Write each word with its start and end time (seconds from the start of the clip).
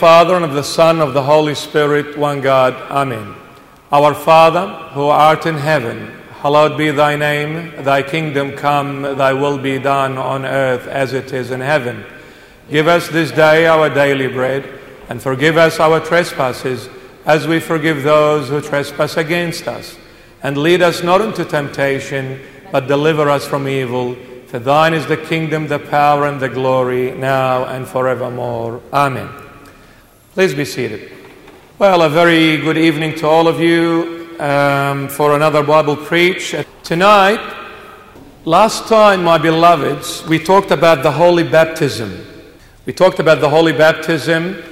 Father, 0.00 0.34
and 0.34 0.46
of 0.46 0.54
the 0.54 0.62
Son, 0.62 1.02
of 1.02 1.12
the 1.12 1.24
Holy 1.24 1.54
Spirit, 1.54 2.16
one 2.16 2.40
God. 2.40 2.72
Amen. 2.90 3.34
Our 3.92 4.14
Father, 4.14 4.66
who 4.94 5.08
art 5.08 5.44
in 5.44 5.56
heaven, 5.56 6.10
hallowed 6.40 6.78
be 6.78 6.90
thy 6.90 7.16
name. 7.16 7.84
Thy 7.84 8.02
kingdom 8.02 8.52
come, 8.52 9.02
thy 9.02 9.34
will 9.34 9.58
be 9.58 9.78
done 9.78 10.16
on 10.16 10.46
earth 10.46 10.86
as 10.86 11.12
it 11.12 11.34
is 11.34 11.50
in 11.50 11.60
heaven. 11.60 12.02
Give 12.70 12.88
us 12.88 13.08
this 13.08 13.30
day 13.30 13.66
our 13.66 13.90
daily 13.90 14.28
bread, 14.28 14.66
and 15.10 15.20
forgive 15.20 15.58
us 15.58 15.78
our 15.78 16.00
trespasses, 16.00 16.88
as 17.26 17.46
we 17.46 17.60
forgive 17.60 18.02
those 18.02 18.48
who 18.48 18.62
trespass 18.62 19.18
against 19.18 19.68
us. 19.68 19.98
And 20.42 20.56
lead 20.56 20.80
us 20.80 21.02
not 21.02 21.20
into 21.20 21.44
temptation, 21.44 22.40
but 22.72 22.88
deliver 22.88 23.28
us 23.28 23.46
from 23.46 23.68
evil. 23.68 24.14
For 24.46 24.60
thine 24.60 24.94
is 24.94 25.06
the 25.06 25.18
kingdom, 25.18 25.66
the 25.66 25.78
power, 25.78 26.26
and 26.26 26.40
the 26.40 26.48
glory, 26.48 27.10
now 27.10 27.66
and 27.66 27.86
forevermore. 27.86 28.80
Amen. 28.94 29.49
Please 30.40 30.54
be 30.54 30.64
seated. 30.64 31.12
Well, 31.78 32.00
a 32.00 32.08
very 32.08 32.56
good 32.56 32.78
evening 32.78 33.14
to 33.16 33.26
all 33.26 33.46
of 33.46 33.60
you 33.60 34.34
um, 34.40 35.08
for 35.08 35.36
another 35.36 35.62
Bible 35.62 35.96
preach. 35.96 36.54
Tonight, 36.82 37.40
last 38.46 38.88
time, 38.88 39.22
my 39.22 39.36
beloveds, 39.36 40.26
we 40.26 40.38
talked 40.38 40.70
about 40.70 41.02
the 41.02 41.12
holy 41.12 41.42
baptism. 41.42 42.24
We 42.86 42.94
talked 42.94 43.18
about 43.18 43.42
the 43.42 43.50
holy 43.50 43.74
baptism 43.74 44.62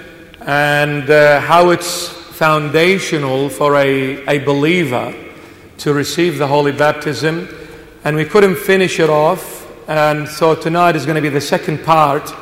and 0.41 1.10
uh, 1.10 1.41
how 1.41 1.69
it's 1.69 2.08
foundational 2.08 3.50
for 3.50 3.77
a, 3.77 4.25
a 4.27 4.38
believer 4.38 5.14
to 5.77 5.92
receive 5.92 6.38
the 6.38 6.47
holy 6.47 6.72
baptism. 6.72 7.47
And 8.05 8.16
we 8.16 8.25
couldn't 8.25 8.56
finish 8.56 8.98
it 9.00 9.10
off 9.10 9.70
and 9.86 10.27
so 10.27 10.55
tonight 10.55 10.97
is 10.97 11.05
going 11.05 11.16
to 11.16 11.20
be 11.20 11.28
the 11.28 11.42
second 11.42 11.84
part 11.84 12.32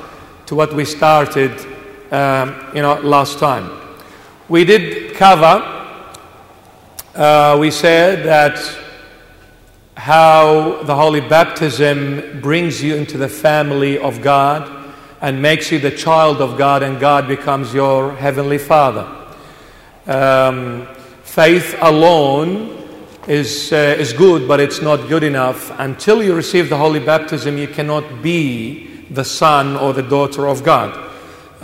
to 0.47 0.55
what 0.55 0.73
we 0.73 0.85
started, 0.85 1.76
um, 2.11 2.55
you 2.75 2.83
know, 2.83 3.01
last 3.01 3.39
time. 3.39 3.71
We 4.49 4.65
did 4.65 5.15
cover. 5.15 5.73
Uh, 7.15 7.57
we 7.59 7.71
said 7.71 8.25
that 8.27 8.59
how 9.97 10.83
the 10.83 10.95
holy 10.95 11.21
baptism 11.21 12.41
brings 12.41 12.83
you 12.83 12.95
into 12.95 13.19
the 13.19 13.29
family 13.29 13.99
of 13.99 14.23
God 14.23 14.71
and 15.21 15.41
makes 15.41 15.73
you 15.73 15.79
the 15.79 15.91
child 15.91 16.43
of 16.43 16.59
God, 16.59 16.83
and 16.83 17.01
God 17.01 17.27
becomes 17.27 17.73
your 17.73 18.15
heavenly 18.15 18.59
Father. 18.59 19.07
Um, 20.07 20.87
faith 21.25 21.75
alone 21.81 22.87
is, 23.27 23.73
uh, 23.73 23.97
is 23.99 24.13
good, 24.13 24.47
but 24.47 24.61
it's 24.61 24.81
not 24.81 25.09
good 25.09 25.25
enough. 25.25 25.73
Until 25.81 26.23
you 26.23 26.35
receive 26.35 26.69
the 26.69 26.77
holy 26.77 27.01
baptism, 27.01 27.59
you 27.59 27.67
cannot 27.67 28.23
be 28.23 29.05
the 29.11 29.25
son 29.25 29.77
or 29.77 29.93
the 29.93 30.03
daughter 30.03 30.47
of 30.47 30.63
God. 30.63 31.06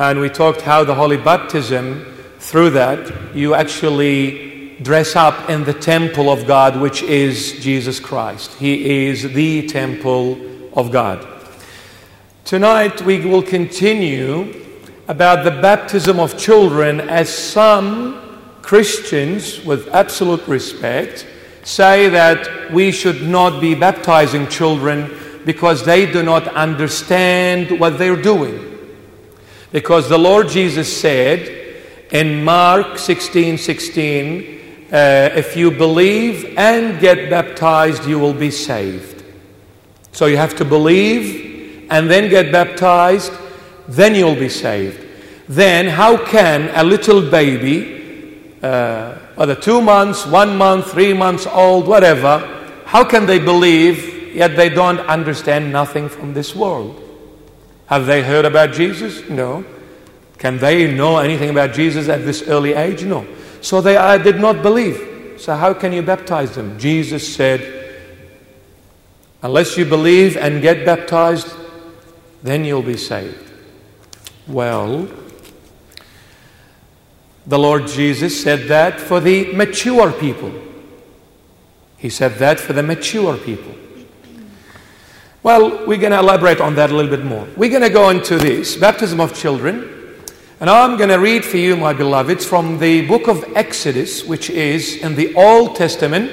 And 0.02 0.18
we 0.18 0.30
talked 0.30 0.62
how 0.62 0.82
the 0.82 0.96
holy 0.96 1.16
baptism, 1.16 2.04
through 2.40 2.70
that, 2.70 3.36
you 3.36 3.54
actually 3.54 4.74
dress 4.82 5.14
up 5.14 5.48
in 5.48 5.62
the 5.62 5.74
temple 5.74 6.28
of 6.28 6.44
God, 6.44 6.80
which 6.80 7.04
is 7.04 7.52
Jesus 7.60 8.00
Christ. 8.00 8.52
He 8.54 9.06
is 9.06 9.32
the 9.32 9.68
temple 9.68 10.40
of 10.76 10.90
God. 10.90 11.24
Tonight, 12.44 13.00
we 13.02 13.20
will 13.20 13.44
continue 13.44 14.52
about 15.06 15.44
the 15.44 15.52
baptism 15.52 16.18
of 16.18 16.36
children 16.36 17.00
as 17.02 17.32
some 17.32 18.58
Christians, 18.60 19.64
with 19.64 19.86
absolute 19.94 20.44
respect, 20.48 21.28
say 21.62 22.08
that 22.08 22.72
we 22.72 22.90
should 22.90 23.22
not 23.22 23.60
be 23.60 23.76
baptizing 23.76 24.48
children 24.48 25.16
because 25.44 25.84
they 25.84 26.10
do 26.10 26.24
not 26.24 26.48
understand 26.48 27.78
what 27.78 27.98
they're 27.98 28.20
doing. 28.20 28.71
Because 29.72 30.08
the 30.08 30.18
Lord 30.18 30.48
Jesus 30.48 30.94
said 30.94 31.48
in 32.10 32.44
Mark 32.44 32.98
16 32.98 33.58
16, 33.58 34.88
uh, 34.92 35.30
if 35.34 35.56
you 35.56 35.70
believe 35.70 36.54
and 36.56 37.00
get 37.00 37.30
baptized, 37.30 38.06
you 38.06 38.18
will 38.18 38.34
be 38.34 38.50
saved. 38.50 39.24
So 40.12 40.26
you 40.26 40.36
have 40.36 40.54
to 40.56 40.64
believe 40.64 41.86
and 41.90 42.10
then 42.10 42.28
get 42.28 42.52
baptized, 42.52 43.32
then 43.88 44.14
you'll 44.14 44.36
be 44.36 44.50
saved. 44.50 45.00
Then, 45.48 45.88
how 45.88 46.22
can 46.24 46.70
a 46.74 46.84
little 46.84 47.30
baby 47.30 48.02
uh, 48.62 49.18
whether 49.34 49.56
two 49.56 49.80
months, 49.80 50.24
one 50.24 50.56
month, 50.56 50.92
three 50.92 51.12
months 51.12 51.46
old, 51.46 51.88
whatever, 51.88 52.38
how 52.84 53.02
can 53.02 53.26
they 53.26 53.38
believe 53.38 54.34
yet 54.34 54.56
they 54.56 54.68
don't 54.68 55.00
understand 55.00 55.72
nothing 55.72 56.08
from 56.08 56.32
this 56.32 56.54
world? 56.54 57.01
Have 57.92 58.06
they 58.06 58.22
heard 58.22 58.46
about 58.46 58.72
Jesus? 58.72 59.28
No. 59.28 59.66
Can 60.38 60.56
they 60.56 60.90
know 60.90 61.18
anything 61.18 61.50
about 61.50 61.74
Jesus 61.74 62.08
at 62.08 62.24
this 62.24 62.40
early 62.48 62.72
age? 62.72 63.04
No. 63.04 63.26
So 63.60 63.82
they 63.82 63.98
uh, 63.98 64.16
did 64.16 64.40
not 64.40 64.62
believe. 64.62 65.34
So 65.36 65.54
how 65.54 65.74
can 65.74 65.92
you 65.92 66.00
baptize 66.00 66.54
them? 66.54 66.78
Jesus 66.78 67.36
said, 67.36 67.60
Unless 69.42 69.76
you 69.76 69.84
believe 69.84 70.38
and 70.38 70.62
get 70.62 70.86
baptized, 70.86 71.54
then 72.42 72.64
you'll 72.64 72.80
be 72.80 72.96
saved. 72.96 73.52
Well, 74.48 75.06
the 77.46 77.58
Lord 77.58 77.88
Jesus 77.88 78.42
said 78.42 78.68
that 78.68 79.00
for 79.00 79.20
the 79.20 79.52
mature 79.52 80.12
people. 80.12 80.50
He 81.98 82.08
said 82.08 82.36
that 82.38 82.58
for 82.58 82.72
the 82.72 82.82
mature 82.82 83.36
people. 83.36 83.74
Well, 85.44 85.88
we're 85.88 85.98
going 85.98 86.12
to 86.12 86.20
elaborate 86.20 86.60
on 86.60 86.76
that 86.76 86.92
a 86.92 86.94
little 86.94 87.10
bit 87.10 87.24
more. 87.24 87.48
We're 87.56 87.68
going 87.68 87.82
to 87.82 87.90
go 87.90 88.10
into 88.10 88.38
this 88.38 88.76
baptism 88.76 89.18
of 89.18 89.34
children. 89.34 90.14
And 90.60 90.70
I'm 90.70 90.96
going 90.96 91.08
to 91.08 91.18
read 91.18 91.44
for 91.44 91.56
you, 91.56 91.76
my 91.76 91.92
beloveds, 91.92 92.44
from 92.44 92.78
the 92.78 93.04
book 93.08 93.26
of 93.26 93.44
Exodus, 93.56 94.24
which 94.24 94.50
is 94.50 94.98
in 94.98 95.16
the 95.16 95.34
Old 95.34 95.74
Testament, 95.74 96.30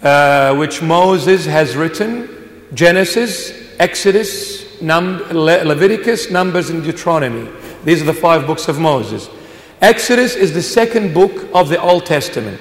uh, 0.00 0.54
which 0.56 0.80
Moses 0.80 1.44
has 1.44 1.76
written 1.76 2.64
Genesis, 2.72 3.52
Exodus, 3.78 4.80
Num- 4.80 5.22
Le- 5.30 5.64
Leviticus, 5.64 6.30
Numbers, 6.30 6.70
and 6.70 6.82
Deuteronomy. 6.82 7.50
These 7.84 8.00
are 8.00 8.06
the 8.06 8.14
five 8.14 8.46
books 8.46 8.66
of 8.66 8.78
Moses. 8.78 9.28
Exodus 9.82 10.36
is 10.36 10.54
the 10.54 10.62
second 10.62 11.12
book 11.12 11.50
of 11.54 11.68
the 11.68 11.78
Old 11.82 12.06
Testament. 12.06 12.58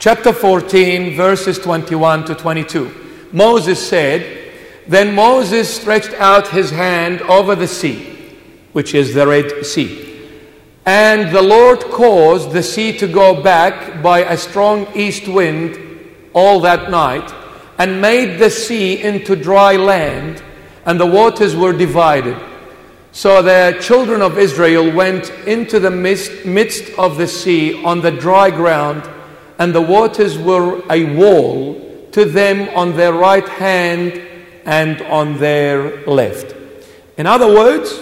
Chapter 0.00 0.34
14, 0.34 1.16
verses 1.16 1.58
21 1.58 2.26
to 2.26 2.34
22. 2.34 3.28
Moses 3.32 3.88
said, 3.88 4.37
Then 4.88 5.14
Moses 5.14 5.68
stretched 5.74 6.14
out 6.14 6.48
his 6.48 6.70
hand 6.70 7.20
over 7.22 7.54
the 7.54 7.68
sea, 7.68 8.16
which 8.72 8.94
is 8.94 9.12
the 9.12 9.26
Red 9.26 9.66
Sea. 9.66 10.06
And 10.86 11.30
the 11.30 11.42
Lord 11.42 11.80
caused 11.80 12.52
the 12.52 12.62
sea 12.62 12.96
to 12.96 13.06
go 13.06 13.42
back 13.42 14.02
by 14.02 14.20
a 14.20 14.38
strong 14.38 14.88
east 14.94 15.28
wind 15.28 15.78
all 16.32 16.60
that 16.60 16.90
night, 16.90 17.30
and 17.76 18.00
made 18.00 18.38
the 18.38 18.48
sea 18.48 19.02
into 19.02 19.36
dry 19.36 19.76
land, 19.76 20.42
and 20.86 20.98
the 20.98 21.06
waters 21.06 21.54
were 21.54 21.74
divided. 21.74 22.38
So 23.12 23.42
the 23.42 23.76
children 23.82 24.22
of 24.22 24.38
Israel 24.38 24.90
went 24.90 25.28
into 25.46 25.78
the 25.78 25.90
midst, 25.90 26.46
midst 26.46 26.98
of 26.98 27.18
the 27.18 27.26
sea 27.26 27.84
on 27.84 28.00
the 28.00 28.10
dry 28.10 28.50
ground, 28.50 29.06
and 29.58 29.74
the 29.74 29.82
waters 29.82 30.38
were 30.38 30.82
a 30.90 31.04
wall 31.14 32.08
to 32.12 32.24
them 32.24 32.70
on 32.74 32.96
their 32.96 33.12
right 33.12 33.46
hand 33.46 34.27
and 34.68 35.00
on 35.00 35.38
their 35.38 36.04
left. 36.04 36.54
In 37.16 37.26
other 37.26 37.46
words, 37.46 37.98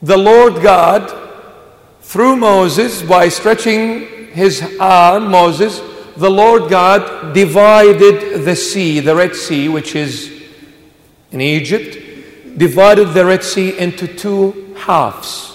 the 0.00 0.16
Lord 0.16 0.62
God, 0.62 1.12
through 2.00 2.36
Moses, 2.36 3.02
by 3.02 3.28
stretching 3.28 4.28
his 4.32 4.62
arm, 4.80 5.30
Moses, 5.30 5.82
the 6.16 6.30
Lord 6.30 6.70
God 6.70 7.34
divided 7.34 8.46
the 8.46 8.56
sea, 8.56 9.00
the 9.00 9.14
Red 9.14 9.36
Sea, 9.36 9.68
which 9.68 9.94
is 9.94 10.32
in 11.32 11.42
Egypt, 11.42 12.56
divided 12.56 13.12
the 13.12 13.26
Red 13.26 13.44
Sea 13.44 13.78
into 13.78 14.08
two 14.08 14.74
halves. 14.74 15.54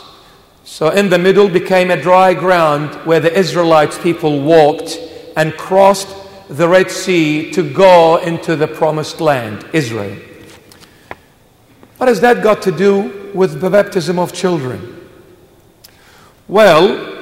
So 0.64 0.90
in 0.90 1.10
the 1.10 1.18
middle 1.18 1.50
became 1.50 1.90
a 1.90 2.00
dry 2.00 2.36
ground 2.36 2.94
where 3.08 3.20
the 3.20 3.34
Israelites 3.34 3.98
people 3.98 4.42
walked 4.42 5.00
and 5.36 5.58
crossed 5.58 6.23
the 6.50 6.68
Red 6.68 6.92
Sea 6.92 7.52
to 7.52 7.74
go 7.74 8.18
into 8.18 8.56
the 8.56 8.68
promised 8.68 9.22
land, 9.22 9.66
Israel. 9.74 10.18
What 11.98 12.08
has 12.08 12.22
that 12.22 12.44
got 12.44 12.62
to 12.64 12.72
do 12.72 13.32
with 13.34 13.62
the 13.62 13.70
baptism 13.70 14.20
of 14.20 14.34
children? 14.34 15.10
Well, 16.48 17.14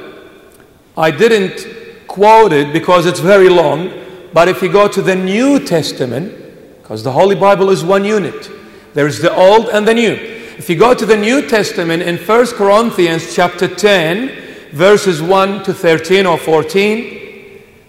I 0.97 1.11
didn't 1.11 2.07
quote 2.07 2.51
it 2.51 2.73
because 2.73 3.05
it's 3.05 3.19
very 3.19 3.49
long, 3.49 3.93
but 4.33 4.47
if 4.47 4.61
you 4.61 4.71
go 4.71 4.87
to 4.87 5.01
the 5.01 5.15
New 5.15 5.59
Testament, 5.59 6.33
because 6.81 7.03
the 7.03 7.11
Holy 7.11 7.35
Bible 7.35 7.69
is 7.69 7.83
one 7.83 8.03
unit, 8.03 8.49
there's 8.93 9.19
the 9.19 9.33
Old 9.33 9.69
and 9.69 9.87
the 9.87 9.93
New. 9.93 10.13
If 10.13 10.69
you 10.69 10.75
go 10.75 10.93
to 10.93 11.05
the 11.05 11.15
New 11.15 11.47
Testament 11.47 12.01
in 12.03 12.17
1 12.17 12.47
Corinthians 12.47 13.33
chapter 13.33 13.67
10, 13.67 14.71
verses 14.71 15.21
1 15.21 15.63
to 15.63 15.73
13 15.73 16.25
or 16.25 16.37
14, 16.37 17.20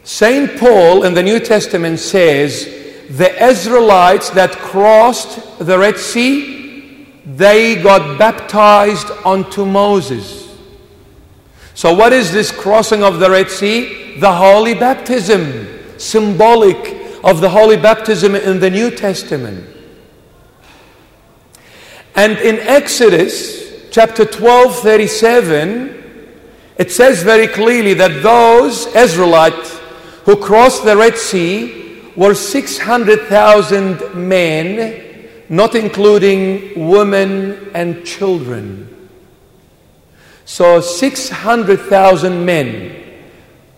St. 0.04 0.58
Paul 0.58 1.04
in 1.04 1.14
the 1.14 1.22
New 1.22 1.38
Testament 1.38 1.99
says, 1.99 2.64
the 3.08 3.44
Israelites 3.44 4.31
that 4.31 4.52
crossed 4.52 5.58
the 5.58 5.78
Red 5.78 5.99
Sea, 5.99 7.06
they 7.25 7.76
got 7.76 8.19
baptized 8.19 9.10
unto 9.25 9.64
Moses. 9.64 10.58
So, 11.75 11.94
what 11.94 12.12
is 12.12 12.32
this 12.32 12.50
crossing 12.50 13.02
of 13.02 13.19
the 13.19 13.31
Red 13.31 13.50
Sea? 13.50 14.19
The 14.19 14.32
holy 14.32 14.75
baptism, 14.75 15.99
symbolic 15.99 17.20
of 17.22 17.40
the 17.40 17.49
holy 17.49 17.76
baptism 17.76 18.34
in 18.34 18.60
the 18.60 18.70
New 18.70 18.90
Testament. 18.90 19.69
And 22.14 22.38
in 22.38 22.58
Exodus 22.60 23.90
chapter 23.90 24.25
12, 24.25 24.78
37, 24.81 26.25
it 26.76 26.90
says 26.90 27.22
very 27.22 27.46
clearly 27.46 27.94
that 27.94 28.22
those 28.22 28.87
Israelites 28.96 29.81
who 30.25 30.37
crossed 30.37 30.85
the 30.85 30.97
Red 30.97 31.19
Sea 31.19 32.03
were 32.17 32.35
600,000 32.35 34.15
men, 34.15 35.03
not 35.49 35.75
including 35.75 36.89
women 36.89 37.71
and 37.75 38.05
children. 38.05 38.89
So 40.45 40.81
600,000 40.81 42.45
men, 42.45 42.97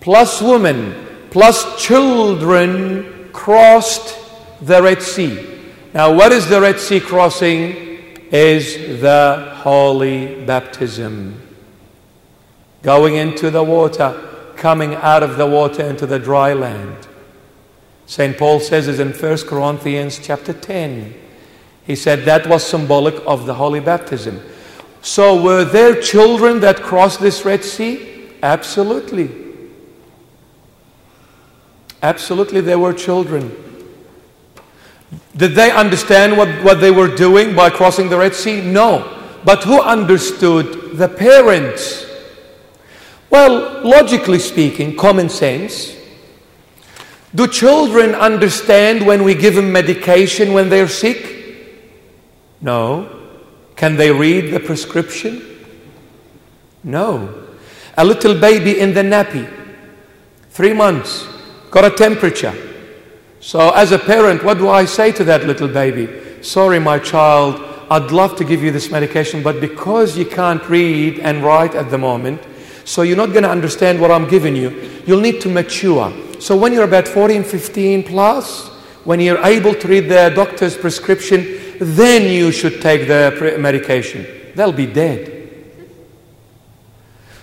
plus 0.01 0.43
women, 0.43 1.29
plus 1.31 1.83
children 1.83 3.31
crossed 3.33 4.19
the 4.61 4.83
Red 4.83 5.03
Sea. 5.03 5.47
Now, 5.93 6.13
what 6.13 6.33
is 6.33 6.49
the 6.49 6.61
Red 6.61 6.81
Sea 6.81 7.01
crossing? 7.01 7.83
Is 8.31 9.01
the 9.01 9.53
holy 9.59 10.45
baptism. 10.45 11.41
Going 12.83 13.15
into 13.15 13.51
the 13.51 13.63
water 13.63 14.34
coming 14.57 14.95
out 14.95 15.23
of 15.23 15.37
the 15.37 15.47
water 15.47 15.83
into 15.83 16.07
the 16.07 16.19
dry 16.19 16.53
land. 16.53 17.07
St. 18.07 18.37
Paul 18.37 18.61
says 18.61 18.89
it 18.89 19.01
in 19.01 19.13
1 19.13 19.39
Corinthians 19.47 20.19
chapter 20.23 20.53
10. 20.53 21.15
He 21.85 21.97
said 21.97 22.25
that 22.25 22.47
was 22.47 22.65
symbolic 22.65 23.15
of 23.27 23.47
the 23.47 23.55
holy 23.55 23.81
baptism. 23.81 24.41
So, 25.03 25.41
were 25.41 25.65
there 25.65 26.01
children 26.01 26.61
that 26.61 26.83
crossed 26.83 27.21
this 27.21 27.45
Red 27.45 27.63
Sea? 27.63 28.31
Absolutely. 28.43 29.31
Absolutely, 32.03 32.61
there 32.61 32.79
were 32.79 32.93
children. 32.93 33.55
Did 35.37 35.53
they 35.53 35.71
understand 35.71 36.37
what, 36.37 36.49
what 36.63 36.81
they 36.81 36.91
were 36.91 37.15
doing 37.15 37.55
by 37.55 37.71
crossing 37.71 38.09
the 38.09 38.19
Red 38.19 38.35
Sea? 38.35 38.61
No. 38.61 39.21
But 39.45 39.65
who 39.65 39.81
understood? 39.81 40.97
The 40.97 41.09
parents. 41.09 42.07
Well, 43.35 43.81
logically 43.83 44.39
speaking, 44.39 44.95
common 44.95 45.29
sense. 45.29 45.97
Do 47.35 47.49
children 47.49 48.15
understand 48.15 49.05
when 49.05 49.25
we 49.25 49.35
give 49.35 49.57
them 49.57 49.73
medication 49.73 50.53
when 50.53 50.69
they're 50.69 50.87
sick? 50.87 51.19
No. 52.61 53.09
Can 53.75 53.97
they 53.97 54.13
read 54.13 54.55
the 54.55 54.61
prescription? 54.61 55.43
No. 56.85 57.49
A 57.99 58.05
little 58.05 58.39
baby 58.39 58.79
in 58.79 58.95
the 58.95 59.03
nappy, 59.03 59.51
three 60.51 60.73
months, 60.73 61.27
got 61.73 61.85
a 61.85 61.91
temperature. 61.91 62.55
So, 63.41 63.71
as 63.71 63.91
a 63.91 63.99
parent, 63.99 64.45
what 64.45 64.59
do 64.59 64.69
I 64.69 64.85
say 64.85 65.11
to 65.11 65.25
that 65.25 65.45
little 65.45 65.67
baby? 65.67 66.09
Sorry, 66.41 66.79
my 66.79 67.01
child, 67.01 67.61
I'd 67.91 68.13
love 68.13 68.37
to 68.37 68.45
give 68.45 68.63
you 68.63 68.71
this 68.71 68.93
medication, 68.93 69.43
but 69.43 69.61
because 69.61 70.17
you 70.17 70.25
can't 70.25 70.63
read 70.69 71.19
and 71.19 71.43
write 71.43 71.75
at 71.75 71.91
the 71.91 71.99
moment, 71.99 72.41
so 72.85 73.03
you're 73.03 73.17
not 73.17 73.31
going 73.31 73.43
to 73.43 73.51
understand 73.51 74.01
what 74.01 74.11
I'm 74.11 74.29
giving 74.29 74.55
you. 74.55 75.03
You'll 75.07 75.21
need 75.21 75.41
to 75.43 75.49
mature. 75.49 76.13
So 76.41 76.57
when 76.57 76.73
you're 76.73 76.85
about 76.85 77.09
14, 77.09 77.43
15 77.43 78.05
plus, 78.05 78.69
when 79.05 79.21
you're 79.21 79.45
able 79.45 79.75
to 79.75 79.89
read 79.89 80.09
the 80.09 80.33
doctor's 80.35 80.77
prescription, 80.77 81.77
then 81.79 82.31
you 82.31 82.53
should 82.53 82.81
take 82.81 83.09
the 83.09 83.57
medication. 83.59 84.27
They'll 84.55 84.73
be 84.73 84.87
dead. 84.87 85.33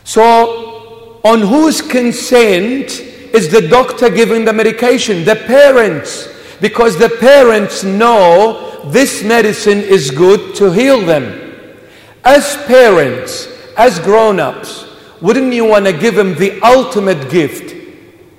So, 0.04 1.22
on 1.24 1.42
whose 1.42 1.82
consent 1.82 3.00
is 3.34 3.52
the 3.52 3.68
doctor 3.68 4.10
giving 4.10 4.46
the 4.46 4.54
medication? 4.54 5.24
The 5.24 5.36
parents. 5.36 6.28
Because 6.60 6.98
the 6.98 7.10
parents 7.10 7.84
know 7.84 8.90
this 8.90 9.24
medicine 9.24 9.80
is 9.80 10.10
good 10.10 10.56
to 10.56 10.72
heal 10.72 11.02
them. 11.06 11.56
As 12.24 12.58
parents, 12.66 13.48
as 13.78 14.00
grown 14.00 14.40
ups, 14.40 14.91
wouldn't 15.22 15.54
you 15.54 15.66
want 15.66 15.86
to 15.86 15.94
give 15.94 16.18
him 16.18 16.36
the 16.36 16.60
ultimate 16.62 17.30
gift 17.30 17.76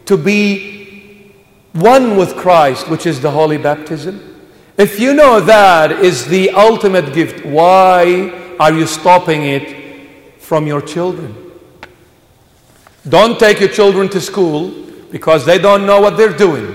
to 0.06 0.16
be 0.16 1.32
one 1.72 2.16
with 2.16 2.36
Christ, 2.36 2.88
which 2.88 3.06
is 3.06 3.20
the 3.20 3.30
holy 3.30 3.58
baptism? 3.58 4.28
If 4.76 4.98
you 4.98 5.14
know 5.14 5.40
that 5.40 5.92
is 5.92 6.26
the 6.26 6.50
ultimate 6.50 7.14
gift, 7.14 7.44
why 7.44 8.56
are 8.58 8.72
you 8.72 8.86
stopping 8.86 9.44
it 9.44 10.40
from 10.40 10.66
your 10.66 10.80
children? 10.80 11.36
Don't 13.08 13.38
take 13.38 13.60
your 13.60 13.68
children 13.68 14.08
to 14.10 14.20
school 14.20 14.70
because 15.10 15.44
they 15.44 15.58
don't 15.58 15.86
know 15.86 16.00
what 16.00 16.16
they're 16.16 16.36
doing. 16.36 16.74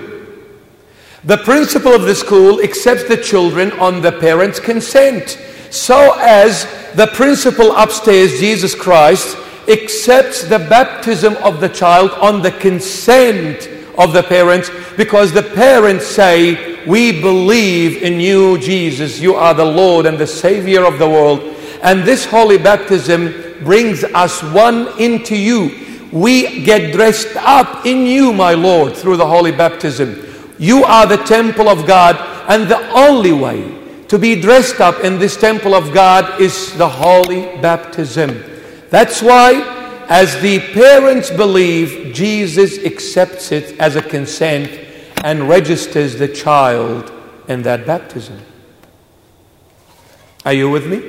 The 1.24 1.38
principal 1.38 1.94
of 1.94 2.04
the 2.04 2.16
school 2.16 2.62
accepts 2.62 3.06
the 3.06 3.18
children 3.18 3.72
on 3.74 4.02
the 4.02 4.12
parents' 4.12 4.60
consent, 4.60 5.38
so 5.72 6.16
as 6.20 6.66
the 6.96 7.08
principal 7.08 7.76
upstairs, 7.76 8.40
Jesus 8.40 8.76
Christ, 8.76 9.38
accepts 9.70 10.44
the 10.44 10.60
baptism 10.60 11.36
of 11.44 11.60
the 11.60 11.70
child 11.70 12.12
on 12.12 12.42
the 12.42 12.52
consent 12.52 13.70
of 13.98 14.14
the 14.14 14.24
parents 14.24 14.70
because 14.96 15.34
the 15.34 15.44
parents 15.44 16.06
say, 16.06 16.86
We 16.86 17.22
believe 17.22 18.02
in 18.04 18.20
you, 18.20 18.58
Jesus. 18.60 19.20
You 19.20 19.36
are 19.36 19.54
the 19.54 19.66
Lord 19.66 20.06
and 20.06 20.18
the 20.18 20.28
Savior 20.28 20.86
of 20.86 21.00
the 21.00 21.10
world. 21.10 21.40
And 21.82 22.04
this 22.04 22.26
holy 22.26 22.58
baptism 22.58 23.34
brings 23.64 24.04
us 24.04 24.42
one 24.44 24.88
into 25.00 25.36
you. 25.36 25.86
We 26.12 26.64
get 26.64 26.94
dressed 26.94 27.36
up 27.38 27.86
in 27.86 28.06
you, 28.06 28.32
my 28.34 28.54
Lord, 28.54 28.96
through 28.96 29.18
the 29.18 29.28
holy 29.28 29.52
baptism. 29.52 30.24
You 30.58 30.84
are 30.84 31.06
the 31.06 31.18
temple 31.18 31.68
of 31.68 31.86
God, 31.86 32.16
and 32.50 32.68
the 32.68 32.90
only 32.92 33.34
way 33.34 33.78
to 34.08 34.18
be 34.18 34.40
dressed 34.40 34.80
up 34.80 35.04
in 35.04 35.20
this 35.20 35.36
temple 35.38 35.76
of 35.76 35.94
God 35.94 36.42
is 36.42 36.76
the 36.78 36.88
holy 36.88 37.42
baptism. 37.62 38.42
That's 38.90 39.22
why, 39.22 40.06
as 40.08 40.40
the 40.42 40.60
parents 40.60 41.30
believe, 41.30 42.14
Jesus 42.14 42.78
accepts 42.86 43.52
it 43.52 43.78
as 43.80 43.96
a 43.96 44.02
consent 44.02 44.72
and 45.24 45.50
registers 45.50 46.16
the 46.16 46.28
child 46.28 47.12
in 47.48 47.64
that 47.64 47.86
baptism. 47.86 48.40
Are 50.46 50.54
you 50.54 50.70
with 50.70 50.88
me? 50.88 51.04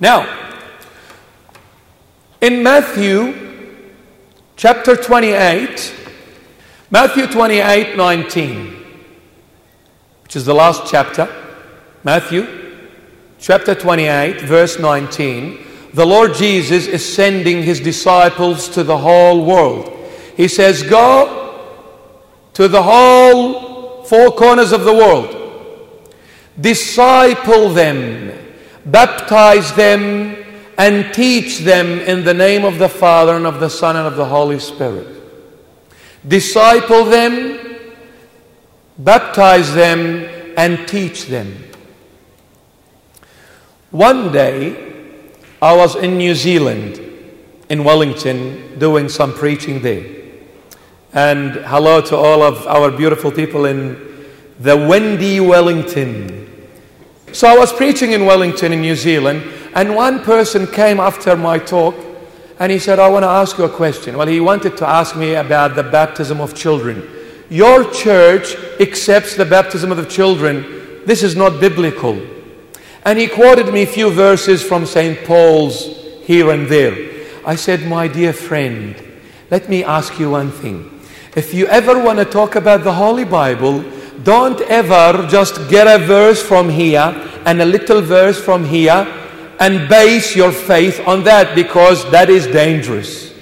Now, 0.00 0.26
in 2.40 2.62
Matthew 2.62 3.34
chapter 4.56 4.96
28, 4.96 5.94
Matthew 6.90 7.26
28 7.26 7.96
19, 7.96 8.84
which 10.22 10.36
is 10.36 10.46
the 10.46 10.54
last 10.54 10.90
chapter, 10.90 11.28
Matthew 12.02 12.46
chapter 13.38 13.74
28, 13.74 14.40
verse 14.40 14.78
19 14.78 15.73
the 15.94 16.04
Lord 16.04 16.34
Jesus 16.34 16.88
is 16.88 17.14
sending 17.14 17.62
his 17.62 17.78
disciples 17.78 18.68
to 18.70 18.82
the 18.82 18.98
whole 18.98 19.46
world. 19.46 19.92
He 20.36 20.48
says, 20.48 20.82
Go 20.82 21.70
to 22.54 22.66
the 22.66 22.82
whole 22.82 24.02
four 24.02 24.32
corners 24.32 24.72
of 24.72 24.82
the 24.82 24.92
world, 24.92 26.10
disciple 26.60 27.68
them, 27.68 28.36
baptize 28.84 29.72
them, 29.74 30.36
and 30.76 31.14
teach 31.14 31.60
them 31.60 32.00
in 32.00 32.24
the 32.24 32.34
name 32.34 32.64
of 32.64 32.78
the 32.78 32.88
Father 32.88 33.36
and 33.36 33.46
of 33.46 33.60
the 33.60 33.70
Son 33.70 33.94
and 33.94 34.08
of 34.08 34.16
the 34.16 34.24
Holy 34.24 34.58
Spirit. 34.58 35.06
Disciple 36.26 37.04
them, 37.04 37.76
baptize 38.98 39.72
them, 39.74 40.28
and 40.56 40.88
teach 40.88 41.26
them. 41.26 41.56
One 43.92 44.32
day, 44.32 44.93
I 45.64 45.74
was 45.74 45.96
in 45.96 46.18
New 46.18 46.34
Zealand, 46.34 47.00
in 47.70 47.84
Wellington, 47.84 48.78
doing 48.78 49.08
some 49.08 49.32
preaching 49.32 49.80
there. 49.80 50.04
And 51.14 51.52
hello 51.52 52.02
to 52.02 52.16
all 52.18 52.42
of 52.42 52.66
our 52.66 52.90
beautiful 52.90 53.32
people 53.32 53.64
in 53.64 53.96
the 54.60 54.76
windy 54.76 55.40
Wellington. 55.40 56.68
So 57.32 57.48
I 57.48 57.56
was 57.56 57.72
preaching 57.72 58.12
in 58.12 58.26
Wellington, 58.26 58.74
in 58.74 58.82
New 58.82 58.94
Zealand, 58.94 59.42
and 59.74 59.96
one 59.96 60.22
person 60.22 60.66
came 60.66 61.00
after 61.00 61.34
my 61.34 61.58
talk 61.58 61.94
and 62.58 62.70
he 62.70 62.78
said, 62.78 62.98
I 62.98 63.08
want 63.08 63.22
to 63.22 63.28
ask 63.30 63.56
you 63.56 63.64
a 63.64 63.70
question. 63.70 64.18
Well, 64.18 64.26
he 64.26 64.40
wanted 64.40 64.76
to 64.76 64.86
ask 64.86 65.16
me 65.16 65.32
about 65.36 65.76
the 65.76 65.82
baptism 65.82 66.42
of 66.42 66.54
children. 66.54 67.08
Your 67.48 67.90
church 67.90 68.54
accepts 68.80 69.34
the 69.34 69.46
baptism 69.46 69.90
of 69.90 69.96
the 69.96 70.04
children. 70.04 71.06
This 71.06 71.22
is 71.22 71.34
not 71.34 71.58
biblical. 71.58 72.20
And 73.04 73.18
he 73.18 73.26
quoted 73.26 73.72
me 73.72 73.82
a 73.82 73.86
few 73.86 74.10
verses 74.10 74.62
from 74.62 74.86
St. 74.86 75.24
Paul's 75.24 75.84
here 76.24 76.50
and 76.50 76.66
there. 76.68 77.26
I 77.46 77.56
said, 77.56 77.86
My 77.86 78.08
dear 78.08 78.32
friend, 78.32 78.96
let 79.50 79.68
me 79.68 79.84
ask 79.84 80.18
you 80.18 80.30
one 80.30 80.50
thing. 80.50 80.90
If 81.36 81.52
you 81.52 81.66
ever 81.66 82.02
want 82.02 82.18
to 82.18 82.24
talk 82.24 82.54
about 82.54 82.84
the 82.84 82.92
Holy 82.92 83.24
Bible, 83.24 83.84
don't 84.22 84.60
ever 84.62 85.26
just 85.28 85.68
get 85.68 85.86
a 85.86 86.04
verse 86.04 86.42
from 86.42 86.70
here 86.70 87.12
and 87.44 87.60
a 87.60 87.64
little 87.64 88.00
verse 88.00 88.40
from 88.40 88.64
here 88.64 89.06
and 89.60 89.88
base 89.88 90.34
your 90.34 90.52
faith 90.52 91.00
on 91.06 91.24
that 91.24 91.54
because 91.54 92.10
that 92.10 92.30
is 92.30 92.46
dangerous. 92.46 93.34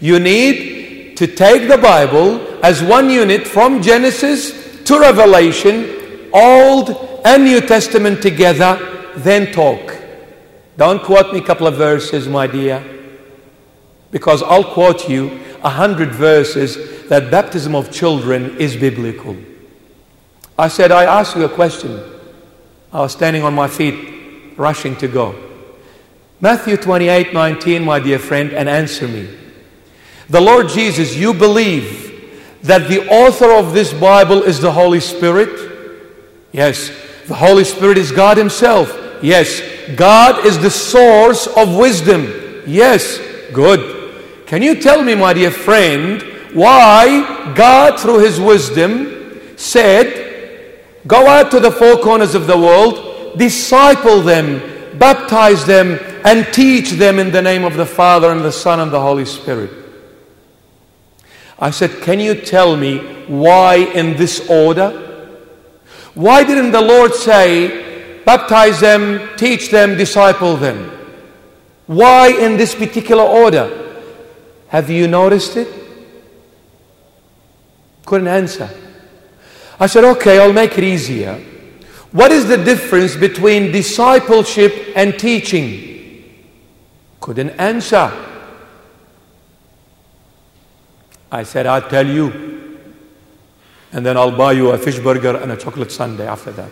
You 0.00 0.18
need 0.18 1.16
to 1.18 1.26
take 1.26 1.68
the 1.68 1.76
Bible 1.76 2.64
as 2.64 2.82
one 2.82 3.10
unit 3.10 3.46
from 3.46 3.82
Genesis 3.82 4.82
to 4.84 4.98
Revelation, 4.98 6.30
Old 6.32 7.20
and 7.24 7.44
New 7.44 7.60
Testament 7.60 8.22
together, 8.22 8.78
then 9.16 9.52
talk. 9.52 9.96
Don't 10.76 11.02
quote 11.02 11.32
me 11.32 11.40
a 11.40 11.42
couple 11.42 11.66
of 11.66 11.76
verses, 11.76 12.28
my 12.28 12.46
dear, 12.46 12.82
because 14.10 14.42
I'll 14.42 14.64
quote 14.64 15.08
you 15.08 15.40
a 15.62 15.68
hundred 15.68 16.12
verses 16.12 17.08
that 17.08 17.30
baptism 17.30 17.74
of 17.74 17.90
children 17.90 18.56
is 18.58 18.76
biblical. 18.76 19.36
I 20.58 20.68
said, 20.68 20.90
I 20.92 21.04
asked 21.04 21.36
you 21.36 21.44
a 21.44 21.48
question. 21.48 22.02
I 22.92 23.00
was 23.00 23.12
standing 23.12 23.42
on 23.42 23.54
my 23.54 23.68
feet, 23.68 24.56
rushing 24.56 24.96
to 24.96 25.08
go. 25.08 25.34
Matthew 26.40 26.76
28 26.76 27.34
19, 27.34 27.84
my 27.84 28.00
dear 28.00 28.18
friend, 28.18 28.52
and 28.52 28.68
answer 28.68 29.06
me. 29.06 29.28
The 30.28 30.40
Lord 30.40 30.68
Jesus, 30.68 31.16
you 31.16 31.34
believe 31.34 32.60
that 32.62 32.88
the 32.88 33.06
author 33.08 33.52
of 33.52 33.74
this 33.74 33.92
Bible 33.92 34.42
is 34.42 34.60
the 34.60 34.72
Holy 34.72 35.00
Spirit? 35.00 35.70
Yes. 36.52 36.90
The 37.26 37.34
Holy 37.34 37.64
Spirit 37.64 37.98
is 37.98 38.12
God 38.12 38.36
Himself. 38.36 38.96
Yes. 39.22 39.62
God 39.96 40.46
is 40.46 40.58
the 40.58 40.70
source 40.70 41.46
of 41.46 41.76
wisdom. 41.76 42.62
Yes. 42.66 43.18
Good. 43.52 44.46
Can 44.46 44.62
you 44.62 44.80
tell 44.80 45.02
me, 45.02 45.14
my 45.14 45.32
dear 45.32 45.50
friend, 45.50 46.22
why 46.52 47.52
God, 47.54 48.00
through 48.00 48.20
His 48.20 48.40
wisdom, 48.40 49.56
said, 49.56 50.82
Go 51.06 51.26
out 51.26 51.50
to 51.52 51.60
the 51.60 51.70
four 51.70 51.96
corners 51.96 52.34
of 52.34 52.46
the 52.46 52.58
world, 52.58 53.38
disciple 53.38 54.20
them, 54.22 54.98
baptize 54.98 55.64
them, 55.64 55.98
and 56.24 56.52
teach 56.52 56.92
them 56.92 57.18
in 57.18 57.30
the 57.30 57.40
name 57.40 57.64
of 57.64 57.76
the 57.76 57.86
Father 57.86 58.30
and 58.30 58.40
the 58.40 58.52
Son 58.52 58.80
and 58.80 58.90
the 58.90 59.00
Holy 59.00 59.24
Spirit? 59.24 59.70
I 61.58 61.70
said, 61.70 62.02
Can 62.02 62.20
you 62.20 62.34
tell 62.34 62.76
me 62.76 62.98
why 63.26 63.76
in 63.76 64.16
this 64.16 64.48
order? 64.48 65.09
Why 66.14 66.44
didn't 66.44 66.72
the 66.72 66.80
Lord 66.80 67.14
say, 67.14 68.22
baptize 68.24 68.80
them, 68.80 69.36
teach 69.36 69.70
them, 69.70 69.96
disciple 69.96 70.56
them? 70.56 70.90
Why 71.86 72.28
in 72.28 72.56
this 72.56 72.74
particular 72.74 73.24
order? 73.24 73.76
Have 74.68 74.90
you 74.90 75.08
noticed 75.08 75.56
it? 75.56 75.68
Couldn't 78.06 78.28
answer. 78.28 78.70
I 79.78 79.86
said, 79.86 80.04
okay, 80.04 80.38
I'll 80.38 80.52
make 80.52 80.76
it 80.78 80.84
easier. 80.84 81.34
What 82.12 82.32
is 82.32 82.48
the 82.48 82.56
difference 82.56 83.16
between 83.16 83.72
discipleship 83.72 84.92
and 84.96 85.18
teaching? 85.18 86.24
Couldn't 87.20 87.50
answer. 87.50 88.12
I 91.30 91.44
said, 91.44 91.66
I'll 91.66 91.88
tell 91.88 92.06
you. 92.06 92.59
And 93.92 94.06
then 94.06 94.16
I'll 94.16 94.36
buy 94.36 94.52
you 94.52 94.70
a 94.70 94.78
fish 94.78 94.98
burger 94.98 95.36
and 95.36 95.50
a 95.50 95.56
chocolate 95.56 95.90
sundae 95.90 96.26
after 96.26 96.52
that. 96.52 96.70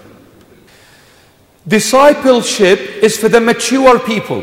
Discipleship 1.66 2.78
is 3.02 3.16
for 3.18 3.28
the 3.28 3.40
mature 3.40 3.98
people. 3.98 4.42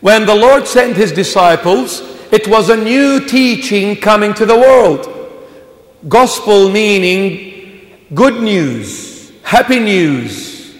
When 0.00 0.26
the 0.26 0.34
Lord 0.34 0.66
sent 0.66 0.96
his 0.96 1.12
disciples, 1.12 2.00
it 2.32 2.48
was 2.48 2.68
a 2.68 2.76
new 2.76 3.24
teaching 3.26 3.96
coming 3.96 4.34
to 4.34 4.44
the 4.44 4.56
world. 4.56 5.08
Gospel 6.08 6.68
meaning 6.68 7.98
good 8.12 8.42
news, 8.42 9.30
happy 9.42 9.78
news. 9.78 10.74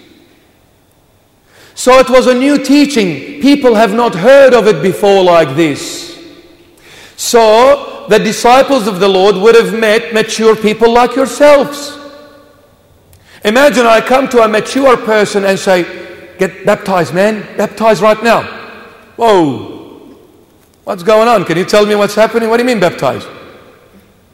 So 1.74 1.98
it 1.98 2.10
was 2.10 2.26
a 2.26 2.34
new 2.34 2.58
teaching. 2.58 3.40
People 3.40 3.74
have 3.74 3.94
not 3.94 4.14
heard 4.14 4.54
of 4.54 4.66
it 4.66 4.82
before 4.82 5.22
like 5.22 5.56
this. 5.56 6.18
So 7.16 7.91
the 8.08 8.18
disciples 8.18 8.86
of 8.86 9.00
the 9.00 9.08
Lord 9.08 9.36
would 9.36 9.54
have 9.54 9.78
met 9.78 10.12
mature 10.12 10.56
people 10.56 10.92
like 10.92 11.16
yourselves. 11.16 11.98
Imagine 13.44 13.86
I 13.86 14.00
come 14.00 14.28
to 14.28 14.42
a 14.42 14.48
mature 14.48 14.96
person 14.96 15.44
and 15.44 15.58
say, 15.58 16.00
Get 16.38 16.66
baptized, 16.66 17.14
man. 17.14 17.56
Baptized 17.56 18.02
right 18.02 18.20
now. 18.22 18.42
Whoa. 19.16 20.16
What's 20.84 21.02
going 21.02 21.28
on? 21.28 21.44
Can 21.44 21.56
you 21.56 21.64
tell 21.64 21.86
me 21.86 21.94
what's 21.94 22.14
happening? 22.14 22.48
What 22.48 22.56
do 22.56 22.64
you 22.64 22.66
mean 22.66 22.80
baptized? 22.80 23.28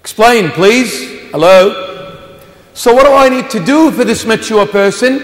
Explain, 0.01 0.51
please. 0.51 1.31
Hello? 1.31 2.41
So, 2.73 2.95
what 2.95 3.05
do 3.05 3.13
I 3.13 3.29
need 3.29 3.51
to 3.51 3.63
do 3.63 3.91
for 3.91 4.05
this 4.05 4.25
mature 4.25 4.67
person? 4.67 5.19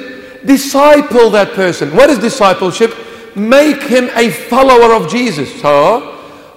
Disciple 0.45 1.31
that 1.31 1.53
person. 1.53 1.97
What 1.97 2.11
is 2.11 2.19
discipleship? 2.19 2.95
Make 3.35 3.83
him 3.83 4.11
a 4.15 4.31
follower 4.31 4.95
of 4.95 5.09
Jesus. 5.11 5.61
So, 5.63 6.14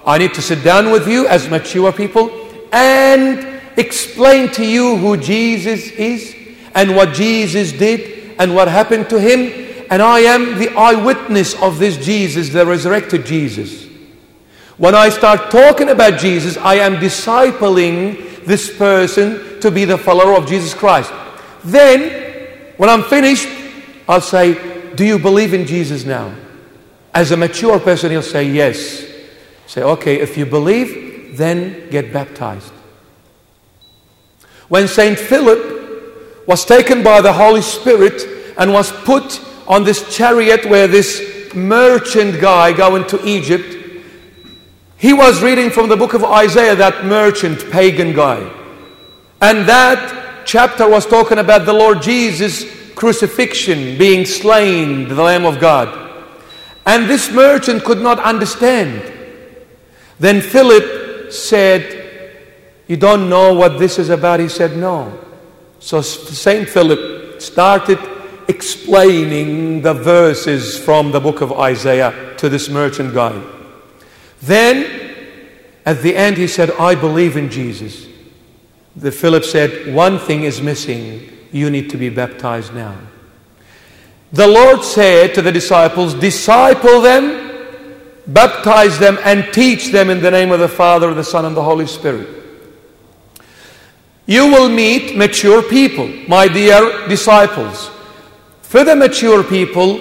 I 0.08 0.16
need 0.16 0.32
to 0.34 0.42
sit 0.42 0.64
down 0.64 0.90
with 0.90 1.06
you 1.06 1.28
as 1.28 1.50
mature 1.50 1.92
people 1.92 2.30
and 2.72 3.60
explain 3.76 4.50
to 4.52 4.64
you 4.64 4.96
who 4.96 5.18
Jesus 5.18 5.90
is 5.90 6.34
and 6.74 6.96
what 6.96 7.12
Jesus 7.12 7.72
did 7.72 8.34
and 8.38 8.54
what 8.54 8.68
happened 8.68 9.10
to 9.10 9.20
him. 9.20 9.84
And 9.90 10.00
I 10.00 10.20
am 10.20 10.58
the 10.58 10.70
eyewitness 10.70 11.60
of 11.60 11.78
this 11.78 11.98
Jesus, 11.98 12.48
the 12.48 12.64
resurrected 12.64 13.26
Jesus. 13.26 13.84
When 14.78 14.94
I 14.94 15.10
start 15.10 15.50
talking 15.50 15.90
about 15.90 16.18
Jesus, 16.18 16.56
I 16.56 16.76
am 16.76 16.94
discipling 16.96 18.46
this 18.46 18.74
person 18.74 19.60
to 19.60 19.70
be 19.70 19.84
the 19.84 19.98
follower 19.98 20.38
of 20.38 20.48
Jesus 20.48 20.72
Christ. 20.72 21.12
Then, 21.64 22.48
when 22.78 22.88
I'm 22.88 23.02
finished, 23.02 23.46
I'll 24.08 24.22
say, 24.22 24.94
Do 24.94 25.04
you 25.04 25.18
believe 25.18 25.52
in 25.52 25.66
Jesus 25.66 26.06
now? 26.06 26.34
As 27.12 27.30
a 27.30 27.36
mature 27.36 27.78
person, 27.78 28.10
he'll 28.10 28.22
say, 28.22 28.44
Yes. 28.44 29.07
Say, 29.68 29.82
okay, 29.82 30.18
if 30.18 30.38
you 30.38 30.46
believe, 30.46 31.36
then 31.36 31.90
get 31.90 32.10
baptized. 32.10 32.72
When 34.68 34.88
St. 34.88 35.18
Philip 35.18 36.46
was 36.48 36.64
taken 36.64 37.02
by 37.02 37.20
the 37.20 37.34
Holy 37.34 37.60
Spirit 37.60 38.54
and 38.56 38.72
was 38.72 38.90
put 38.90 39.44
on 39.68 39.84
this 39.84 40.16
chariot 40.16 40.64
where 40.64 40.88
this 40.88 41.52
merchant 41.54 42.40
guy 42.40 42.72
going 42.72 43.06
to 43.08 43.22
Egypt, 43.28 43.76
he 44.96 45.12
was 45.12 45.42
reading 45.42 45.68
from 45.68 45.90
the 45.90 45.98
book 45.98 46.14
of 46.14 46.24
Isaiah, 46.24 46.74
that 46.74 47.04
merchant, 47.04 47.70
pagan 47.70 48.14
guy. 48.14 48.50
And 49.42 49.68
that 49.68 50.46
chapter 50.46 50.88
was 50.88 51.04
talking 51.04 51.38
about 51.38 51.66
the 51.66 51.74
Lord 51.74 52.00
Jesus' 52.00 52.64
crucifixion, 52.94 53.98
being 53.98 54.24
slain, 54.24 55.08
the 55.08 55.22
Lamb 55.22 55.44
of 55.44 55.60
God. 55.60 56.10
And 56.86 57.04
this 57.04 57.30
merchant 57.30 57.84
could 57.84 58.00
not 58.00 58.18
understand. 58.18 59.17
Then 60.18 60.40
Philip 60.40 61.32
said, 61.32 62.42
You 62.86 62.96
don't 62.96 63.28
know 63.28 63.54
what 63.54 63.78
this 63.78 63.98
is 63.98 64.10
about? 64.10 64.40
He 64.40 64.48
said, 64.48 64.76
No. 64.76 65.18
So 65.78 66.00
St. 66.00 66.68
Philip 66.68 67.40
started 67.40 67.98
explaining 68.48 69.82
the 69.82 69.94
verses 69.94 70.78
from 70.78 71.12
the 71.12 71.20
book 71.20 71.40
of 71.40 71.52
Isaiah 71.52 72.34
to 72.38 72.48
this 72.48 72.68
merchant 72.68 73.14
guy. 73.14 73.40
Then, 74.42 75.14
at 75.84 76.02
the 76.02 76.16
end, 76.16 76.36
he 76.36 76.48
said, 76.48 76.70
I 76.72 76.94
believe 76.94 77.36
in 77.36 77.50
Jesus. 77.50 78.06
The 78.96 79.12
Philip 79.12 79.44
said, 79.44 79.94
One 79.94 80.18
thing 80.18 80.42
is 80.42 80.60
missing. 80.60 81.30
You 81.52 81.70
need 81.70 81.90
to 81.90 81.96
be 81.96 82.08
baptized 82.08 82.74
now. 82.74 82.96
The 84.32 84.46
Lord 84.46 84.82
said 84.82 85.34
to 85.34 85.42
the 85.42 85.52
disciples, 85.52 86.14
Disciple 86.14 87.00
them 87.00 87.37
baptize 88.28 88.98
them, 88.98 89.18
and 89.24 89.52
teach 89.52 89.90
them 89.90 90.10
in 90.10 90.20
the 90.20 90.30
name 90.30 90.52
of 90.52 90.60
the 90.60 90.68
Father, 90.68 91.12
the 91.14 91.24
Son, 91.24 91.44
and 91.44 91.56
the 91.56 91.62
Holy 91.62 91.86
Spirit. 91.86 92.28
You 94.26 94.46
will 94.46 94.68
meet 94.68 95.16
mature 95.16 95.62
people, 95.62 96.06
my 96.28 96.48
dear 96.48 97.08
disciples. 97.08 97.90
For 98.60 98.84
the 98.84 98.94
mature 98.94 99.42
people, 99.42 99.98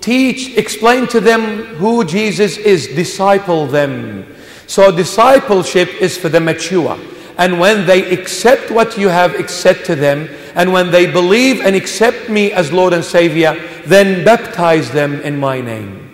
teach, 0.00 0.56
explain 0.56 1.06
to 1.08 1.20
them 1.20 1.64
who 1.76 2.04
Jesus 2.04 2.56
is, 2.56 2.86
disciple 2.86 3.66
them. 3.66 4.34
So, 4.66 4.90
discipleship 4.90 5.90
is 6.00 6.16
for 6.16 6.30
the 6.30 6.40
mature. 6.40 6.98
And 7.36 7.60
when 7.60 7.86
they 7.86 8.10
accept 8.10 8.70
what 8.70 8.96
you 8.96 9.08
have 9.08 9.34
accepted 9.34 9.86
to 9.86 9.94
them, 9.96 10.28
and 10.54 10.72
when 10.72 10.90
they 10.90 11.10
believe 11.10 11.60
and 11.60 11.76
accept 11.76 12.28
me 12.28 12.52
as 12.52 12.72
Lord 12.72 12.92
and 12.92 13.04
Savior, 13.04 13.54
then 13.84 14.24
baptize 14.24 14.90
them 14.90 15.20
in 15.20 15.38
my 15.38 15.60
name. 15.60 16.07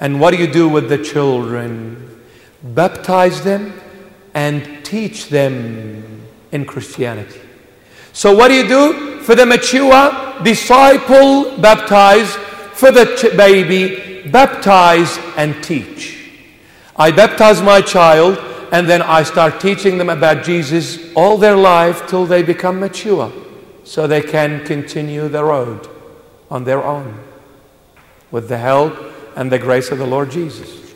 And 0.00 0.20
what 0.20 0.32
do 0.32 0.38
you 0.38 0.50
do 0.50 0.68
with 0.68 0.88
the 0.88 0.98
children? 0.98 2.20
Baptize 2.62 3.42
them 3.42 3.72
and 4.34 4.84
teach 4.84 5.28
them 5.28 6.22
in 6.52 6.64
Christianity. 6.64 7.40
So, 8.12 8.34
what 8.34 8.48
do 8.48 8.54
you 8.54 8.68
do? 8.68 9.20
For 9.20 9.34
the 9.34 9.46
mature, 9.46 10.42
disciple, 10.42 11.56
baptize. 11.58 12.34
For 12.74 12.90
the 12.90 13.06
ch- 13.16 13.36
baby, 13.36 14.28
baptize 14.30 15.18
and 15.36 15.62
teach. 15.62 16.30
I 16.96 17.10
baptize 17.10 17.62
my 17.62 17.80
child 17.80 18.38
and 18.72 18.88
then 18.88 19.02
I 19.02 19.22
start 19.22 19.60
teaching 19.60 19.98
them 19.98 20.10
about 20.10 20.44
Jesus 20.44 20.98
all 21.14 21.38
their 21.38 21.56
life 21.56 22.06
till 22.08 22.26
they 22.26 22.42
become 22.42 22.80
mature 22.80 23.32
so 23.84 24.06
they 24.06 24.22
can 24.22 24.64
continue 24.64 25.28
the 25.28 25.44
road. 25.44 25.88
on 26.50 26.64
their 26.64 26.82
own 26.84 27.18
with 28.30 28.48
the 28.48 28.58
help 28.58 28.94
and 29.36 29.50
the 29.50 29.58
grace 29.58 29.90
of 29.90 29.98
the 29.98 30.06
Lord 30.06 30.30
Jesus. 30.30 30.94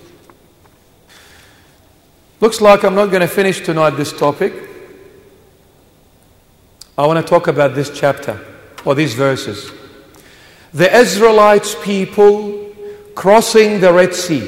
Looks 2.41 2.61
like 2.61 2.85
I'm 2.85 2.95
not 2.95 3.07
going 3.07 3.21
to 3.21 3.29
finish 3.29 3.61
tonight 3.65 3.91
this 3.91 4.17
topic. 4.17 4.53
I 6.97 7.07
want 7.07 7.25
to 7.25 7.29
talk 7.29 7.49
about 7.49 7.75
this 7.75 7.91
chapter 7.97 8.45
or 8.85 8.95
these 8.95 9.15
verses. 9.15 9.73
The 10.73 10.95
Israelites 10.97 11.75
people 11.83 12.75
crossing 13.15 13.81
the 13.81 13.93
Red 13.93 14.15
Sea, 14.15 14.47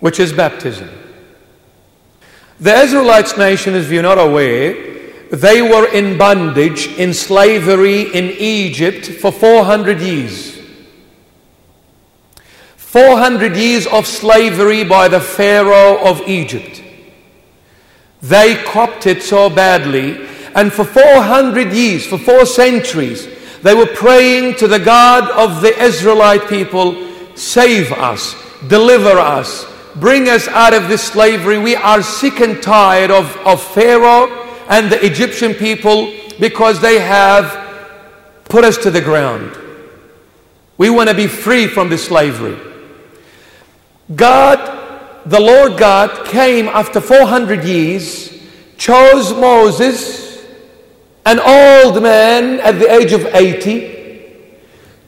which 0.00 0.18
is 0.18 0.32
baptism. 0.32 0.88
The 2.58 2.74
Israelites 2.74 3.36
nation, 3.36 3.74
if 3.74 3.90
you're 3.90 4.02
not 4.02 4.18
aware, 4.18 4.74
they 5.30 5.62
were 5.62 5.86
in 5.92 6.18
bondage, 6.18 6.88
in 6.98 7.14
slavery 7.14 8.02
in 8.14 8.30
Egypt 8.38 9.06
for 9.06 9.30
400 9.30 10.00
years. 10.00 10.59
400 12.90 13.54
years 13.54 13.86
of 13.86 14.04
slavery 14.04 14.82
by 14.82 15.06
the 15.06 15.20
Pharaoh 15.20 16.04
of 16.04 16.22
Egypt. 16.22 16.82
They 18.20 18.60
copped 18.64 19.06
it 19.06 19.22
so 19.22 19.48
badly, 19.48 20.26
and 20.56 20.72
for 20.72 20.84
400 20.84 21.72
years, 21.72 22.04
for 22.04 22.18
four 22.18 22.44
centuries, 22.44 23.28
they 23.62 23.74
were 23.74 23.86
praying 23.86 24.56
to 24.56 24.66
the 24.66 24.80
God 24.80 25.30
of 25.30 25.62
the 25.62 25.80
Israelite 25.80 26.48
people 26.48 26.96
save 27.36 27.92
us, 27.92 28.34
deliver 28.66 29.20
us, 29.20 29.66
bring 29.94 30.28
us 30.28 30.48
out 30.48 30.74
of 30.74 30.88
this 30.88 31.04
slavery. 31.04 31.58
We 31.58 31.76
are 31.76 32.02
sick 32.02 32.40
and 32.40 32.60
tired 32.60 33.12
of, 33.12 33.36
of 33.46 33.62
Pharaoh 33.62 34.32
and 34.68 34.90
the 34.90 35.06
Egyptian 35.06 35.54
people 35.54 36.12
because 36.40 36.80
they 36.80 36.98
have 36.98 37.56
put 38.46 38.64
us 38.64 38.78
to 38.78 38.90
the 38.90 39.00
ground. 39.00 39.56
We 40.76 40.90
want 40.90 41.08
to 41.08 41.14
be 41.14 41.28
free 41.28 41.68
from 41.68 41.88
this 41.88 42.06
slavery. 42.06 42.58
God, 44.14 45.22
the 45.26 45.40
Lord 45.40 45.78
God, 45.78 46.26
came 46.26 46.68
after 46.68 47.00
400 47.00 47.64
years, 47.64 48.32
chose 48.76 49.32
Moses, 49.32 50.44
an 51.26 51.38
old 51.38 52.02
man 52.02 52.60
at 52.60 52.78
the 52.78 52.90
age 52.90 53.12
of 53.12 53.26
80, 53.26 54.26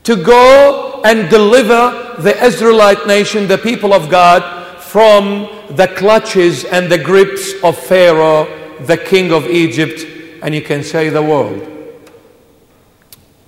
to 0.05 0.17
go 0.17 1.01
and 1.05 1.29
deliver 1.31 2.17
the 2.19 2.45
Israelite 2.45 3.07
nation, 3.07 3.49
the 3.49 3.59
people 3.59 3.93
of 3.93 4.11
God, 4.11 4.61
from 4.81 5.49
the 5.75 5.89
clutches 5.89 6.65
and 6.65 6.91
the 6.91 6.99
grips 6.99 7.55
of 7.63 7.79
Pharaoh 7.79 8.47
the 8.87 8.97
king 8.97 9.33
of 9.33 9.47
Egypt, 9.47 10.07
and 10.43 10.55
you 10.55 10.63
can 10.63 10.83
say 10.83 11.09
the 11.09 11.23
world. 11.23 11.69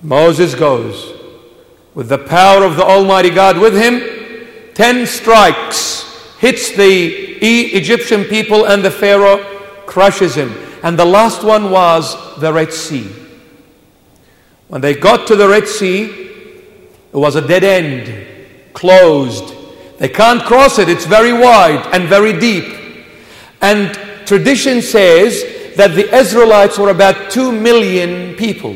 Moses 0.01 0.55
goes 0.55 1.13
with 1.93 2.09
the 2.09 2.17
power 2.17 2.63
of 2.63 2.75
the 2.75 2.83
Almighty 2.83 3.29
God 3.29 3.57
with 3.57 3.75
him. 3.75 4.14
Ten 4.75 5.07
strikes 5.07 6.03
hits 6.37 6.75
the 6.75 7.07
Egyptian 7.41 8.25
people 8.25 8.65
and 8.65 8.83
the 8.83 8.91
Pharaoh 8.91 9.43
crushes 9.87 10.35
him. 10.35 10.53
And 10.83 10.99
the 10.99 11.05
last 11.05 11.43
one 11.43 11.71
was 11.71 12.15
the 12.39 12.53
Red 12.53 12.71
Sea. 12.71 13.09
When 14.67 14.81
they 14.81 14.93
got 14.93 15.27
to 15.27 15.35
the 15.35 15.47
Red 15.47 15.67
Sea, 15.67 16.03
it 16.05 17.17
was 17.17 17.35
a 17.35 17.47
dead 17.47 17.63
end, 17.63 18.73
closed. 18.73 19.55
They 19.97 20.09
can't 20.09 20.43
cross 20.43 20.77
it, 20.77 20.89
it's 20.89 21.05
very 21.05 21.31
wide 21.31 21.89
and 21.93 22.09
very 22.09 22.37
deep. 22.37 22.75
And 23.61 23.93
tradition 24.27 24.81
says 24.81 25.43
that 25.77 25.95
the 25.95 26.13
Israelites 26.13 26.77
were 26.77 26.89
about 26.89 27.31
2 27.31 27.51
million 27.51 28.35
people. 28.35 28.75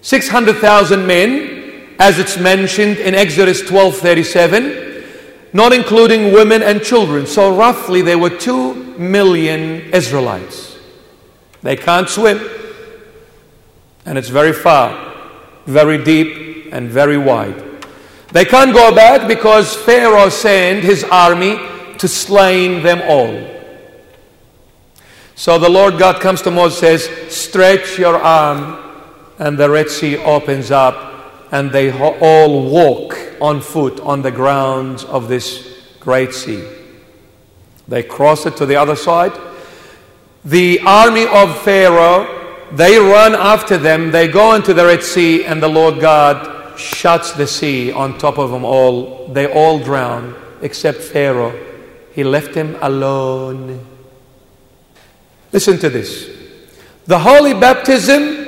600,000 0.00 1.06
men, 1.06 1.94
as 1.98 2.18
it's 2.18 2.38
mentioned 2.38 2.96
in 2.96 3.14
Exodus 3.14 3.62
12:37, 3.62 4.89
not 5.52 5.72
including 5.72 6.32
women 6.32 6.62
and 6.62 6.82
children. 6.82 7.26
So 7.26 7.56
roughly 7.56 8.02
there 8.02 8.18
were 8.18 8.30
2 8.30 8.98
million 8.98 9.92
Israelites. 9.92 10.78
They 11.62 11.76
can't 11.76 12.08
swim. 12.08 12.40
And 14.04 14.16
it's 14.16 14.28
very 14.28 14.52
far, 14.52 15.14
very 15.66 16.02
deep, 16.02 16.72
and 16.72 16.88
very 16.88 17.18
wide. 17.18 17.84
They 18.32 18.44
can't 18.44 18.72
go 18.72 18.94
back 18.94 19.26
because 19.26 19.74
Pharaoh 19.74 20.28
sent 20.28 20.84
his 20.84 21.04
army 21.04 21.58
to 21.98 22.08
slay 22.08 22.80
them 22.80 23.02
all. 23.04 23.60
So 25.34 25.58
the 25.58 25.68
Lord 25.68 25.98
God 25.98 26.20
comes 26.20 26.42
to 26.42 26.50
Moses 26.50 26.78
says, 26.78 27.34
Stretch 27.34 27.98
your 27.98 28.16
arm, 28.16 28.78
and 29.38 29.58
the 29.58 29.68
Red 29.68 29.88
Sea 29.88 30.18
opens 30.18 30.70
up, 30.70 31.09
and 31.52 31.72
they 31.72 31.90
all 31.92 32.70
walk 32.70 33.18
on 33.40 33.60
foot 33.60 34.00
on 34.00 34.22
the 34.22 34.30
grounds 34.30 35.04
of 35.04 35.28
this 35.28 35.66
great 35.98 36.32
sea. 36.32 36.64
They 37.88 38.02
cross 38.02 38.46
it 38.46 38.56
to 38.58 38.66
the 38.66 38.76
other 38.76 38.96
side. 38.96 39.32
The 40.44 40.80
army 40.86 41.26
of 41.26 41.60
Pharaoh, 41.62 42.68
they 42.72 42.98
run 42.98 43.34
after 43.34 43.76
them, 43.76 44.10
they 44.10 44.28
go 44.28 44.54
into 44.54 44.72
the 44.72 44.86
Red 44.86 45.02
Sea, 45.02 45.44
and 45.44 45.62
the 45.62 45.68
Lord 45.68 46.00
God 46.00 46.78
shuts 46.78 47.32
the 47.32 47.46
sea 47.46 47.92
on 47.92 48.16
top 48.16 48.38
of 48.38 48.50
them 48.50 48.64
all. 48.64 49.28
They 49.28 49.52
all 49.52 49.78
drown, 49.80 50.34
except 50.62 50.98
Pharaoh. 50.98 51.58
He 52.12 52.24
left 52.24 52.54
them 52.54 52.76
alone. 52.80 53.84
Listen 55.52 55.78
to 55.78 55.90
this. 55.90 56.30
The 57.06 57.18
holy 57.18 57.54
baptism 57.54 58.39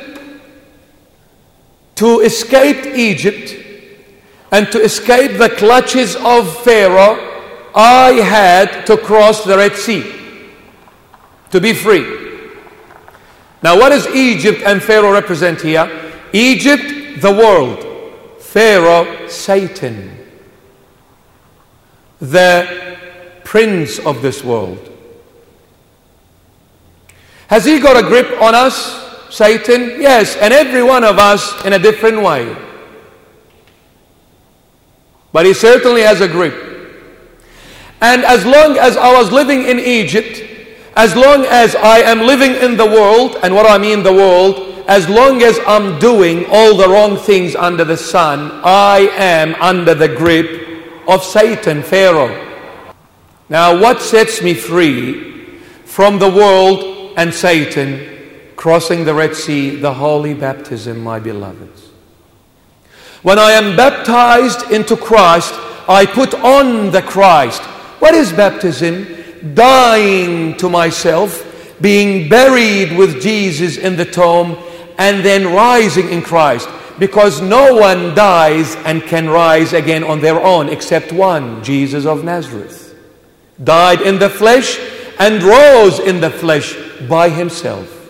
to 1.97 2.21
escape 2.21 2.87
Egypt 2.87 3.57
and 4.51 4.71
to 4.73 4.81
escape 4.81 5.39
the 5.39 5.49
clutches 5.49 6.17
of 6.17 6.63
Pharaoh, 6.63 7.31
I 7.75 8.13
had 8.13 8.87
to 8.87 8.97
cross 8.97 9.45
the 9.45 9.57
Red 9.57 9.77
Sea 9.77 10.23
to 11.51 11.61
be 11.61 11.73
free. 11.73 12.05
Now, 13.63 13.79
what 13.79 13.91
does 13.91 14.07
Egypt 14.09 14.63
and 14.65 14.83
Pharaoh 14.83 15.13
represent 15.13 15.61
here? 15.61 15.89
Egypt, 16.33 17.21
the 17.23 17.31
world. 17.31 17.89
Pharaoh, 18.41 19.29
Satan, 19.29 20.19
the 22.21 22.99
prince 23.45 23.99
of 24.01 24.21
this 24.21 24.45
world. 24.45 24.91
Has 27.49 27.65
he 27.65 27.81
got 27.81 28.03
a 28.03 28.07
grip 28.07 28.43
on 28.43 28.55
us, 28.55 29.02
Satan? 29.33 29.99
Yes, 29.99 30.37
and 30.37 30.53
every 30.53 30.83
one 30.83 31.05
of 31.05 31.19
us 31.19 31.65
in 31.65 31.73
a 31.73 31.79
different 31.79 32.21
way. 32.23 32.55
But 35.33 35.47
he 35.47 35.55
certainly 35.55 36.03
has 36.03 36.21
a 36.21 36.29
grip. 36.29 36.53
And 38.03 38.25
as 38.25 38.45
long 38.45 38.77
as 38.77 38.99
I 38.99 39.11
was 39.11 39.33
living 39.33 39.63
in 39.65 39.79
Egypt, 39.79 40.45
as 40.97 41.17
long 41.17 41.47
as 41.47 41.75
I 41.75 42.01
am 42.01 42.21
living 42.21 42.53
in 42.57 42.77
the 42.77 42.85
world, 42.85 43.39
and 43.43 43.55
what 43.55 43.65
I 43.65 43.79
mean 43.79 44.03
the 44.03 44.13
world, 44.13 44.85
as 44.87 45.09
long 45.09 45.43
as 45.43 45.59
I'm 45.67 45.99
doing 45.99 46.45
all 46.51 46.77
the 46.77 46.89
wrong 46.89 47.17
things 47.17 47.57
under 47.57 47.85
the 47.85 47.97
sun, 47.97 48.61
I 48.63 49.09
am 49.17 49.55
under 49.55 49.95
the 49.95 50.09
grip 50.09 51.09
of 51.09 51.25
Satan, 51.25 51.83
Pharaoh. 51.83 52.37
Now, 53.49 53.81
what 53.81 54.03
sets 54.03 54.43
me 54.43 54.53
free 54.53 55.57
from 55.87 56.19
the 56.19 56.29
world 56.29 57.15
and 57.17 57.33
Satan 57.33 58.13
crossing 58.63 59.05
the 59.05 59.13
Red 59.13 59.35
Sea, 59.35 59.75
the 59.75 59.93
holy 59.93 60.35
baptism, 60.35 61.03
my 61.03 61.19
beloveds. 61.19 61.89
When 63.23 63.37
I 63.37 63.51
am 63.51 63.75
baptized 63.75 64.71
into 64.71 64.97
Christ, 64.97 65.53
I 65.89 66.07
put 66.07 66.33
on 66.35 66.93
the 66.93 67.03
Christ. 67.03 67.61
What 67.99 68.15
is 68.15 68.33
baptism? 68.33 69.53
Dying 69.55 70.57
to 70.59 70.69
myself, 70.69 71.45
being 71.81 72.29
buried 72.29 72.97
with 72.97 73.21
Jesus 73.21 73.79
in 73.79 73.97
the 73.97 74.05
tomb, 74.05 74.57
and 74.97 75.25
then 75.25 75.53
rising 75.53 76.09
in 76.11 76.23
Christ. 76.23 76.69
Because 77.01 77.41
no 77.41 77.75
one 77.75 78.15
dies 78.15 78.77
and 78.85 79.03
can 79.03 79.29
rise 79.29 79.73
again 79.73 80.05
on 80.05 80.21
their 80.21 80.41
own 80.41 80.69
except 80.69 81.11
one, 81.11 81.65
Jesus 81.65 82.07
of 82.07 82.23
Nazareth. 82.23 82.97
Died 83.65 84.03
in 84.03 84.21
the 84.21 84.31
flesh 84.31 84.79
and 85.19 85.43
rose 85.43 85.99
in 85.99 86.21
the 86.21 86.31
flesh 86.31 86.77
by 87.09 87.29
himself. 87.29 88.02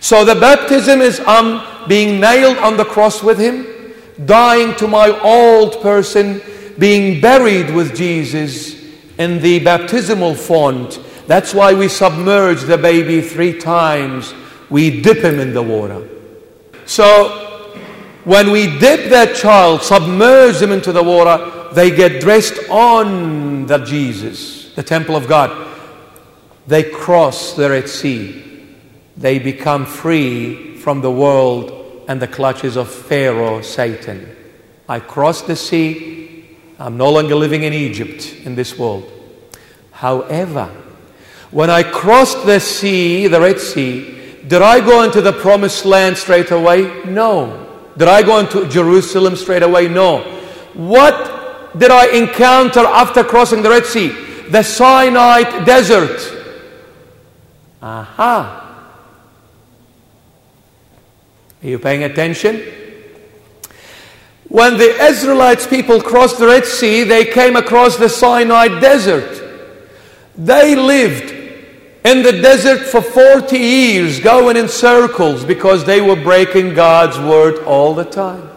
So 0.00 0.24
the 0.24 0.34
baptism 0.34 1.02
is 1.02 1.20
um, 1.20 1.62
being 1.86 2.20
nailed 2.20 2.56
on 2.58 2.76
the 2.78 2.84
cross 2.84 3.22
with 3.22 3.38
him, 3.38 3.66
dying 4.24 4.74
to 4.76 4.88
my 4.88 5.10
old 5.20 5.82
person, 5.82 6.40
being 6.78 7.20
buried 7.20 7.74
with 7.74 7.94
Jesus 7.94 8.82
in 9.18 9.40
the 9.42 9.58
baptismal 9.60 10.34
font. 10.34 10.98
That's 11.26 11.52
why 11.52 11.74
we 11.74 11.88
submerge 11.88 12.62
the 12.62 12.78
baby 12.78 13.20
three 13.20 13.58
times. 13.58 14.34
We 14.70 15.02
dip 15.02 15.18
him 15.18 15.38
in 15.38 15.52
the 15.52 15.62
water. 15.62 16.08
So 16.86 17.50
when 18.24 18.50
we 18.50 18.78
dip 18.78 19.10
that 19.10 19.36
child, 19.36 19.82
submerge 19.82 20.58
them 20.58 20.72
into 20.72 20.92
the 20.92 21.02
water, 21.02 21.68
they 21.74 21.90
get 21.94 22.20
dressed 22.22 22.58
on 22.70 23.66
the 23.66 23.78
Jesus, 23.78 24.74
the 24.74 24.82
temple 24.82 25.14
of 25.14 25.28
God. 25.28 25.68
They 26.66 26.84
cross 26.84 27.52
the 27.52 27.70
Red 27.70 27.88
Sea. 27.88 28.49
They 29.20 29.38
become 29.38 29.84
free 29.84 30.78
from 30.78 31.02
the 31.02 31.10
world 31.10 32.04
and 32.08 32.22
the 32.22 32.26
clutches 32.26 32.76
of 32.76 32.90
Pharaoh, 32.90 33.60
Satan. 33.60 34.34
I 34.88 34.98
crossed 34.98 35.46
the 35.46 35.56
sea. 35.56 36.56
I'm 36.78 36.96
no 36.96 37.10
longer 37.10 37.34
living 37.34 37.64
in 37.64 37.74
Egypt, 37.74 38.34
in 38.44 38.54
this 38.54 38.78
world. 38.78 39.12
However, 39.92 40.74
when 41.50 41.68
I 41.68 41.82
crossed 41.82 42.46
the 42.46 42.60
sea, 42.60 43.26
the 43.26 43.42
Red 43.42 43.60
Sea, 43.60 44.38
did 44.48 44.62
I 44.62 44.80
go 44.80 45.02
into 45.02 45.20
the 45.20 45.34
promised 45.34 45.84
land 45.84 46.16
straight 46.16 46.50
away? 46.50 47.04
No. 47.04 47.90
Did 47.98 48.08
I 48.08 48.22
go 48.22 48.38
into 48.38 48.66
Jerusalem 48.68 49.36
straight 49.36 49.62
away? 49.62 49.86
No. 49.86 50.22
What 50.72 51.78
did 51.78 51.90
I 51.90 52.06
encounter 52.16 52.80
after 52.80 53.22
crossing 53.22 53.62
the 53.62 53.68
Red 53.68 53.84
Sea? 53.84 54.08
The 54.48 54.62
Sinai 54.62 55.62
desert. 55.66 56.18
Aha. 57.82 58.68
Are 61.62 61.68
you 61.68 61.78
paying 61.78 62.04
attention? 62.04 62.62
When 64.48 64.78
the 64.78 65.04
Israelites 65.04 65.66
people 65.66 66.00
crossed 66.00 66.38
the 66.38 66.46
Red 66.46 66.64
Sea, 66.64 67.04
they 67.04 67.24
came 67.24 67.54
across 67.54 67.96
the 67.96 68.08
Sinai 68.08 68.80
desert. 68.80 69.36
They 70.36 70.74
lived 70.74 71.30
in 72.04 72.22
the 72.22 72.32
desert 72.32 72.80
for 72.80 73.02
40 73.02 73.58
years, 73.58 74.20
going 74.20 74.56
in 74.56 74.68
circles 74.68 75.44
because 75.44 75.84
they 75.84 76.00
were 76.00 76.16
breaking 76.16 76.74
God's 76.74 77.18
word 77.18 77.62
all 77.64 77.94
the 77.94 78.04
time. 78.04 78.48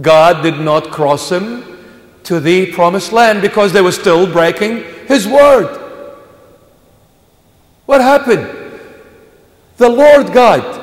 God 0.00 0.42
did 0.42 0.58
not 0.58 0.90
cross 0.90 1.28
them 1.28 1.64
to 2.24 2.40
the 2.40 2.72
promised 2.72 3.12
land 3.12 3.40
because 3.40 3.72
they 3.72 3.80
were 3.80 3.92
still 3.92 4.30
breaking 4.30 4.84
His 5.06 5.26
word. 5.26 5.76
What 7.86 8.00
happened? 8.00 8.48
The 9.78 9.88
Lord 9.88 10.32
God, 10.32 10.79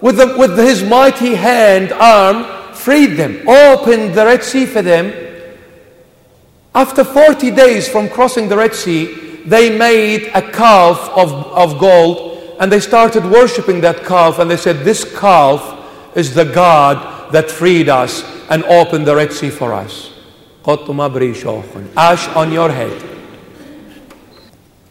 with, 0.00 0.16
the, 0.16 0.36
with 0.38 0.58
His 0.58 0.82
mighty 0.82 1.34
hand, 1.34 1.92
arm, 1.92 2.74
freed 2.74 3.16
them, 3.16 3.48
opened 3.48 4.14
the 4.14 4.24
Red 4.24 4.42
Sea 4.42 4.66
for 4.66 4.82
them. 4.82 5.12
After 6.74 7.04
40 7.04 7.50
days 7.52 7.88
from 7.88 8.08
crossing 8.08 8.48
the 8.48 8.56
Red 8.56 8.74
Sea, 8.74 9.40
they 9.46 9.76
made 9.76 10.30
a 10.34 10.42
calf 10.52 11.08
of, 11.16 11.32
of 11.32 11.78
gold 11.78 12.56
and 12.60 12.70
they 12.70 12.80
started 12.80 13.24
worshiping 13.24 13.80
that 13.80 14.04
calf 14.04 14.38
and 14.38 14.50
they 14.50 14.56
said, 14.56 14.84
This 14.84 15.04
calf 15.18 16.16
is 16.16 16.34
the 16.34 16.44
God 16.44 17.32
that 17.32 17.50
freed 17.50 17.88
us 17.88 18.24
and 18.50 18.62
opened 18.64 19.06
the 19.06 19.16
Red 19.16 19.32
Sea 19.32 19.50
for 19.50 19.72
us. 19.72 20.12
Ash 21.96 22.28
on 22.28 22.52
your 22.52 22.70
head. 22.70 23.02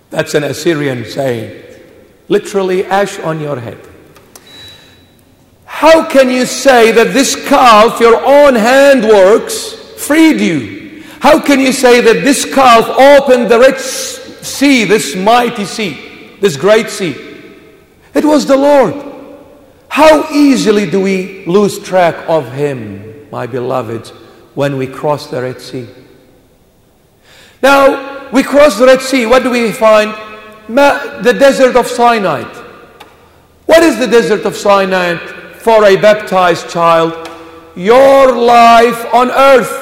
That's 0.09 0.33
an 0.33 0.43
Assyrian 0.43 1.05
saying. 1.05 1.61
Literally, 2.29 2.85
ash 2.85 3.19
on 3.19 3.39
your 3.39 3.59
head. 3.59 3.79
How 5.75 6.07
can 6.07 6.29
you 6.29 6.45
say 6.45 6.93
that 6.93 7.11
this 7.11 7.35
calf, 7.49 7.99
your 7.99 8.23
own 8.23 8.55
handworks, 8.55 9.73
freed 9.99 10.39
you? 10.39 11.03
How 11.19 11.37
can 11.37 11.59
you 11.59 11.73
say 11.73 11.99
that 11.99 12.23
this 12.23 12.45
calf 12.45 12.87
opened 12.87 13.51
the 13.51 13.59
Red 13.59 13.77
sea, 13.77 14.85
this 14.85 15.17
mighty 15.17 15.65
sea, 15.65 16.37
this 16.39 16.55
great 16.55 16.89
sea. 16.89 17.13
It 18.13 18.23
was 18.23 18.45
the 18.45 18.55
Lord. 18.55 18.95
How 19.89 20.31
easily 20.31 20.89
do 20.89 21.01
we 21.01 21.45
lose 21.45 21.77
track 21.79 22.15
of 22.29 22.53
Him, 22.53 23.29
my 23.29 23.45
beloved, 23.45 24.07
when 24.55 24.77
we 24.77 24.87
cross 24.87 25.27
the 25.27 25.41
Red 25.41 25.59
Sea? 25.59 25.89
Now, 27.61 28.31
we 28.31 28.43
cross 28.43 28.79
the 28.79 28.85
Red 28.85 29.01
Sea. 29.01 29.25
What 29.25 29.43
do 29.43 29.49
we 29.49 29.73
find? 29.73 30.15
The 30.69 31.35
desert 31.37 31.75
of 31.75 31.85
Sinai. 31.85 32.43
What 33.65 33.83
is 33.83 33.99
the 33.99 34.07
desert 34.07 34.45
of 34.45 34.55
Sinai 34.55 35.34
for 35.65 35.83
a 35.83 35.95
baptized 35.95 36.69
child? 36.69 37.11
Your 37.75 38.31
life 38.31 39.11
on 39.11 39.31
earth. 39.31 39.75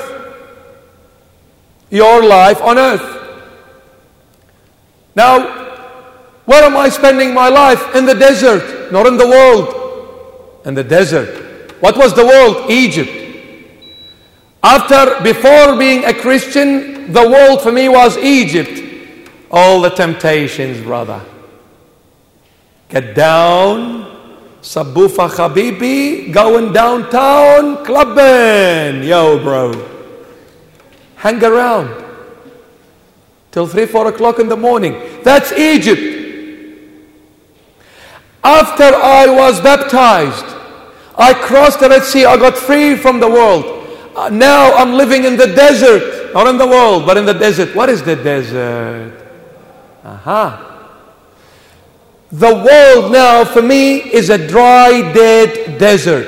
Your 1.89 2.23
life 2.25 2.61
on 2.61 2.77
earth. 2.77 3.09
Now, 5.13 5.35
where 6.45 6.63
am 6.63 6.77
I 6.77 6.87
spending 6.87 7.33
my 7.33 7.49
life? 7.49 7.95
In 7.95 8.05
the 8.05 8.15
desert, 8.15 8.93
not 8.93 9.05
in 9.07 9.17
the 9.17 9.27
world. 9.27 10.61
In 10.65 10.73
the 10.73 10.85
desert. 10.85 11.81
What 11.81 11.97
was 11.97 12.13
the 12.13 12.25
world? 12.25 12.71
Egypt. 12.71 13.11
After, 14.63 15.21
before 15.21 15.77
being 15.77 16.05
a 16.05 16.13
Christian, 16.13 17.11
the 17.11 17.27
world 17.29 17.61
for 17.61 17.73
me 17.73 17.89
was 17.89 18.17
Egypt. 18.17 18.79
All 19.51 19.81
the 19.81 19.89
temptations, 19.89 20.81
brother. 20.81 21.21
Get 22.87 23.15
down, 23.15 24.12
Sabufa 24.63 25.29
Habibi, 25.29 26.31
going 26.31 26.71
downtown, 26.71 27.83
clubbing. 27.83 29.03
Yo, 29.03 29.37
bro. 29.43 29.73
Hang 31.17 31.43
around 31.43 32.01
till 33.51 33.67
3, 33.67 33.85
4 33.85 34.07
o'clock 34.07 34.39
in 34.39 34.47
the 34.47 34.55
morning. 34.55 34.95
That's 35.21 35.51
Egypt. 35.51 36.01
After 38.41 38.85
I 38.85 39.27
was 39.27 39.59
baptized, 39.59 40.45
I 41.17 41.33
crossed 41.33 41.81
the 41.81 41.89
Red 41.89 42.03
Sea, 42.03 42.23
I 42.25 42.37
got 42.37 42.57
free 42.57 42.95
from 42.95 43.19
the 43.19 43.29
world. 43.29 43.65
Uh, 44.15 44.29
now 44.29 44.73
I'm 44.75 44.93
living 44.93 45.25
in 45.25 45.35
the 45.35 45.47
desert, 45.47 46.33
not 46.33 46.47
in 46.47 46.57
the 46.57 46.67
world, 46.67 47.05
but 47.05 47.17
in 47.17 47.25
the 47.25 47.33
desert. 47.33 47.75
What 47.75 47.89
is 47.89 48.01
the 48.01 48.15
desert? 48.15 49.11
Aha. 50.05 50.72
The 52.33 52.51
world 52.51 53.11
now 53.11 53.45
for 53.45 53.61
me 53.61 53.97
is 54.11 54.31
a 54.31 54.47
dry, 54.47 55.13
dead 55.13 55.77
desert. 55.77 56.25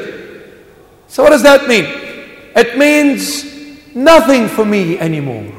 So, 1.08 1.24
what 1.24 1.32
does 1.32 1.42
that 1.42 1.68
mean? 1.68 1.86
It 2.56 2.78
means 2.78 3.44
nothing 3.96 4.48
for 4.48 4.66
me 4.66 5.00
anymore. 5.00 5.52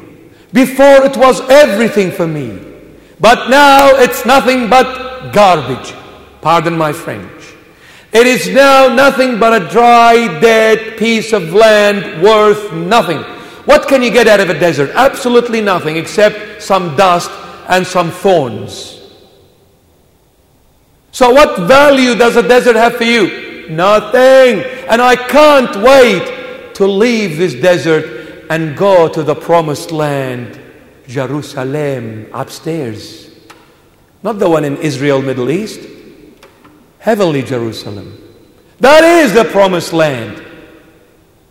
Before 0.52 1.04
it 1.04 1.16
was 1.16 1.40
everything 1.50 2.12
for 2.12 2.28
me. 2.28 2.62
But 3.18 3.48
now 3.50 3.88
it's 3.96 4.24
nothing 4.24 4.70
but 4.70 5.32
garbage. 5.32 5.92
Pardon 6.42 6.78
my 6.78 6.92
French. 6.92 7.54
It 8.12 8.28
is 8.28 8.48
now 8.48 8.86
nothing 8.86 9.40
but 9.40 9.60
a 9.60 9.68
dry, 9.68 10.28
dead 10.40 10.96
piece 10.96 11.32
of 11.32 11.54
land 11.54 12.22
worth 12.22 12.72
nothing. 12.72 13.18
What 13.64 13.88
can 13.88 14.00
you 14.00 14.12
get 14.12 14.28
out 14.28 14.38
of 14.38 14.48
a 14.48 14.56
desert? 14.56 14.92
Absolutely 14.94 15.60
nothing 15.60 15.96
except 15.96 16.62
some 16.62 16.96
dust 16.96 17.32
and 17.68 17.84
some 17.84 18.12
thorns. 18.12 18.95
So, 21.16 21.30
what 21.30 21.60
value 21.60 22.14
does 22.14 22.36
a 22.36 22.46
desert 22.46 22.76
have 22.76 22.96
for 22.96 23.04
you? 23.04 23.70
Nothing. 23.70 24.60
And 24.86 25.00
I 25.00 25.16
can't 25.16 25.74
wait 25.76 26.74
to 26.74 26.86
leave 26.86 27.38
this 27.38 27.54
desert 27.54 28.44
and 28.50 28.76
go 28.76 29.08
to 29.08 29.22
the 29.22 29.34
promised 29.34 29.92
land, 29.92 30.60
Jerusalem, 31.08 32.26
upstairs. 32.34 33.30
Not 34.22 34.38
the 34.38 34.50
one 34.50 34.66
in 34.66 34.76
Israel, 34.76 35.22
Middle 35.22 35.48
East. 35.48 35.88
Heavenly 36.98 37.40
Jerusalem. 37.40 38.22
That 38.80 39.02
is 39.02 39.32
the 39.32 39.46
promised 39.46 39.94
land. 39.94 40.44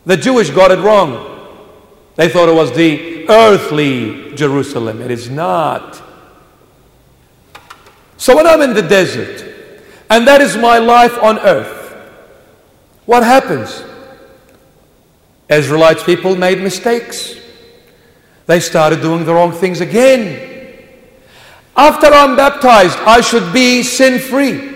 The 0.06 0.16
Jewish 0.16 0.52
got 0.52 0.70
it 0.70 0.78
wrong. 0.78 1.58
They 2.18 2.30
thought 2.30 2.50
it 2.50 2.56
was 2.56 2.72
the 2.78 3.28
earthly 3.28 4.36
Jerusalem. 4.36 5.02
It 5.02 5.10
is 5.10 5.32
not. 5.32 6.04
So 8.18 8.36
when 8.36 8.46
I'm 8.46 8.62
in 8.62 8.76
the 8.76 8.84
desert, 8.84 9.54
and 10.10 10.28
that 10.28 10.42
is 10.42 10.56
my 10.58 10.78
life 10.78 11.18
on 11.22 11.40
earth, 11.40 11.94
what 13.06 13.24
happens? 13.24 13.84
Israelites 15.50 16.04
people 16.04 16.36
made 16.36 16.60
mistakes. 16.60 17.36
They 18.48 18.60
started 18.60 19.02
doing 19.02 19.26
the 19.26 19.34
wrong 19.34 19.52
things 19.52 19.82
again. 19.82 20.42
After 21.76 22.08
I'm 22.08 22.36
baptized, 22.36 22.98
I 23.00 23.22
should 23.22 23.54
be 23.54 23.84
sin 23.84 24.20
free. 24.20 24.74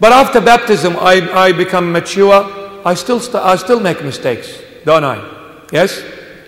But 0.00 0.12
after 0.12 0.40
baptism, 0.40 0.96
I, 0.98 1.30
I 1.32 1.52
become 1.52 1.92
mature. 1.92 2.82
I 2.84 2.94
still, 2.94 3.20
st- 3.20 3.42
I 3.42 3.56
still 3.56 3.80
make 3.80 4.02
mistakes, 4.02 4.60
don't 4.84 5.04
I? 5.04 5.64
Yes? 5.72 6.02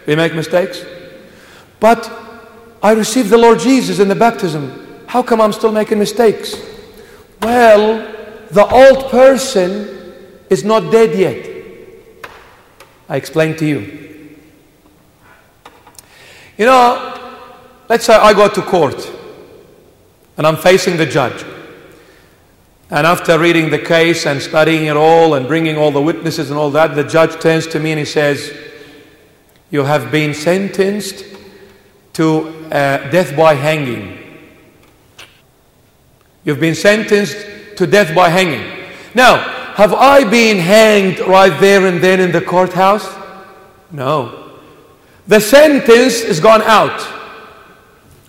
We 0.07 0.17
make 0.17 0.35
mistakes. 0.35 0.85
But 1.81 2.11
I 2.83 2.93
received 2.93 3.31
the 3.31 3.39
Lord 3.39 3.59
Jesus 3.61 3.99
in 3.99 4.09
the 4.09 4.15
baptism. 4.15 5.05
How 5.07 5.23
come 5.23 5.41
I'm 5.41 5.53
still 5.53 5.73
making 5.73 5.99
mistakes? 5.99 6.55
Well, 7.41 8.15
the 8.51 8.67
old 8.67 9.11
person 9.11 10.15
is 10.51 10.65
not 10.65 10.91
dead 10.91 11.17
yet. 11.17 12.31
I 13.09 13.17
explain 13.17 13.57
to 13.57 13.67
you. 13.67 14.37
You 16.57 16.67
know, 16.67 17.41
let's 17.89 18.05
say 18.05 18.15
I 18.15 18.33
go 18.35 18.49
to 18.49 18.63
court 18.63 19.11
and 20.37 20.47
I'm 20.47 20.57
facing 20.57 20.97
the 20.97 21.07
judge. 21.07 21.45
And 22.91 23.07
after 23.07 23.39
reading 23.39 23.71
the 23.71 23.79
case 23.79 24.27
and 24.27 24.41
studying 24.41 24.87
it 24.87 24.97
all 24.97 25.35
and 25.35 25.47
bringing 25.47 25.77
all 25.77 25.91
the 25.91 26.01
witnesses 26.01 26.51
and 26.51 26.59
all 26.59 26.71
that, 26.71 26.95
the 26.95 27.05
judge 27.05 27.39
turns 27.41 27.67
to 27.69 27.79
me 27.79 27.93
and 27.93 27.99
he 27.99 28.07
says, 28.07 28.57
You 29.71 29.85
have 29.85 30.11
been 30.11 30.33
sentenced 30.33 31.25
to 32.15 32.49
uh, 32.73 33.11
death 33.11 33.37
by 33.37 33.55
hanging. 33.55 34.28
You've 36.49 36.61
been 36.61 36.75
sentenced 36.75 37.37
to 37.77 37.87
death 37.87 38.15
by 38.15 38.31
hanging. 38.31 38.65
Now, 39.15 39.37
have 39.75 39.93
I 39.93 40.25
been 40.25 40.57
hanged 40.57 41.19
right 41.19 41.53
there 41.61 41.85
and 41.87 42.03
then 42.03 42.21
in 42.21 42.33
the 42.33 42.41
courthouse? 42.41 43.07
No. 43.91 44.55
The 45.27 45.41
sentence 45.41 46.23
is 46.23 46.41
gone 46.41 46.63
out. 46.63 47.07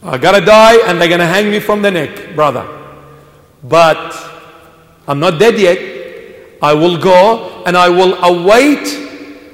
I 0.03 0.17
gotta 0.17 0.45
die 0.45 0.85
and 0.85 0.99
they're 0.99 1.07
gonna 1.07 1.25
hang 1.25 1.49
me 1.49 1.61
from 1.61 1.81
the 1.81 1.91
neck, 1.91 2.35
brother. 2.35 2.67
But 3.63 4.13
I'm 5.07 5.21
not 5.21 5.39
dead 5.39 5.57
yet. 5.57 5.79
I 6.61 6.73
will 6.73 6.97
go 6.97 7.63
and 7.65 7.77
I 7.77 7.87
will 7.87 8.21
await 8.21 8.85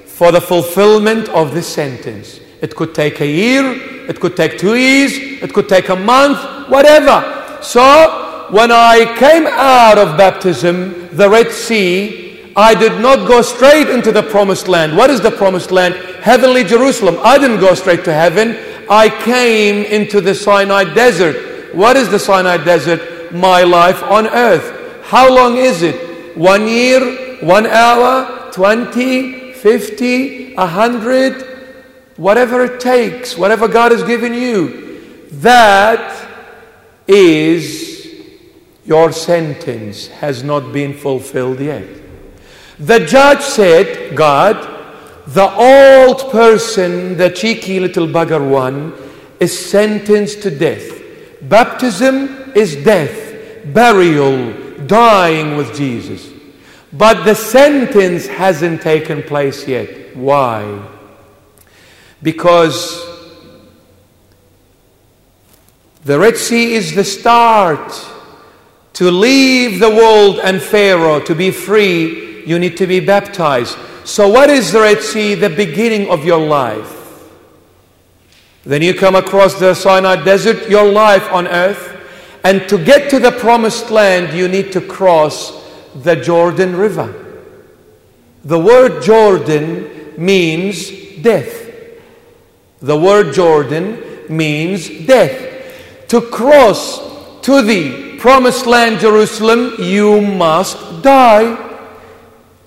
for 0.08 0.32
the 0.32 0.42
fulfillment 0.42 1.30
of 1.30 1.54
this 1.54 1.68
sentence. 1.68 2.40
It 2.64 2.76
could 2.76 2.96
take 2.96 3.22
a 3.22 3.28
year, 3.28 4.10
it 4.10 4.20
could 4.20 4.36
take 4.36 4.58
two 4.58 4.74
years, 4.74 5.12
it 5.14 5.54
could 5.54 5.70
take 5.70 5.90
a 5.90 5.96
month, 5.96 6.68
whatever. 6.68 7.62
So, 7.62 8.25
when 8.52 8.72
I 8.72 9.16
came 9.18 9.48
out 9.48 9.98
of 9.98 10.18
baptism, 10.18 11.16
the 11.16 11.30
Red 11.30 11.52
Sea, 11.52 12.52
I 12.56 12.74
did 12.74 13.02
not 13.02 13.28
go 13.28 13.42
straight 13.42 13.90
into 13.90 14.12
the 14.12 14.24
promised 14.24 14.68
land. 14.68 14.96
What 14.96 15.10
is 15.10 15.20
the 15.20 15.32
promised 15.32 15.72
land? 15.72 15.96
Heavenly 16.22 16.64
Jerusalem. 16.64 17.18
I 17.22 17.38
didn't 17.38 17.60
go 17.60 17.74
straight 17.74 18.06
to 18.06 18.14
heaven. 18.14 18.58
I 18.90 19.10
came 19.24 19.84
into 19.86 20.22
the 20.22 20.34
Sinai 20.34 20.86
desert. 20.94 21.76
What 21.76 21.98
is 21.98 22.10
the 22.10 22.20
Sinai 22.20 22.58
desert? 22.58 23.34
My 23.34 23.64
life 23.64 24.02
on 24.04 24.28
earth. 24.28 25.04
How 25.06 25.34
long 25.34 25.58
is 25.58 25.82
it? 25.82 26.38
One 26.38 26.68
year, 26.68 27.40
one 27.42 27.66
hour, 27.66 28.52
20, 28.54 29.54
50, 29.54 30.56
100, 30.56 32.14
whatever 32.16 32.64
it 32.64 32.80
takes, 32.80 33.38
whatever 33.38 33.68
God 33.68 33.92
has 33.92 34.04
given 34.04 34.34
you. 34.34 35.28
That 35.32 36.26
is 37.08 37.95
your 38.86 39.12
sentence 39.12 40.08
has 40.08 40.44
not 40.44 40.72
been 40.72 40.94
fulfilled 40.94 41.60
yet. 41.60 41.88
The 42.80 43.00
judge 43.00 43.42
said, 43.42 44.16
God, 44.16 44.56
the 45.28 45.50
old 45.50 46.32
person, 46.32 47.18
the 47.18 47.32
cheeky 47.32 47.80
little 47.80 48.08
bugger 48.08 48.48
one, 48.48 48.94
is 49.40 49.70
sentenced 49.70 50.44
to 50.44 50.52
death. 50.52 51.02
Baptism 51.42 52.54
is 52.56 52.76
death, 52.76 53.74
burial, 53.74 54.54
dying 54.86 55.58
with 55.58 55.76
Jesus. 55.76 56.32
But 56.94 57.24
the 57.24 57.34
sentence 57.34 58.28
hasn't 58.28 58.82
taken 58.82 59.24
place 59.24 59.68
yet. 59.68 60.16
Why? 60.16 60.88
Because 62.22 63.04
the 66.04 66.20
Red 66.20 66.38
Sea 66.38 66.76
is 66.76 66.94
the 66.94 67.04
start. 67.04 67.92
To 68.96 69.12
leave 69.12 69.80
the 69.82 69.90
world 69.90 70.40
and 70.40 70.62
Pharaoh, 70.62 71.20
to 71.20 71.36
be 71.36 71.52
free, 71.52 72.46
you 72.46 72.58
need 72.60 72.78
to 72.78 72.88
be 72.88 73.02
baptized. 73.02 73.78
So, 74.06 74.30
what 74.30 74.50
is 74.50 74.72
the 74.72 74.80
Red 74.80 75.02
Sea? 75.02 75.36
The 75.36 75.50
beginning 75.50 76.10
of 76.10 76.24
your 76.24 76.40
life. 76.40 76.94
Then 78.64 78.82
you 78.82 78.94
come 78.94 79.16
across 79.16 79.60
the 79.60 79.74
Sinai 79.74 80.24
desert, 80.24 80.70
your 80.70 80.90
life 80.90 81.30
on 81.32 81.48
earth. 81.48 81.92
And 82.46 82.70
to 82.70 82.78
get 82.78 83.10
to 83.10 83.20
the 83.20 83.32
promised 83.32 83.92
land, 83.92 84.38
you 84.38 84.48
need 84.48 84.72
to 84.72 84.82
cross 84.82 85.52
the 85.94 86.16
Jordan 86.16 86.76
River. 86.76 87.14
The 88.46 88.60
word 88.60 89.04
Jordan 89.04 90.14
means 90.18 90.90
death. 91.22 91.70
The 92.80 92.98
word 92.98 93.34
Jordan 93.34 94.02
means 94.30 94.88
death. 95.06 96.08
To 96.10 96.22
cross 96.22 97.00
to 97.42 97.62
the 97.62 98.05
promised 98.26 98.66
land, 98.66 99.00
Jerusalem, 99.00 99.76
you 99.78 100.20
must 100.20 101.04
die. 101.04 101.46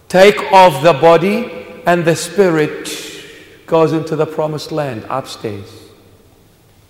Take 0.06 0.40
off 0.52 0.84
the 0.84 0.92
body, 0.92 1.50
and 1.84 2.04
the 2.04 2.14
spirit 2.14 2.88
goes 3.66 3.92
into 3.92 4.14
the 4.14 4.24
promised 4.24 4.70
land 4.70 5.04
upstairs. 5.10 5.68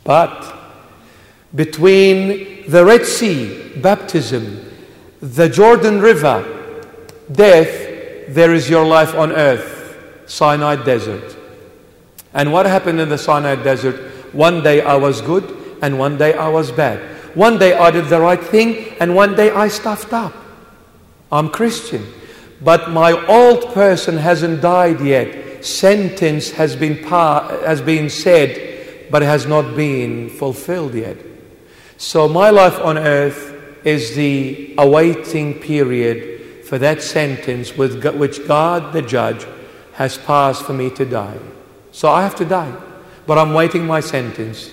But 0.04 0.54
between 1.54 2.70
the 2.70 2.85
Red 2.85 3.07
Sea, 3.07 3.72
baptism, 3.78 4.70
the 5.22 5.48
Jordan 5.48 6.02
River, 6.02 6.85
death, 7.33 7.72
there 8.35 8.52
is 8.52 8.68
your 8.68 8.85
life 8.85 9.14
on 9.14 9.33
earth, 9.33 9.96
Sinai 10.26 10.76
desert. 10.85 11.38
And 12.35 12.52
what 12.52 12.66
happened 12.66 13.00
in 13.00 13.09
the 13.09 13.16
Sinai 13.16 13.54
desert? 13.54 14.35
One 14.35 14.62
day 14.62 14.83
I 14.83 14.96
was 14.96 15.22
good, 15.22 15.78
and 15.81 15.98
one 15.98 16.18
day 16.18 16.35
I 16.35 16.48
was 16.48 16.70
bad. 16.70 17.17
One 17.38 17.57
day 17.57 17.72
I 17.79 17.92
did 17.92 18.07
the 18.07 18.18
right 18.20 18.42
thing, 18.42 18.96
and 18.98 19.14
one 19.14 19.37
day 19.37 19.53
I 19.53 19.68
stuffed 19.68 20.12
up. 20.12 20.35
I'm 21.31 21.51
Christian. 21.51 22.05
But 22.61 22.90
my 22.90 23.12
old 23.29 23.72
person 23.72 24.16
hasn't 24.16 24.61
died 24.61 25.01
yet. 25.01 25.64
Sentence 25.64 26.51
has 26.51 26.74
been, 26.74 26.96
has 27.05 27.81
been 27.81 28.11
said, 28.11 29.07
but 29.12 29.22
has 29.22 29.46
not 29.46 29.77
been 29.77 30.31
fulfilled 30.31 30.94
yet. 30.94 31.16
So 31.96 32.27
my 32.27 32.51
life 32.51 32.81
on 32.81 32.98
earth 32.98 33.55
is 33.87 34.16
the 34.16 34.74
awaiting 34.77 35.61
period 35.61 36.66
for 36.66 36.77
that 36.79 37.03
sentence 37.03 37.77
with 37.77 38.05
which 38.16 38.48
God, 38.48 38.92
the 38.92 39.03
judge, 39.03 39.46
has 39.92 40.18
passed 40.18 40.64
for 40.64 40.72
me 40.72 40.90
to 40.90 41.05
die. 41.05 41.38
So 41.92 42.11
I 42.11 42.22
have 42.22 42.35
to 42.35 42.44
die. 42.44 42.74
But 43.29 43.38
I'm 43.38 43.55
waiting 43.55 43.87
my 43.87 44.01
sentence, 44.01 44.72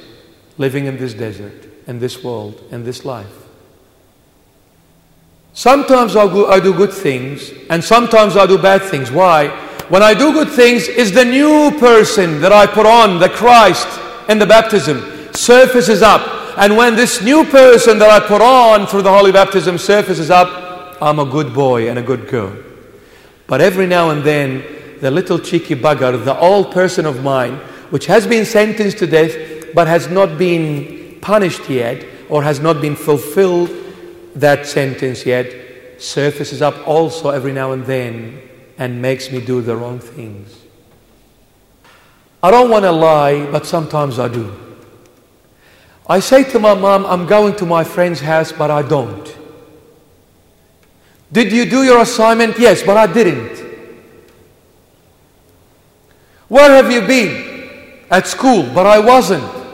living 0.57 0.87
in 0.87 0.97
this 0.97 1.13
desert, 1.13 1.64
in 1.87 1.99
this 1.99 2.23
world, 2.23 2.61
in 2.71 2.83
this 2.83 3.05
life. 3.05 3.45
Sometimes 5.53 6.15
I, 6.15 6.27
go, 6.27 6.47
I 6.47 6.59
do 6.59 6.73
good 6.73 6.91
things, 6.91 7.51
and 7.69 7.83
sometimes 7.83 8.35
I 8.35 8.45
do 8.45 8.57
bad 8.57 8.81
things. 8.81 9.09
Why? 9.09 9.47
When 9.87 10.03
I 10.03 10.13
do 10.13 10.33
good 10.33 10.49
things, 10.49 10.87
is 10.87 11.11
the 11.11 11.23
new 11.23 11.71
person 11.79 12.41
that 12.41 12.51
I 12.51 12.65
put 12.67 12.85
on, 12.85 13.19
the 13.19 13.29
Christ 13.29 13.87
in 14.27 14.39
the 14.39 14.45
baptism, 14.45 15.33
surfaces 15.33 16.01
up. 16.01 16.57
And 16.57 16.75
when 16.75 16.95
this 16.95 17.21
new 17.21 17.45
person 17.45 17.99
that 17.99 18.09
I 18.09 18.25
put 18.25 18.41
on 18.41 18.87
through 18.87 19.03
the 19.03 19.11
holy 19.11 19.31
baptism 19.31 19.77
surfaces 19.77 20.29
up, 20.29 21.01
I'm 21.01 21.19
a 21.19 21.25
good 21.25 21.53
boy 21.53 21.89
and 21.89 21.99
a 21.99 22.01
good 22.01 22.27
girl. 22.27 22.55
But 23.47 23.61
every 23.61 23.85
now 23.85 24.09
and 24.09 24.23
then, 24.23 24.63
the 25.01 25.11
little 25.11 25.37
cheeky 25.37 25.75
bugger, 25.75 26.23
the 26.23 26.37
old 26.37 26.71
person 26.71 27.05
of 27.05 27.23
mine, 27.23 27.55
which 27.91 28.07
has 28.07 28.25
been 28.25 28.45
sentenced 28.45 28.97
to 28.97 29.07
death 29.07 29.73
but 29.73 29.87
has 29.87 30.09
not 30.09 30.37
been 30.37 31.04
punished 31.25 31.67
yet 31.67 32.05
or 32.29 32.43
has 32.43 32.59
not 32.59 32.79
been 32.79 32.95
fulfilled 32.95 33.71
that 34.35 34.67
sentence 34.67 35.25
yet 35.25 35.47
surfaces 35.99 36.61
up 36.61 36.87
also 36.87 37.29
every 37.29 37.51
now 37.51 37.71
and 37.71 37.83
then 37.85 38.39
and 38.77 39.01
makes 39.01 39.31
me 39.31 39.43
do 39.43 39.59
the 39.59 39.75
wrong 39.75 39.97
things. 39.97 40.55
I 42.43 42.51
don't 42.51 42.69
want 42.69 42.85
to 42.85 42.91
lie, 42.91 43.49
but 43.49 43.65
sometimes 43.65 44.19
I 44.19 44.27
do. 44.27 44.53
I 46.07 46.19
say 46.19 46.43
to 46.51 46.59
my 46.59 46.75
mom, 46.75 47.07
I'm 47.07 47.25
going 47.25 47.55
to 47.55 47.65
my 47.65 47.83
friend's 47.83 48.19
house, 48.19 48.51
but 48.51 48.69
I 48.69 48.83
don't. 48.83 49.35
Did 51.31 51.51
you 51.51 51.65
do 51.67 51.81
your 51.81 52.01
assignment? 52.01 52.59
Yes, 52.59 52.83
but 52.83 52.97
I 52.97 53.11
didn't. 53.11 53.65
Where 56.49 56.69
have 56.69 56.91
you 56.91 57.01
been? 57.01 58.05
At 58.11 58.27
school, 58.27 58.69
but 58.75 58.85
I 58.85 58.99
wasn't. 58.99 59.64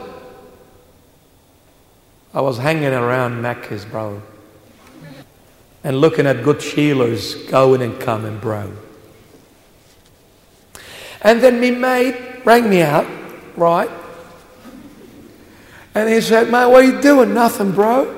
I 2.34 2.42
was 2.42 2.58
hanging 2.58 2.94
around 2.94 3.42
Macca's, 3.42 3.86
bro 3.86 4.22
and 5.84 6.00
looking 6.00 6.28
at 6.28 6.44
good 6.44 6.58
Sheilas 6.58 7.50
going 7.50 7.82
and 7.82 8.00
coming, 8.00 8.38
bro. 8.38 8.72
And 11.22 11.42
then 11.42 11.60
me 11.60 11.72
mate 11.72 12.16
rang 12.46 12.70
me 12.70 12.82
up, 12.82 13.06
right? 13.56 13.90
And 15.94 16.10
he 16.10 16.22
said, 16.22 16.46
mate, 16.46 16.68
what 16.68 16.84
are 16.84 16.88
you 16.88 17.02
doing? 17.02 17.34
Nothing, 17.34 17.72
bro. 17.72 18.18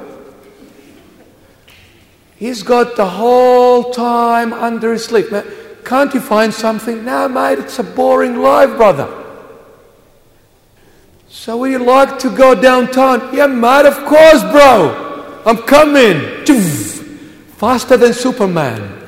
He's 2.36 2.64
got 2.64 2.96
the 2.96 3.08
whole 3.08 3.92
time 3.92 4.54
under 4.54 4.94
his 4.94 5.06
sleep. 5.06 5.32
Man, 5.32 5.46
can't 5.84 6.14
you 6.14 6.20
find 6.20 6.54
something? 6.54 7.04
No, 7.04 7.28
mate, 7.28 7.60
it's 7.60 7.80
a 7.80 7.84
boring 7.84 8.38
life, 8.38 8.76
brother. 8.78 9.23
So 11.34 11.58
would 11.58 11.72
you 11.72 11.80
like 11.80 12.20
to 12.20 12.30
go 12.30 12.54
downtown? 12.54 13.36
Yeah, 13.36 13.48
mate, 13.48 13.88
of 13.88 14.06
course, 14.06 14.44
bro. 14.44 15.42
I'm 15.48 15.58
coming 15.64 16.46
faster 17.58 17.98
than 17.98 18.14
Superman. 18.14 19.02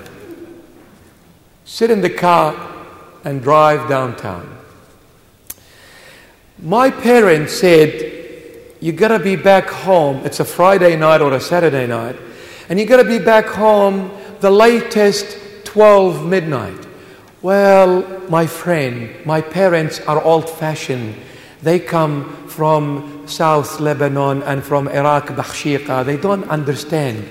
Sit 1.65 1.91
in 1.91 2.01
the 2.01 2.09
car 2.09 2.55
and 3.23 3.43
drive 3.43 3.87
downtown. 3.87 4.57
My 6.57 6.89
parents 6.89 7.53
said, 7.53 8.73
You 8.81 8.91
gotta 8.91 9.19
be 9.19 9.35
back 9.35 9.67
home. 9.69 10.25
It's 10.25 10.39
a 10.39 10.45
Friday 10.45 10.95
night 10.95 11.21
or 11.21 11.31
a 11.31 11.39
Saturday 11.39 11.85
night, 11.85 12.15
and 12.69 12.79
you 12.79 12.87
gotta 12.87 13.05
be 13.05 13.19
back 13.19 13.45
home 13.45 14.09
the 14.39 14.49
latest 14.49 15.37
12 15.65 16.25
midnight. 16.25 16.87
Well, 17.43 18.01
my 18.29 18.47
friend, 18.47 19.15
my 19.27 19.41
parents 19.41 19.99
are 20.01 20.19
old 20.23 20.49
fashioned. 20.49 21.15
They 21.65 21.79
come 21.79 22.45
from 22.45 23.23
South 23.25 23.79
Lebanon 23.79 24.43
and 24.43 24.63
from 24.63 24.87
Iraq, 24.87 25.29
Bakhshiqa. 25.29 26.05
They 26.05 26.15
don't 26.15 26.47
understand 26.47 27.27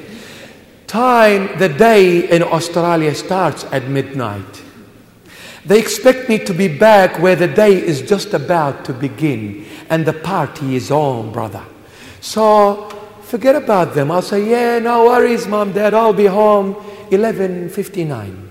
time, 0.89 1.57
the 1.61 1.69
day 1.69 2.29
in 2.29 2.43
Australia 2.43 3.15
starts 3.15 3.63
at 3.71 3.87
midnight. 3.87 4.63
They 5.65 5.79
expect 5.79 6.29
me 6.29 6.39
to 6.39 6.53
be 6.53 6.67
back 6.67 7.23
where 7.23 7.37
the 7.37 7.47
day 7.47 7.75
is 7.81 8.03
just 8.03 8.35
about 8.35 8.85
to 8.87 8.93
begin 8.93 9.67
and 9.89 10.05
the 10.05 10.13
party 10.13 10.75
is 10.75 10.91
on, 10.91 11.31
brother. 11.31 11.63
So 12.21 12.89
forget 13.23 13.55
about 13.55 13.95
them. 13.95 14.11
I'll 14.11 14.21
say, 14.21 14.51
yeah, 14.51 14.81
no 14.81 15.07
worries, 15.07 15.47
mom, 15.47 15.71
dad, 15.71 15.95
I'll 15.95 16.13
be 16.13 16.27
home 16.27 16.75
11.59. 17.11 18.51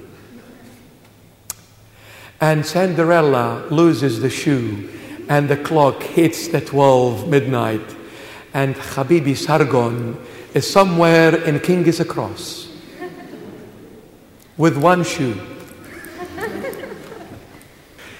And 2.40 2.66
Cinderella 2.66 3.68
loses 3.70 4.22
the 4.22 4.30
shoe 4.30 4.90
and 5.30 5.50
the 5.50 5.58
clock 5.58 6.02
hits 6.04 6.48
the 6.48 6.62
12 6.62 7.28
midnight 7.28 7.96
and 8.54 8.76
Habibi 8.76 9.36
Sargon 9.36 10.18
is 10.54 10.70
somewhere 10.70 11.36
in 11.44 11.60
King's 11.60 12.04
Cross 12.04 12.70
with 14.58 14.78
one 14.78 15.04
shoe. 15.04 15.40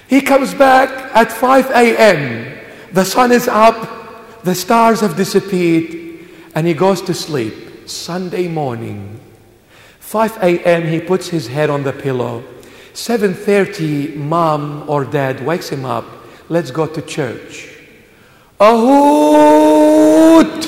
He 0.08 0.20
comes 0.20 0.54
back 0.54 0.90
at 1.14 1.32
5 1.32 1.70
a.m. 1.70 2.58
The 2.92 3.04
sun 3.04 3.32
is 3.32 3.48
up, 3.48 4.42
the 4.44 4.54
stars 4.54 5.00
have 5.00 5.16
disappeared, 5.16 6.28
and 6.54 6.66
he 6.66 6.74
goes 6.74 7.00
to 7.02 7.14
sleep. 7.14 7.88
Sunday 7.88 8.48
morning, 8.48 9.20
5 10.00 10.42
a.m. 10.42 10.86
he 10.86 11.00
puts 11.00 11.28
his 11.28 11.46
head 11.48 11.70
on 11.70 11.82
the 11.82 11.92
pillow. 11.92 12.42
7:30 12.92 14.14
mom 14.14 14.84
or 14.88 15.04
dad 15.04 15.44
wakes 15.44 15.68
him 15.68 15.84
up. 15.84 16.04
Let's 16.48 16.70
go 16.70 16.86
to 16.86 17.02
church. 17.02 17.68
A 18.60 18.76
hoot! 18.76 20.64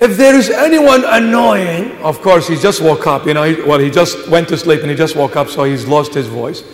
If 0.00 0.16
there 0.16 0.34
is 0.34 0.50
anyone 0.50 1.04
annoying, 1.06 1.92
of 2.02 2.20
course, 2.22 2.48
he 2.48 2.56
just 2.56 2.82
woke 2.82 3.06
up, 3.06 3.24
you 3.24 3.34
know, 3.34 3.44
he, 3.44 3.62
well, 3.62 3.78
he 3.78 3.88
just 3.88 4.28
went 4.28 4.48
to 4.48 4.58
sleep 4.58 4.80
and 4.80 4.90
he 4.90 4.96
just 4.96 5.14
woke 5.14 5.36
up, 5.36 5.48
so 5.48 5.62
he's 5.62 5.86
lost 5.86 6.12
his 6.14 6.26
voice. 6.26 6.64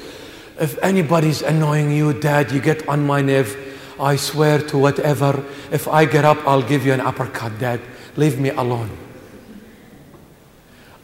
If 0.58 0.78
anybody's 0.82 1.42
annoying 1.42 1.90
you, 1.90 2.14
Dad, 2.14 2.50
you 2.50 2.60
get 2.60 2.88
on 2.88 3.06
my 3.06 3.20
nerve. 3.20 3.54
I 4.00 4.16
swear 4.16 4.60
to 4.60 4.78
whatever, 4.78 5.44
if 5.70 5.86
I 5.88 6.06
get 6.06 6.24
up, 6.24 6.38
I'll 6.46 6.62
give 6.62 6.86
you 6.86 6.94
an 6.94 7.00
uppercut, 7.00 7.58
Dad. 7.58 7.80
Leave 8.16 8.40
me 8.40 8.48
alone. 8.48 8.96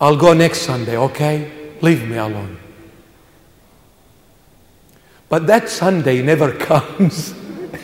I'll 0.00 0.16
go 0.16 0.32
next 0.32 0.62
Sunday, 0.62 0.96
okay? 0.96 1.50
Leave 1.82 2.08
me 2.08 2.16
alone. 2.16 2.58
But 5.34 5.48
that 5.48 5.68
Sunday 5.68 6.22
never 6.22 6.52
comes. 6.70 7.34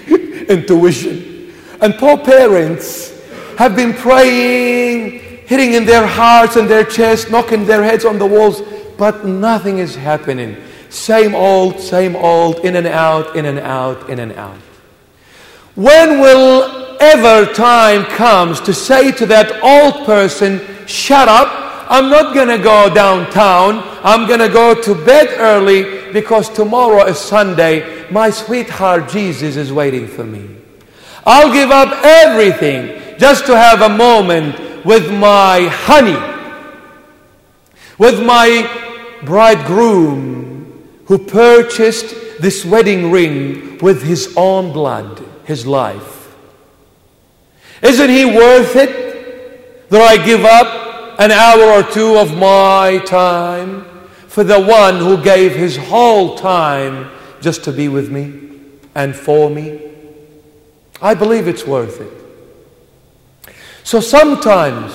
Intuition. 0.06 1.52
And 1.80 1.96
poor 1.96 2.16
parents 2.16 3.10
have 3.58 3.74
been 3.74 3.92
praying, 3.92 5.18
hitting 5.48 5.74
in 5.74 5.84
their 5.84 6.06
hearts 6.06 6.54
and 6.54 6.70
their 6.70 6.84
chest, 6.84 7.28
knocking 7.28 7.66
their 7.66 7.82
heads 7.82 8.04
on 8.04 8.20
the 8.20 8.26
walls, 8.26 8.62
but 8.96 9.26
nothing 9.26 9.78
is 9.78 9.96
happening. 9.96 10.58
Same 10.90 11.34
old, 11.34 11.80
same 11.80 12.14
old, 12.14 12.60
in 12.60 12.76
and 12.76 12.86
out, 12.86 13.34
in 13.34 13.46
and 13.46 13.58
out, 13.58 14.08
in 14.08 14.20
and 14.20 14.30
out. 14.34 14.58
When 15.74 16.20
will 16.20 16.96
ever 17.00 17.52
time 17.52 18.04
comes 18.04 18.60
to 18.60 18.72
say 18.72 19.10
to 19.10 19.26
that 19.26 19.60
old 19.60 20.06
person, 20.06 20.60
shut 20.86 21.26
up, 21.26 21.48
I'm 21.90 22.10
not 22.10 22.32
going 22.32 22.46
to 22.46 22.62
go 22.62 22.94
downtown, 22.94 23.82
I'm 24.04 24.28
going 24.28 24.38
to 24.38 24.48
go 24.48 24.80
to 24.80 24.94
bed 25.04 25.34
early 25.40 25.99
because 26.12 26.48
tomorrow 26.48 27.04
is 27.06 27.18
Sunday, 27.18 28.10
my 28.10 28.30
sweetheart 28.30 29.08
Jesus 29.08 29.56
is 29.56 29.72
waiting 29.72 30.06
for 30.06 30.24
me. 30.24 30.56
I'll 31.24 31.52
give 31.52 31.70
up 31.70 32.04
everything 32.04 33.18
just 33.18 33.46
to 33.46 33.56
have 33.56 33.82
a 33.82 33.88
moment 33.88 34.84
with 34.84 35.12
my 35.12 35.68
honey, 35.70 36.16
with 37.98 38.24
my 38.24 39.20
bridegroom 39.24 40.88
who 41.06 41.18
purchased 41.18 42.40
this 42.40 42.64
wedding 42.64 43.10
ring 43.10 43.78
with 43.78 44.02
his 44.02 44.34
own 44.36 44.72
blood, 44.72 45.22
his 45.44 45.66
life. 45.66 46.34
Isn't 47.82 48.10
he 48.10 48.24
worth 48.24 48.76
it 48.76 49.90
that 49.90 50.00
I 50.00 50.24
give 50.24 50.44
up 50.44 51.20
an 51.20 51.30
hour 51.30 51.80
or 51.80 51.82
two 51.82 52.16
of 52.16 52.36
my 52.36 52.98
time 53.04 53.84
for 54.30 54.44
the 54.44 54.60
one 54.60 54.98
who 54.98 55.20
gave 55.20 55.56
his 55.56 55.76
whole 55.76 56.36
time 56.36 57.10
just 57.40 57.64
to 57.64 57.72
be 57.72 57.88
with 57.88 58.12
me 58.12 58.60
and 58.94 59.16
for 59.16 59.50
me? 59.50 59.90
I 61.02 61.14
believe 61.14 61.48
it's 61.48 61.66
worth 61.66 62.00
it. 62.00 63.52
So 63.82 63.98
sometimes, 63.98 64.92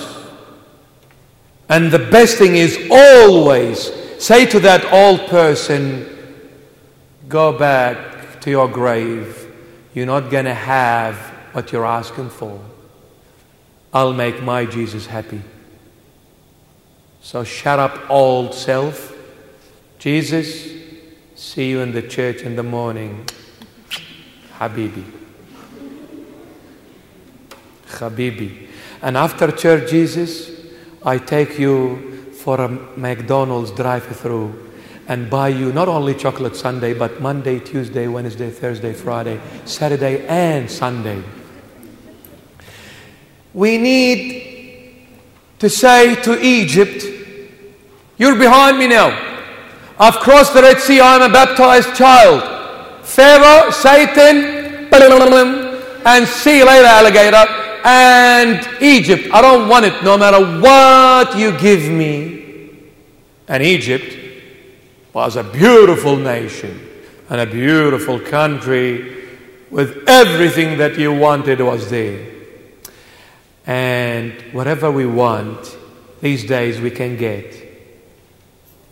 and 1.67 1.91
the 1.91 1.99
best 1.99 2.37
thing 2.37 2.55
is 2.55 2.87
always 2.89 3.91
say 4.23 4.45
to 4.45 4.59
that 4.61 4.85
old 4.93 5.27
person, 5.27 6.07
go 7.27 7.51
back 7.51 8.39
to 8.39 8.49
your 8.49 8.69
grave. 8.69 9.51
You're 9.93 10.05
not 10.05 10.31
going 10.31 10.45
to 10.45 10.53
have 10.53 11.17
what 11.51 11.73
you're 11.73 11.85
asking 11.85 12.29
for. 12.29 12.57
I'll 13.93 14.13
make 14.13 14.41
my 14.41 14.65
Jesus 14.65 15.07
happy. 15.07 15.41
So 17.21 17.43
shut 17.43 17.79
up, 17.79 18.09
old 18.09 18.53
self. 18.53 19.11
Jesus, 20.05 20.71
see 21.33 21.71
you 21.71 21.79
in 21.79 21.91
the 21.91 22.03
church 22.03 22.43
in 22.43 22.55
the 22.55 22.61
morning. 22.61 23.25
Habibi. 24.59 25.03
Habibi. 27.87 28.67
And 29.01 29.17
after 29.17 29.51
church, 29.51 29.89
Jesus, 29.89 30.51
I 31.03 31.17
take 31.17 31.57
you 31.57 32.31
for 32.33 32.61
a 32.61 32.67
McDonald's 32.69 33.71
drive 33.71 34.05
through 34.05 34.69
and 35.07 35.27
buy 35.27 35.47
you 35.47 35.73
not 35.73 35.87
only 35.87 36.13
chocolate 36.13 36.55
Sunday, 36.55 36.93
but 36.93 37.19
Monday, 37.19 37.59
Tuesday, 37.59 38.07
Wednesday, 38.07 38.51
Thursday, 38.51 38.93
Friday, 38.93 39.41
Saturday, 39.65 40.23
and 40.27 40.69
Sunday. 40.69 41.23
We 43.55 43.79
need 43.79 45.07
to 45.57 45.67
say 45.67 46.13
to 46.21 46.39
Egypt, 46.45 47.03
You're 48.19 48.37
behind 48.37 48.77
me 48.77 48.85
now. 48.85 49.34
I've 49.97 50.15
crossed 50.15 50.53
the 50.53 50.61
Red 50.61 50.79
Sea. 50.79 50.99
I'm 50.99 51.21
a 51.21 51.33
baptized 51.33 51.95
child. 51.95 52.43
Pharaoh, 53.05 53.71
Satan, 53.71 54.55
and 56.05 56.27
see 56.27 56.59
you 56.59 56.65
later, 56.65 56.85
alligator 56.85 57.45
and 57.85 58.81
Egypt. 58.81 59.29
I 59.31 59.41
don't 59.41 59.69
want 59.69 59.85
it 59.85 60.03
no 60.03 60.17
matter 60.17 60.59
what 60.59 61.37
you 61.37 61.57
give 61.57 61.89
me. 61.89 62.71
And 63.47 63.61
Egypt 63.61 64.17
was 65.13 65.35
a 65.35 65.43
beautiful 65.43 66.17
nation 66.17 66.81
and 67.29 67.41
a 67.41 67.45
beautiful 67.45 68.19
country 68.19 69.27
with 69.69 70.07
everything 70.07 70.77
that 70.79 70.97
you 70.97 71.13
wanted 71.13 71.61
was 71.61 71.89
there. 71.89 72.33
And 73.65 74.33
whatever 74.51 74.91
we 74.91 75.05
want, 75.05 75.77
these 76.21 76.43
days 76.45 76.81
we 76.81 76.91
can 76.91 77.17
get. 77.17 77.64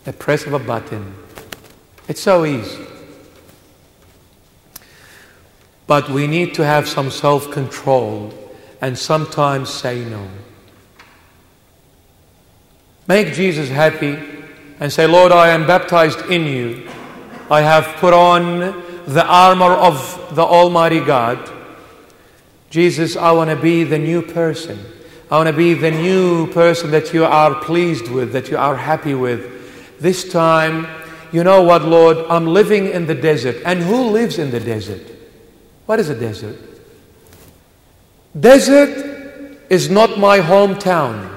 The 0.04 0.12
press 0.12 0.46
of 0.46 0.52
a 0.52 0.58
button. 0.58 1.14
It's 2.08 2.20
so 2.20 2.44
easy. 2.44 2.84
But 5.86 6.08
we 6.08 6.26
need 6.26 6.54
to 6.54 6.64
have 6.64 6.88
some 6.88 7.10
self 7.10 7.50
control 7.50 8.32
and 8.80 8.98
sometimes 8.98 9.70
say 9.70 10.04
no. 10.04 10.28
Make 13.06 13.34
Jesus 13.34 13.68
happy 13.68 14.18
and 14.80 14.92
say, 14.92 15.06
Lord, 15.06 15.32
I 15.32 15.48
am 15.48 15.66
baptized 15.66 16.20
in 16.30 16.46
you. 16.46 16.88
I 17.50 17.60
have 17.60 17.84
put 17.96 18.14
on 18.14 18.60
the 19.06 19.24
armor 19.24 19.72
of 19.72 20.34
the 20.34 20.42
Almighty 20.42 21.00
God. 21.00 21.50
Jesus, 22.70 23.16
I 23.16 23.32
want 23.32 23.50
to 23.50 23.56
be 23.56 23.84
the 23.84 23.98
new 23.98 24.22
person. 24.22 24.78
I 25.30 25.36
want 25.36 25.48
to 25.48 25.52
be 25.52 25.74
the 25.74 25.90
new 25.90 26.50
person 26.52 26.90
that 26.90 27.12
you 27.12 27.24
are 27.24 27.54
pleased 27.54 28.08
with, 28.08 28.32
that 28.32 28.50
you 28.50 28.56
are 28.56 28.76
happy 28.76 29.14
with. 29.14 29.50
This 30.00 30.30
time, 30.30 30.86
you 31.32 31.44
know 31.44 31.62
what, 31.62 31.84
Lord? 31.84 32.18
I'm 32.28 32.46
living 32.46 32.86
in 32.86 33.06
the 33.06 33.14
desert. 33.14 33.56
And 33.64 33.80
who 33.80 34.10
lives 34.10 34.38
in 34.38 34.50
the 34.50 34.60
desert? 34.60 35.02
What 35.86 36.00
is 36.00 36.08
a 36.08 36.18
desert? 36.18 36.56
Desert 38.38 39.66
is 39.70 39.90
not 39.90 40.18
my 40.18 40.40
hometown. 40.40 41.30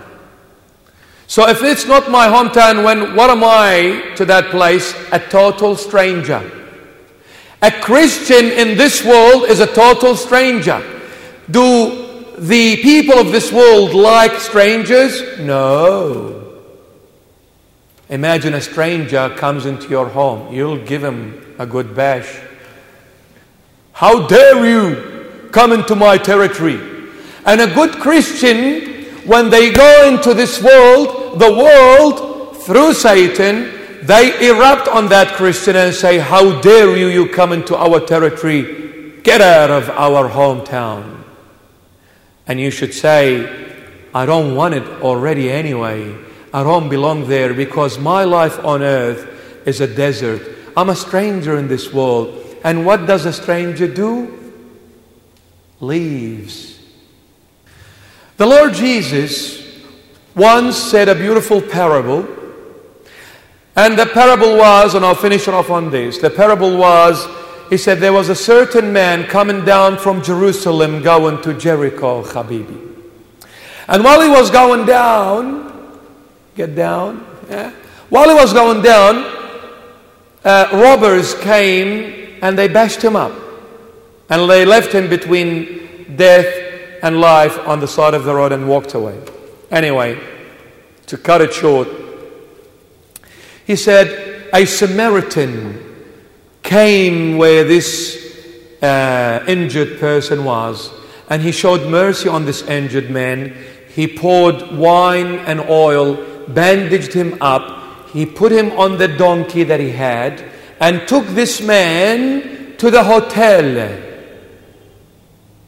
So 1.27 1.47
if 1.47 1.61
it's 1.61 1.85
not 1.85 2.09
my 2.09 2.27
hometown, 2.27 2.83
when 2.85 3.15
what 3.15 3.29
am 3.29 3.43
I 3.43 4.13
to 4.15 4.25
that 4.25 4.49
place? 4.49 4.95
A 5.11 5.19
total 5.19 5.75
stranger. 5.75 6.51
A 7.61 7.71
Christian 7.71 8.45
in 8.45 8.77
this 8.77 9.03
world 9.03 9.45
is 9.45 9.59
a 9.59 9.67
total 9.67 10.15
stranger. 10.15 10.81
Do 11.49 12.35
the 12.37 12.77
people 12.77 13.15
of 13.15 13.31
this 13.31 13.51
world 13.51 13.93
like 13.93 14.33
strangers? 14.39 15.39
No. 15.39 16.36
Imagine 18.09 18.53
a 18.53 18.61
stranger 18.61 19.33
comes 19.37 19.65
into 19.65 19.89
your 19.89 20.07
home. 20.07 20.53
You'll 20.53 20.83
give 20.83 21.03
him 21.03 21.55
a 21.59 21.65
good 21.65 21.95
bash. 21.95 22.39
How 23.91 24.27
dare 24.27 24.65
you 24.65 25.49
come 25.51 25.71
into 25.73 25.95
my 25.95 26.17
territory? 26.17 26.79
And 27.45 27.61
a 27.61 27.73
good 27.73 27.93
Christian 27.93 29.05
when 29.25 29.49
they 29.49 29.73
go 29.73 30.07
into 30.07 30.33
this 30.33 30.63
world, 30.63 31.39
the 31.39 31.51
world, 31.51 32.57
through 32.57 32.93
Satan, 32.93 34.05
they 34.05 34.49
erupt 34.49 34.87
on 34.87 35.09
that 35.09 35.35
Christian 35.35 35.75
and 35.75 35.93
say, 35.93 36.17
How 36.17 36.61
dare 36.61 36.95
you, 36.95 37.07
you 37.07 37.27
come 37.27 37.51
into 37.51 37.75
our 37.75 37.99
territory? 37.99 39.19
Get 39.23 39.41
out 39.41 39.69
of 39.69 39.89
our 39.89 40.29
hometown. 40.29 41.23
And 42.47 42.59
you 42.59 42.71
should 42.71 42.93
say, 42.93 43.67
I 44.13 44.25
don't 44.25 44.55
want 44.55 44.75
it 44.75 44.83
already 45.01 45.51
anyway. 45.51 46.26
I 46.57 46.63
don't 46.63 46.89
belong 46.89 47.27
there 47.27 47.53
because 47.53 47.99
my 47.99 48.23
life 48.23 48.57
on 48.65 48.81
earth 48.81 49.67
is 49.67 49.79
a 49.79 49.85
desert. 49.85 50.41
I'm 50.75 50.89
a 50.89 50.95
stranger 50.95 51.55
in 51.59 51.67
this 51.67 51.93
world. 51.93 52.43
And 52.63 52.83
what 52.83 53.05
does 53.05 53.27
a 53.27 53.31
stranger 53.31 53.87
do? 53.87 54.53
Leaves. 55.79 56.79
The 58.37 58.47
Lord 58.47 58.73
Jesus 58.73 59.71
once 60.33 60.75
said 60.75 61.09
a 61.09 61.13
beautiful 61.13 61.61
parable. 61.61 62.27
And 63.75 63.95
the 63.95 64.07
parable 64.07 64.57
was, 64.57 64.95
and 64.95 65.05
I'll 65.05 65.13
finish 65.13 65.47
off 65.47 65.69
on 65.69 65.91
this. 65.91 66.17
The 66.17 66.31
parable 66.31 66.75
was, 66.75 67.27
he 67.69 67.77
said, 67.77 67.99
there 67.99 68.13
was 68.13 68.29
a 68.29 68.35
certain 68.35 68.91
man 68.91 69.25
coming 69.25 69.63
down 69.63 69.99
from 69.99 70.23
Jerusalem 70.23 71.03
going 71.03 71.39
to 71.43 71.53
Jericho, 71.53 72.23
Habibi. 72.23 72.95
And 73.87 74.03
while 74.03 74.21
he 74.21 74.27
was 74.29 74.49
going 74.49 74.87
down, 74.87 75.66
get 76.57 76.75
down, 76.75 77.25
yeah? 77.49 77.71
While 78.09 78.27
he 78.29 78.35
was 78.35 78.51
going 78.51 78.81
down, 78.81 79.15
uh, 80.43 80.69
robbers 80.73 81.33
came 81.35 82.39
and 82.41 82.57
they 82.57 82.67
bashed 82.67 83.01
him 83.01 83.15
up. 83.15 83.33
And 84.29 84.49
they 84.49 84.65
left 84.65 84.91
him 84.91 85.09
between 85.09 86.15
death 86.15 86.47
and 87.03 87.21
life 87.21 87.57
on 87.67 87.79
the 87.79 87.87
side 87.87 88.13
of 88.13 88.25
the 88.25 88.33
road 88.33 88.51
and 88.51 88.67
walked 88.67 88.93
away. 88.93 89.21
Anyway, 89.71 90.19
to 91.05 91.17
cut 91.17 91.41
it 91.41 91.53
short, 91.53 91.87
he 93.65 93.75
said, 93.75 94.49
A 94.53 94.65
Samaritan 94.65 95.83
came 96.63 97.37
where 97.37 97.63
this 97.63 98.17
uh, 98.81 99.43
injured 99.47 99.99
person 99.99 100.43
was, 100.43 100.91
and 101.29 101.41
he 101.41 101.51
showed 101.51 101.89
mercy 101.89 102.29
on 102.29 102.45
this 102.45 102.61
injured 102.63 103.09
man. 103.09 103.55
He 103.89 104.07
poured 104.07 104.71
wine 104.71 105.39
and 105.39 105.59
oil, 105.61 106.15
bandaged 106.53 107.13
him 107.13 107.37
up, 107.41 108.09
he 108.09 108.25
put 108.25 108.51
him 108.51 108.71
on 108.73 108.97
the 108.97 109.07
donkey 109.07 109.63
that 109.63 109.79
he 109.79 109.91
had, 109.91 110.43
and 110.79 111.07
took 111.07 111.25
this 111.27 111.61
man 111.61 112.75
to 112.77 112.91
the 112.91 113.03
hotel. 113.03 114.03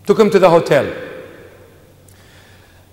Took 0.05 0.19
him 0.19 0.29
to 0.29 0.39
the 0.39 0.49
hotel. 0.49 0.91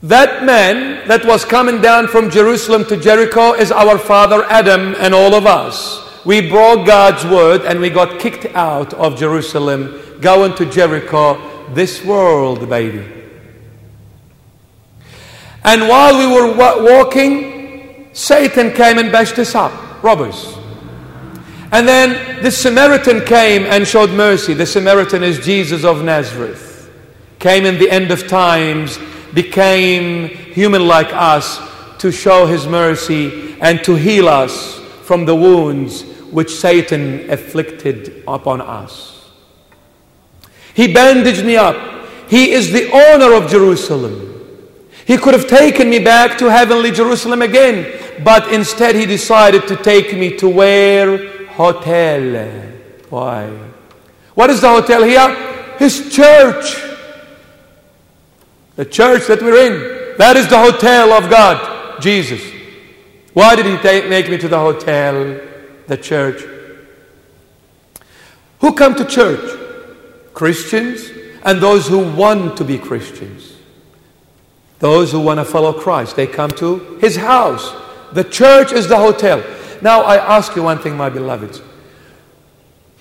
That 0.03 0.45
man 0.45 1.09
that 1.09 1.25
was 1.25 1.45
coming 1.45 1.81
down 1.81 2.09
from 2.09 2.31
Jerusalem 2.31 2.85
to 2.87 2.97
Jericho 2.97 3.55
is 3.55 3.73
our 3.73 3.99
father 3.99 4.45
Adam 4.45 4.95
and 4.99 5.15
all 5.15 5.35
of 5.35 5.47
us. 5.47 6.03
We 6.25 6.49
broke 6.49 6.87
God's 6.87 7.25
word 7.25 7.63
and 7.63 7.81
we 7.81 7.89
got 7.89 8.21
kicked 8.21 8.45
out 8.55 8.93
of 8.95 9.19
Jerusalem, 9.19 10.01
going 10.21 10.55
to 10.57 10.67
Jericho, 10.67 11.73
this 11.73 12.05
world, 12.05 12.69
baby. 12.69 13.05
And 15.65 15.89
while 15.89 16.19
we 16.19 16.27
were 16.27 16.55
walking, 16.55 17.56
Satan 18.17 18.73
came 18.73 18.97
and 18.97 19.13
bashed 19.13 19.39
us 19.39 19.55
up, 19.55 20.03
robbers. 20.03 20.57
And 21.71 21.87
then 21.87 22.43
the 22.43 22.51
Samaritan 22.51 23.27
came 23.27 23.65
and 23.65 23.87
showed 23.87 24.11
mercy. 24.11 24.55
The 24.55 24.65
Samaritan 24.65 25.23
is 25.23 25.39
Jesus 25.45 25.85
of 25.85 26.03
Nazareth. 26.03 26.91
Came 27.39 27.67
in 27.67 27.79
the 27.79 27.91
end 27.91 28.11
of 28.11 28.27
times 28.27 28.99
became 29.35 30.29
human 30.29 30.89
like 30.89 31.13
us 31.13 31.61
to 31.99 32.11
show 32.11 32.47
his 32.47 32.67
mercy 32.67 33.55
and 33.61 33.85
to 33.85 33.95
heal 33.95 34.29
us 34.29 34.79
from 35.03 35.27
the 35.27 35.37
wounds 35.37 36.03
which 36.31 36.57
Satan 36.57 37.29
afflicted 37.29 38.25
upon 38.27 38.63
us. 38.63 39.31
He 40.73 40.91
bandaged 40.91 41.45
me 41.45 41.57
up. 41.57 41.77
He 42.31 42.53
is 42.53 42.73
the 42.73 42.91
owner 42.91 43.35
of 43.35 43.51
Jerusalem. 43.51 44.27
He 45.07 45.19
could 45.19 45.35
have 45.35 45.47
taken 45.47 45.89
me 45.91 46.01
back 46.01 46.39
to 46.39 46.51
heavenly 46.51 46.91
Jerusalem 46.91 47.43
again, 47.43 47.85
but 48.25 48.53
instead 48.53 48.95
he 48.95 49.07
decided 49.07 49.67
to 49.69 49.77
take 49.77 50.13
me 50.13 50.37
to 50.37 50.49
where? 50.49 51.47
Hotel. 51.49 52.63
Why? 53.11 53.51
What 54.35 54.51
is 54.51 54.61
the 54.61 54.69
hotel 54.69 55.03
here? 55.03 55.75
His 55.79 56.15
church. 56.15 56.77
The 58.77 58.85
church 58.85 59.27
that 59.29 59.41
we're 59.41 59.67
in, 59.67 60.19
that 60.19 60.37
is 60.37 60.49
the 60.49 60.59
hotel 60.59 61.13
of 61.13 61.31
God, 61.31 62.01
Jesus. 62.03 62.43
Why 63.33 63.57
did 63.57 63.65
He 63.65 63.77
take, 63.79 64.09
make 64.09 64.29
me 64.29 64.37
to 64.37 64.49
the 64.49 64.59
hotel, 64.59 65.41
the 65.87 65.97
church? 65.97 66.43
Who 68.61 68.75
come 68.75 68.95
to 68.97 69.05
church? 69.05 69.59
Christians 70.35 71.11
and 71.43 71.61
those 71.61 71.89
who 71.89 72.13
want 72.15 72.59
to 72.59 72.65
be 72.65 72.77
Christians. 72.77 73.57
Those 74.79 75.13
who 75.13 75.21
want 75.21 75.41
to 75.41 75.45
follow 75.45 75.73
Christ, 75.73 76.17
they 76.17 76.27
come 76.27 76.51
to 76.53 76.99
His 77.01 77.17
house. 77.17 77.75
The 78.17 78.25
church 78.25 78.73
is 78.73 78.89
the 78.89 78.97
hotel. 78.97 79.45
Now, 79.83 80.01
I 80.01 80.17
ask 80.17 80.57
you 80.57 80.63
one 80.63 80.79
thing, 80.79 80.97
my 80.97 81.11
beloveds. 81.11 81.61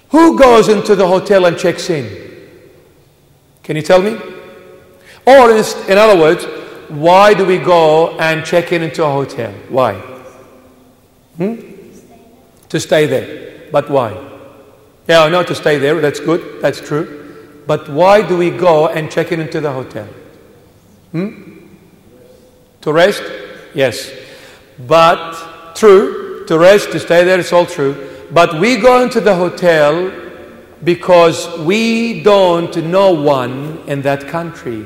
Who 0.09 0.37
goes 0.37 0.67
into 0.67 0.93
the 0.93 1.07
hotel 1.07 1.45
and 1.45 1.57
checks 1.57 1.89
in? 1.89 2.05
Can 3.63 3.77
you 3.77 3.81
tell 3.81 4.01
me? 4.01 4.19
Or, 5.25 5.51
in 5.51 5.97
other 5.97 6.19
words, 6.19 6.43
why 6.89 7.33
do 7.33 7.45
we 7.45 7.59
go 7.59 8.19
and 8.19 8.45
check 8.45 8.73
in 8.73 8.81
into 8.83 9.05
a 9.05 9.09
hotel? 9.09 9.53
Why? 9.69 9.93
Hmm? 11.37 11.55
To 12.67 12.77
stay 12.77 13.05
there. 13.05 13.69
But 13.71 13.89
why? 13.89 14.21
Yeah, 15.07 15.29
not 15.29 15.47
to 15.47 15.55
stay 15.55 15.77
there. 15.77 16.01
That's 16.01 16.19
good. 16.19 16.61
That's 16.61 16.81
true. 16.81 17.63
But 17.65 17.87
why 17.87 18.21
do 18.21 18.37
we 18.37 18.49
go 18.49 18.89
and 18.89 19.09
check 19.09 19.31
in 19.31 19.39
into 19.39 19.61
the 19.61 19.71
hotel? 19.71 20.09
Hmm? 21.13 21.67
To 22.81 22.91
rest? 22.91 23.23
Yes. 23.73 24.24
But 24.79 25.75
true. 25.75 26.45
To 26.47 26.59
rest, 26.59 26.91
to 26.91 26.99
stay 26.99 27.23
there, 27.23 27.39
it's 27.39 27.51
all 27.51 27.65
true. 27.65 28.27
But 28.31 28.59
we 28.59 28.77
go 28.77 29.01
into 29.01 29.19
the 29.19 29.35
hotel 29.35 30.11
because 30.83 31.57
we 31.59 32.21
don't 32.21 32.75
know 32.85 33.11
one 33.11 33.81
in 33.87 34.01
that 34.03 34.27
country. 34.27 34.85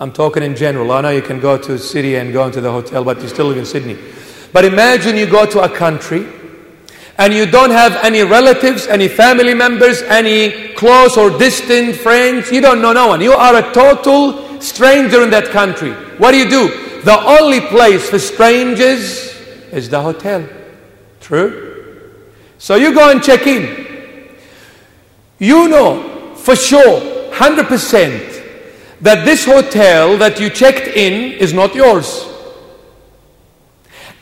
I'm 0.00 0.12
talking 0.12 0.42
in 0.42 0.56
general. 0.56 0.90
I 0.92 1.00
know 1.02 1.10
you 1.10 1.22
can 1.22 1.40
go 1.40 1.56
to 1.58 1.74
a 1.74 1.78
city 1.78 2.16
and 2.16 2.32
go 2.32 2.46
into 2.46 2.60
the 2.60 2.70
hotel, 2.72 3.04
but 3.04 3.20
you 3.22 3.28
still 3.28 3.46
live 3.46 3.58
in 3.58 3.66
Sydney. 3.66 3.98
But 4.52 4.64
imagine 4.64 5.16
you 5.16 5.26
go 5.26 5.46
to 5.46 5.60
a 5.60 5.68
country 5.68 6.26
and 7.18 7.32
you 7.32 7.46
don't 7.46 7.70
have 7.70 7.96
any 8.04 8.22
relatives, 8.22 8.86
any 8.86 9.08
family 9.08 9.54
members, 9.54 10.02
any 10.02 10.72
close 10.74 11.16
or 11.16 11.30
distant 11.38 11.96
friends. 11.96 12.50
You 12.50 12.60
don't 12.60 12.82
know 12.82 12.92
no 12.92 13.08
one. 13.08 13.20
You 13.20 13.32
are 13.32 13.56
a 13.56 13.72
total 13.72 14.60
stranger 14.60 15.22
in 15.22 15.30
that 15.30 15.46
country. 15.46 15.92
What 16.18 16.32
do 16.32 16.38
you 16.38 16.48
do? 16.48 16.83
The 17.04 17.18
only 17.20 17.60
place 17.60 18.08
for 18.10 18.18
strangers 18.18 19.34
is 19.72 19.88
the 19.88 20.00
hotel. 20.00 20.48
True? 21.20 22.12
So 22.58 22.76
you 22.76 22.94
go 22.94 23.10
and 23.10 23.22
check 23.22 23.46
in. 23.46 24.36
You 25.38 25.68
know 25.68 26.14
for 26.44 26.54
sure, 26.54 27.00
100%, 27.32 29.00
that 29.00 29.24
this 29.24 29.46
hotel 29.46 30.18
that 30.18 30.38
you 30.38 30.50
checked 30.50 30.88
in 30.88 31.32
is 31.32 31.54
not 31.54 31.74
yours. 31.74 32.28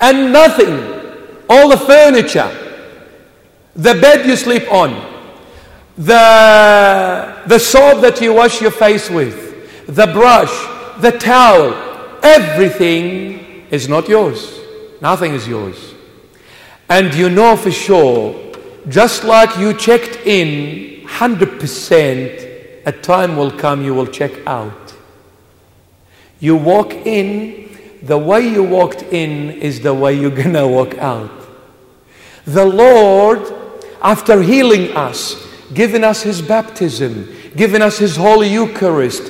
And 0.00 0.32
nothing, 0.32 0.78
all 1.50 1.68
the 1.68 1.76
furniture, 1.76 2.50
the 3.74 3.94
bed 3.94 4.24
you 4.24 4.36
sleep 4.36 4.72
on, 4.72 4.90
the, 5.98 7.42
the 7.48 7.58
soap 7.58 8.02
that 8.02 8.20
you 8.20 8.34
wash 8.34 8.62
your 8.62 8.70
face 8.70 9.10
with, 9.10 9.86
the 9.88 10.06
brush, 10.06 10.52
the 11.00 11.10
towel, 11.10 11.91
everything 12.22 13.66
is 13.70 13.88
not 13.88 14.08
yours. 14.08 14.60
Nothing 15.00 15.34
is 15.34 15.48
yours. 15.48 15.94
And 16.88 17.14
you 17.14 17.28
know 17.30 17.56
for 17.56 17.70
sure, 17.70 18.52
just 18.88 19.24
like 19.24 19.58
you 19.58 19.74
checked 19.74 20.16
in 20.26 21.06
100%, 21.06 22.86
a 22.86 22.92
time 22.92 23.36
will 23.36 23.50
come 23.50 23.84
you 23.84 23.94
will 23.94 24.06
check 24.06 24.32
out. 24.46 24.94
You 26.40 26.56
walk 26.56 26.92
in, 26.92 27.78
the 28.02 28.18
way 28.18 28.48
you 28.48 28.64
walked 28.64 29.02
in 29.02 29.50
is 29.50 29.80
the 29.80 29.94
way 29.94 30.14
you're 30.14 30.30
going 30.30 30.54
to 30.54 30.66
walk 30.66 30.98
out. 30.98 31.30
The 32.44 32.64
Lord, 32.64 33.40
after 34.02 34.42
healing 34.42 34.96
us, 34.96 35.36
giving 35.72 36.02
us 36.02 36.22
His 36.22 36.42
baptism, 36.42 37.32
giving 37.54 37.80
us 37.80 37.98
His 37.98 38.16
Holy 38.16 38.48
Eucharist, 38.48 39.22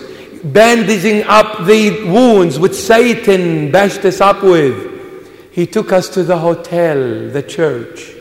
bandaging 0.45 1.23
up 1.25 1.67
the 1.67 2.05
wounds 2.05 2.59
which 2.59 2.75
Satan 2.75 3.71
bashed 3.71 4.05
us 4.05 4.21
up 4.21 4.43
with, 4.43 5.53
He 5.53 5.67
took 5.67 5.93
us 5.93 6.09
to 6.11 6.23
the 6.23 6.39
hotel, 6.39 7.31
the 7.31 7.43
church. 7.43 8.13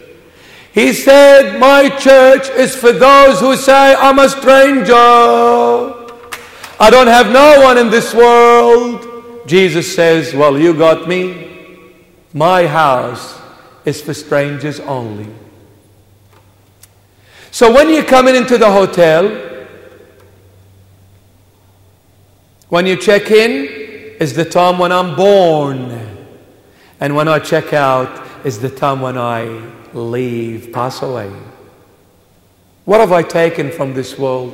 He 0.74 0.94
said, 0.94 1.60
My 1.60 1.90
church 1.90 2.50
is 2.50 2.76
for 2.76 2.92
those 2.92 3.40
who 3.40 3.56
say, 3.56 3.96
I'm 3.96 4.20
a 4.20 4.30
stranger. 4.30 4.94
I 6.80 6.90
don't 6.90 7.08
have 7.08 7.32
no 7.32 7.62
one 7.62 7.78
in 7.78 7.90
this 7.90 8.14
world. 8.14 9.48
Jesus 9.48 9.94
says, 9.94 10.34
Well, 10.34 10.58
you 10.58 10.74
got 10.74 11.08
me. 11.08 11.50
My 12.34 12.66
house 12.66 13.40
is 13.84 14.02
for 14.02 14.14
strangers 14.14 14.80
only. 14.80 15.28
So 17.52 17.74
when 17.74 17.90
you're 17.90 18.06
coming 18.06 18.36
into 18.36 18.58
the 18.58 18.72
hotel, 18.72 19.51
when 22.72 22.86
you 22.86 22.96
check 22.96 23.32
in, 23.32 23.66
is 24.22 24.34
the 24.34 24.46
time 24.46 24.80
when 24.80 24.94
I'm 24.94 25.14
born. 25.14 25.92
And 27.02 27.18
when 27.18 27.28
I 27.28 27.38
check 27.40 27.74
out, 27.74 28.46
is 28.46 28.60
the 28.60 28.70
time 28.70 29.02
when 29.02 29.18
I 29.18 29.44
leave, 29.94 30.72
pass 30.72 31.02
away. 31.02 31.30
What 32.86 33.02
have 33.02 33.12
I 33.12 33.24
taken 33.24 33.72
from 33.72 33.94
this 33.94 34.18
world? 34.18 34.54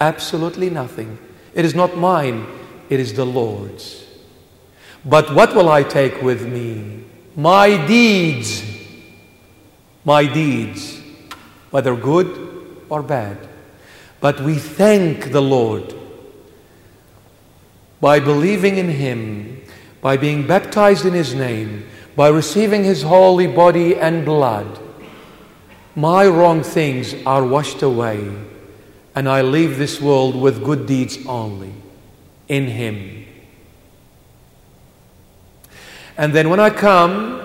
Absolutely 0.00 0.70
nothing. 0.70 1.16
It 1.54 1.64
is 1.64 1.72
not 1.72 1.96
mine, 1.96 2.48
it 2.90 2.98
is 2.98 3.14
the 3.14 3.24
Lord's. 3.24 4.06
But 5.04 5.32
what 5.32 5.54
will 5.54 5.68
I 5.68 5.84
take 5.84 6.20
with 6.20 6.44
me? 6.44 7.04
My 7.36 7.86
deeds. 7.86 8.64
My 10.04 10.26
deeds, 10.26 11.00
whether 11.70 11.94
good 11.94 12.26
or 12.88 13.04
bad. 13.04 13.38
But 14.20 14.40
we 14.40 14.56
thank 14.56 15.30
the 15.30 15.40
Lord 15.40 16.01
by 18.02 18.18
believing 18.18 18.78
in 18.78 18.88
Him, 18.88 19.62
by 20.00 20.16
being 20.16 20.44
baptized 20.44 21.06
in 21.06 21.12
His 21.12 21.36
name, 21.36 21.86
by 22.16 22.26
receiving 22.26 22.82
His 22.82 23.02
holy 23.02 23.46
body 23.46 23.94
and 23.94 24.24
blood. 24.24 24.80
My 25.94 26.26
wrong 26.26 26.64
things 26.64 27.14
are 27.24 27.46
washed 27.46 27.80
away, 27.80 28.28
and 29.14 29.28
I 29.28 29.42
leave 29.42 29.78
this 29.78 30.00
world 30.00 30.34
with 30.34 30.64
good 30.64 30.84
deeds 30.84 31.24
only 31.26 31.72
in 32.48 32.66
Him. 32.66 33.24
And 36.18 36.32
then 36.32 36.50
when 36.50 36.58
I 36.58 36.70
come 36.70 37.40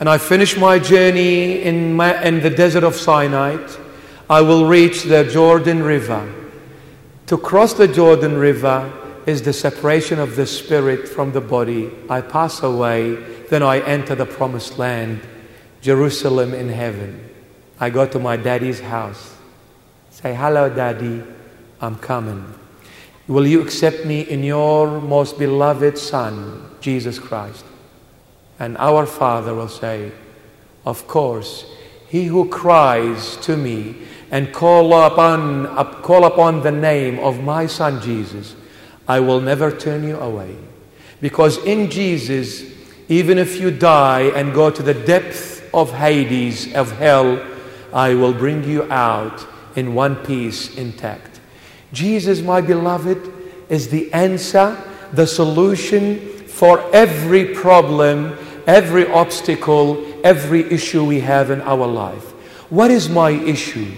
and 0.00 0.08
I 0.08 0.16
finish 0.16 0.56
my 0.56 0.78
journey 0.78 1.60
in, 1.60 1.92
my, 1.92 2.24
in 2.24 2.40
the 2.40 2.48
desert 2.48 2.84
of 2.84 2.96
Sinai, 2.96 3.58
I 4.30 4.40
will 4.40 4.64
reach 4.64 5.02
the 5.02 5.24
Jordan 5.24 5.82
River. 5.82 6.32
To 7.26 7.36
cross 7.36 7.74
the 7.74 7.86
Jordan 7.86 8.38
River 8.38 8.96
is 9.26 9.42
the 9.42 9.52
separation 9.52 10.18
of 10.18 10.36
the 10.36 10.46
spirit 10.46 11.08
from 11.08 11.32
the 11.32 11.40
body. 11.40 11.90
I 12.08 12.20
pass 12.20 12.62
away, 12.62 13.14
then 13.48 13.62
I 13.62 13.80
enter 13.80 14.14
the 14.14 14.26
promised 14.26 14.78
land, 14.78 15.20
Jerusalem 15.80 16.54
in 16.54 16.68
heaven. 16.68 17.28
I 17.78 17.90
go 17.90 18.06
to 18.06 18.18
my 18.18 18.36
daddy's 18.36 18.80
house. 18.80 19.36
Say, 20.10 20.34
Hello, 20.34 20.68
daddy, 20.68 21.22
I'm 21.80 21.96
coming. 21.96 22.54
Will 23.26 23.46
you 23.46 23.62
accept 23.62 24.04
me 24.04 24.22
in 24.22 24.42
your 24.42 25.00
most 25.00 25.38
beloved 25.38 25.96
Son, 25.96 26.70
Jesus 26.80 27.18
Christ? 27.18 27.64
And 28.58 28.76
our 28.76 29.06
Father 29.06 29.54
will 29.54 29.68
say, 29.68 30.12
Of 30.84 31.06
course, 31.06 31.64
he 32.08 32.24
who 32.24 32.48
cries 32.48 33.36
to 33.38 33.56
me 33.56 33.94
and 34.30 34.52
call 34.52 34.92
upon, 34.92 35.66
call 36.02 36.24
upon 36.24 36.62
the 36.62 36.72
name 36.72 37.18
of 37.20 37.42
my 37.42 37.66
Son 37.66 38.02
Jesus, 38.02 38.54
I 39.10 39.20
will 39.20 39.40
never 39.40 39.70
turn 39.70 40.04
you 40.04 40.16
away. 40.18 40.56
Because 41.20 41.58
in 41.64 41.90
Jesus, 41.90 42.64
even 43.08 43.38
if 43.38 43.60
you 43.60 43.70
die 43.70 44.30
and 44.36 44.54
go 44.54 44.70
to 44.70 44.82
the 44.82 44.94
depth 44.94 45.68
of 45.74 45.92
Hades, 45.92 46.72
of 46.74 46.92
hell, 46.98 47.44
I 47.92 48.14
will 48.14 48.32
bring 48.32 48.64
you 48.64 48.90
out 48.90 49.46
in 49.76 49.94
one 49.94 50.16
piece 50.24 50.76
intact. 50.76 51.40
Jesus, 51.92 52.40
my 52.40 52.60
beloved, 52.60 53.20
is 53.68 53.88
the 53.88 54.12
answer, 54.12 54.76
the 55.12 55.26
solution 55.26 56.20
for 56.46 56.78
every 56.94 57.46
problem 57.54 58.36
every 58.66 59.10
obstacle, 59.10 60.06
every 60.24 60.62
issue 60.70 61.04
we 61.04 61.20
have 61.20 61.50
in 61.50 61.60
our 61.62 61.86
life. 61.86 62.30
What 62.70 62.90
is 62.90 63.08
my 63.08 63.30
issue? 63.30 63.90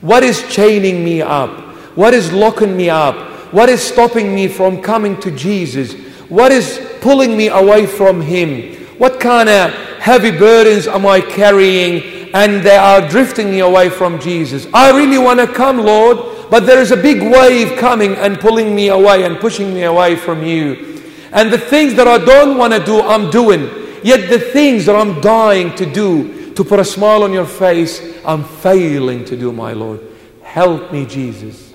What 0.00 0.22
is 0.22 0.42
chaining 0.48 1.04
me 1.04 1.20
up? 1.20 1.50
What 1.96 2.14
is 2.14 2.32
locking 2.32 2.76
me 2.76 2.88
up? 2.90 3.16
What 3.50 3.68
is 3.68 3.82
stopping 3.82 4.34
me 4.34 4.48
from 4.48 4.80
coming 4.80 5.20
to 5.20 5.30
Jesus? 5.30 5.94
What 6.28 6.52
is 6.52 6.80
pulling 7.00 7.36
me 7.36 7.48
away 7.48 7.86
from 7.86 8.20
Him? 8.20 8.76
What 8.98 9.18
kind 9.18 9.48
of 9.48 9.72
heavy 9.98 10.30
burdens 10.30 10.86
am 10.86 11.06
I 11.06 11.20
carrying 11.20 12.32
and 12.32 12.62
they 12.62 12.76
are 12.76 13.06
drifting 13.08 13.50
me 13.50 13.60
away 13.60 13.90
from 13.90 14.20
Jesus? 14.20 14.66
I 14.72 14.90
really 14.96 15.18
want 15.18 15.40
to 15.40 15.46
come, 15.46 15.78
Lord, 15.78 16.50
but 16.50 16.66
there 16.66 16.80
is 16.80 16.92
a 16.92 16.96
big 16.96 17.22
wave 17.22 17.78
coming 17.78 18.14
and 18.14 18.38
pulling 18.38 18.74
me 18.74 18.88
away 18.88 19.24
and 19.24 19.38
pushing 19.38 19.74
me 19.74 19.84
away 19.84 20.16
from 20.16 20.44
you. 20.44 21.02
And 21.32 21.52
the 21.52 21.58
things 21.58 21.94
that 21.94 22.06
I 22.06 22.18
don't 22.18 22.56
want 22.56 22.72
to 22.72 22.84
do, 22.84 23.00
I'm 23.00 23.30
doing. 23.30 23.68
Yet 24.02 24.30
the 24.30 24.38
things 24.38 24.86
that 24.86 24.96
I'm 24.96 25.20
dying 25.20 25.74
to 25.76 25.86
do, 25.86 26.54
to 26.54 26.64
put 26.64 26.78
a 26.78 26.84
smile 26.84 27.22
on 27.22 27.32
your 27.32 27.46
face, 27.46 28.00
I'm 28.24 28.44
failing 28.44 29.24
to 29.26 29.36
do, 29.36 29.52
my 29.52 29.72
Lord. 29.72 30.00
Help 30.42 30.92
me, 30.92 31.06
Jesus. 31.06 31.69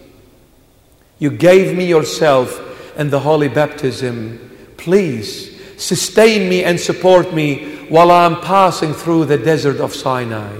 You 1.20 1.32
gave 1.32 1.76
me 1.76 1.88
yourself 1.88 2.61
and 2.97 3.11
the 3.11 3.20
holy 3.20 3.47
baptism. 3.47 4.51
Please 4.78 5.51
sustain 5.82 6.49
me 6.49 6.63
and 6.63 6.80
support 6.80 7.34
me 7.34 7.76
while 7.89 8.11
I'm 8.11 8.41
passing 8.41 8.93
through 8.93 9.26
the 9.26 9.38
desert 9.38 9.80
of 9.80 9.93
Sinai, 9.93 10.55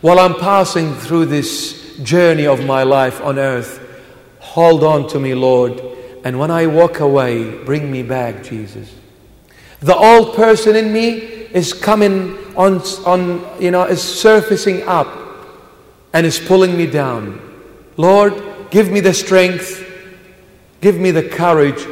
while 0.00 0.18
I'm 0.18 0.34
passing 0.34 0.94
through 0.94 1.26
this 1.26 1.98
journey 2.02 2.46
of 2.46 2.64
my 2.64 2.82
life 2.82 3.20
on 3.20 3.38
earth. 3.38 3.78
Hold 4.40 4.82
on 4.84 5.08
to 5.08 5.20
me, 5.20 5.34
Lord. 5.34 5.80
And 6.24 6.38
when 6.38 6.50
I 6.50 6.66
walk 6.66 7.00
away, 7.00 7.62
bring 7.64 7.90
me 7.90 8.02
back, 8.02 8.42
Jesus. 8.42 8.92
The 9.80 9.96
old 9.96 10.34
person 10.34 10.76
in 10.76 10.92
me 10.92 11.10
is 11.52 11.72
coming 11.72 12.36
on, 12.56 12.80
on 13.06 13.46
you 13.60 13.70
know, 13.70 13.84
is 13.84 14.02
surfacing 14.02 14.82
up 14.82 15.08
and 16.12 16.26
is 16.26 16.38
pulling 16.38 16.76
me 16.76 16.86
down. 16.86 17.40
Lord, 17.96 18.34
give 18.70 18.90
me 18.90 19.00
the 19.00 19.14
strength, 19.14 19.84
give 20.80 20.98
me 20.98 21.10
the 21.10 21.28
courage 21.28 21.86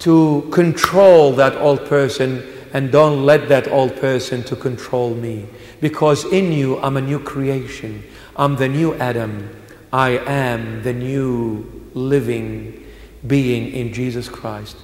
to 0.00 0.48
control 0.52 1.32
that 1.32 1.56
old 1.56 1.84
person 1.86 2.42
and 2.72 2.90
don't 2.90 3.24
let 3.24 3.48
that 3.48 3.68
old 3.68 3.94
person 3.96 4.42
to 4.44 4.56
control 4.56 5.14
me 5.14 5.46
because 5.80 6.24
in 6.26 6.52
you 6.52 6.78
I'm 6.78 6.96
a 6.96 7.00
new 7.00 7.18
creation 7.18 8.02
i'm 8.34 8.56
the 8.56 8.66
new 8.66 8.94
adam 8.94 9.54
i 9.92 10.10
am 10.10 10.82
the 10.82 10.92
new 10.92 11.90
living 11.92 12.82
being 13.26 13.70
in 13.72 13.92
jesus 13.92 14.26
christ 14.26 14.76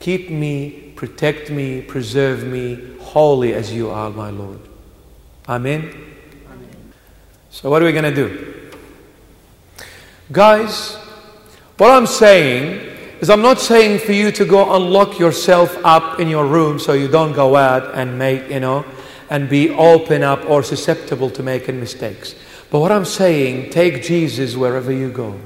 keep 0.00 0.30
me 0.30 0.86
protect 0.96 1.50
me, 1.50 1.82
preserve 1.82 2.44
me, 2.44 2.96
holy 2.98 3.54
as 3.54 3.72
you 3.72 3.90
are, 3.90 4.10
my 4.10 4.30
Lord. 4.30 4.58
Amen? 5.48 5.82
Amen. 6.50 6.92
So, 7.50 7.70
what 7.70 7.82
are 7.82 7.84
we 7.84 7.92
going 7.92 8.12
to 8.12 8.14
do? 8.14 8.54
Guys, 10.32 10.96
what 11.76 11.90
I'm 11.90 12.06
saying 12.06 12.80
is, 13.20 13.30
I'm 13.30 13.42
not 13.42 13.60
saying 13.60 14.00
for 14.00 14.12
you 14.12 14.32
to 14.32 14.44
go 14.44 14.74
unlock 14.74 15.18
yourself 15.18 15.76
up 15.84 16.20
in 16.20 16.28
your 16.28 16.46
room 16.46 16.78
so 16.78 16.92
you 16.92 17.08
don't 17.08 17.32
go 17.32 17.56
out 17.56 17.94
and 17.94 18.18
make, 18.18 18.50
you 18.50 18.60
know, 18.60 18.84
and 19.30 19.48
be 19.48 19.70
open 19.70 20.22
up 20.22 20.48
or 20.48 20.62
susceptible 20.62 21.30
to 21.30 21.42
making 21.42 21.80
mistakes. 21.80 22.34
But 22.70 22.80
what 22.80 22.92
I'm 22.92 23.04
saying, 23.04 23.70
take 23.70 24.02
Jesus 24.02 24.56
wherever 24.56 24.92
you 24.92 25.10
go. 25.10 25.38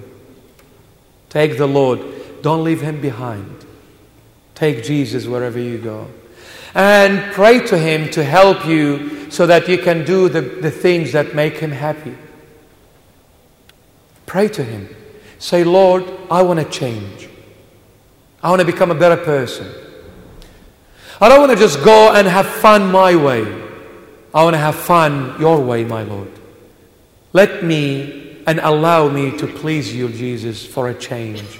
Take 1.29 1.59
the 1.59 1.67
Lord. 1.67 2.01
Don't 2.43 2.65
leave 2.65 2.81
him 2.81 3.01
behind. 3.01 3.67
Take 4.55 4.85
Jesus 4.85 5.27
wherever 5.27 5.59
you 5.59 5.79
go. 5.79 6.09
And 6.75 7.33
pray 7.33 7.67
to 7.67 7.79
Him 7.79 8.11
to 8.11 8.23
help 8.23 8.67
you 8.67 9.31
so 9.31 9.47
that 9.47 9.69
you 9.69 9.79
can 9.79 10.05
do 10.05 10.29
the, 10.29 10.41
the 10.41 10.71
things 10.71 11.13
that 11.13 11.35
make 11.35 11.55
Him 11.55 11.71
happy. 11.71 12.15
Pray 14.31 14.47
to 14.47 14.63
Him. 14.63 14.89
Say, 15.41 15.65
Lord, 15.65 16.05
I 16.31 16.43
want 16.43 16.61
to 16.61 16.65
change. 16.65 17.29
I 18.41 18.49
want 18.49 18.61
to 18.61 18.65
become 18.65 18.93
a 18.93 18.95
better 18.95 19.17
person. 19.17 19.67
I 21.21 21.29
don't 21.29 21.41
want 21.41 21.51
to 21.51 21.59
just 21.59 21.83
go 21.83 22.13
and 22.13 22.29
have 22.29 22.47
fun 22.47 22.93
my 22.93 23.17
way. 23.17 23.43
I 24.33 24.45
want 24.45 24.55
to 24.55 24.59
have 24.59 24.77
fun 24.77 25.35
your 25.41 25.61
way, 25.61 25.83
my 25.83 26.05
Lord. 26.05 26.31
Let 27.33 27.65
me 27.65 28.41
and 28.47 28.61
allow 28.61 29.09
me 29.09 29.37
to 29.37 29.49
please 29.49 29.93
you, 29.93 30.09
Jesus, 30.11 30.65
for 30.65 30.89
a 30.89 30.95
change. 30.95 31.59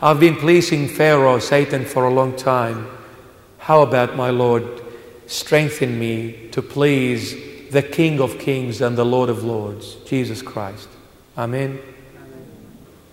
I've 0.00 0.20
been 0.20 0.36
pleasing 0.36 0.86
Pharaoh, 0.86 1.40
Satan, 1.40 1.84
for 1.84 2.04
a 2.04 2.14
long 2.14 2.36
time. 2.36 2.86
How 3.58 3.82
about, 3.82 4.14
my 4.14 4.30
Lord, 4.30 4.62
strengthen 5.26 5.98
me 5.98 6.50
to 6.52 6.62
please 6.62 7.70
the 7.72 7.82
King 7.82 8.20
of 8.20 8.38
Kings 8.38 8.80
and 8.80 8.96
the 8.96 9.04
Lord 9.04 9.28
of 9.28 9.42
Lords, 9.42 9.96
Jesus 10.04 10.40
Christ? 10.40 10.88
Amen. 11.36 11.80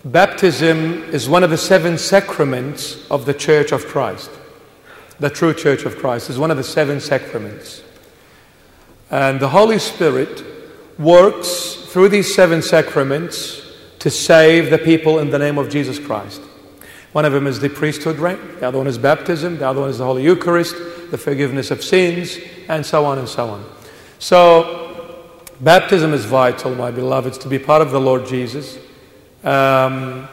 Baptism 0.04 1.02
is 1.12 1.28
one 1.28 1.44
of 1.44 1.50
the 1.50 1.58
seven 1.58 1.98
sacraments 1.98 3.06
of 3.10 3.26
the 3.26 3.34
Church 3.34 3.70
of 3.70 3.86
Christ. 3.86 4.30
The 5.18 5.28
true 5.28 5.52
Church 5.52 5.84
of 5.84 5.98
Christ 5.98 6.30
is 6.30 6.38
one 6.38 6.50
of 6.50 6.56
the 6.56 6.64
seven 6.64 7.00
sacraments. 7.00 7.82
And 9.10 9.38
the 9.38 9.50
Holy 9.50 9.78
Spirit 9.78 10.42
works 10.98 11.74
through 11.74 12.08
these 12.08 12.34
seven 12.34 12.62
sacraments 12.62 13.60
to 13.98 14.08
save 14.08 14.70
the 14.70 14.78
people 14.78 15.18
in 15.18 15.28
the 15.28 15.38
name 15.38 15.58
of 15.58 15.68
Jesus 15.68 15.98
Christ. 15.98 16.40
One 17.12 17.26
of 17.26 17.34
them 17.34 17.46
is 17.46 17.60
the 17.60 17.68
priesthood 17.68 18.18
rank, 18.18 18.40
the 18.60 18.68
other 18.68 18.78
one 18.78 18.86
is 18.86 18.96
baptism, 18.96 19.58
the 19.58 19.68
other 19.68 19.82
one 19.82 19.90
is 19.90 19.98
the 19.98 20.06
Holy 20.06 20.22
Eucharist, 20.22 20.76
the 21.10 21.18
forgiveness 21.18 21.70
of 21.70 21.84
sins, 21.84 22.38
and 22.68 22.86
so 22.86 23.04
on 23.04 23.18
and 23.18 23.28
so 23.28 23.50
on. 23.50 23.70
So, 24.18 25.26
baptism 25.60 26.14
is 26.14 26.24
vital, 26.24 26.74
my 26.74 26.90
beloveds, 26.90 27.36
to 27.38 27.48
be 27.48 27.58
part 27.58 27.82
of 27.82 27.90
the 27.90 28.00
Lord 28.00 28.24
Jesus. 28.24 28.78
Um, 29.44 30.28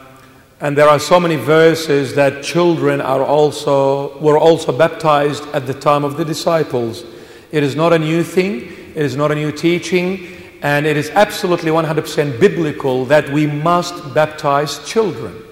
and 0.60 0.76
there 0.76 0.88
are 0.88 0.98
so 0.98 1.20
many 1.20 1.36
verses 1.36 2.14
that 2.16 2.42
children 2.42 3.00
are 3.00 3.22
also, 3.22 4.18
were 4.18 4.38
also 4.38 4.76
baptized 4.76 5.44
at 5.54 5.66
the 5.66 5.74
time 5.74 6.04
of 6.04 6.16
the 6.16 6.24
disciples. 6.24 7.04
It 7.52 7.62
is 7.62 7.76
not 7.76 7.92
a 7.92 7.98
new 7.98 8.24
thing, 8.24 8.62
it 8.94 9.04
is 9.04 9.16
not 9.16 9.30
a 9.30 9.34
new 9.34 9.52
teaching, 9.52 10.26
and 10.60 10.84
it 10.84 10.96
is 10.96 11.10
absolutely 11.10 11.70
100% 11.70 12.40
biblical 12.40 13.04
that 13.04 13.28
we 13.30 13.46
must 13.46 14.14
baptize 14.14 14.84
children. 14.86 15.42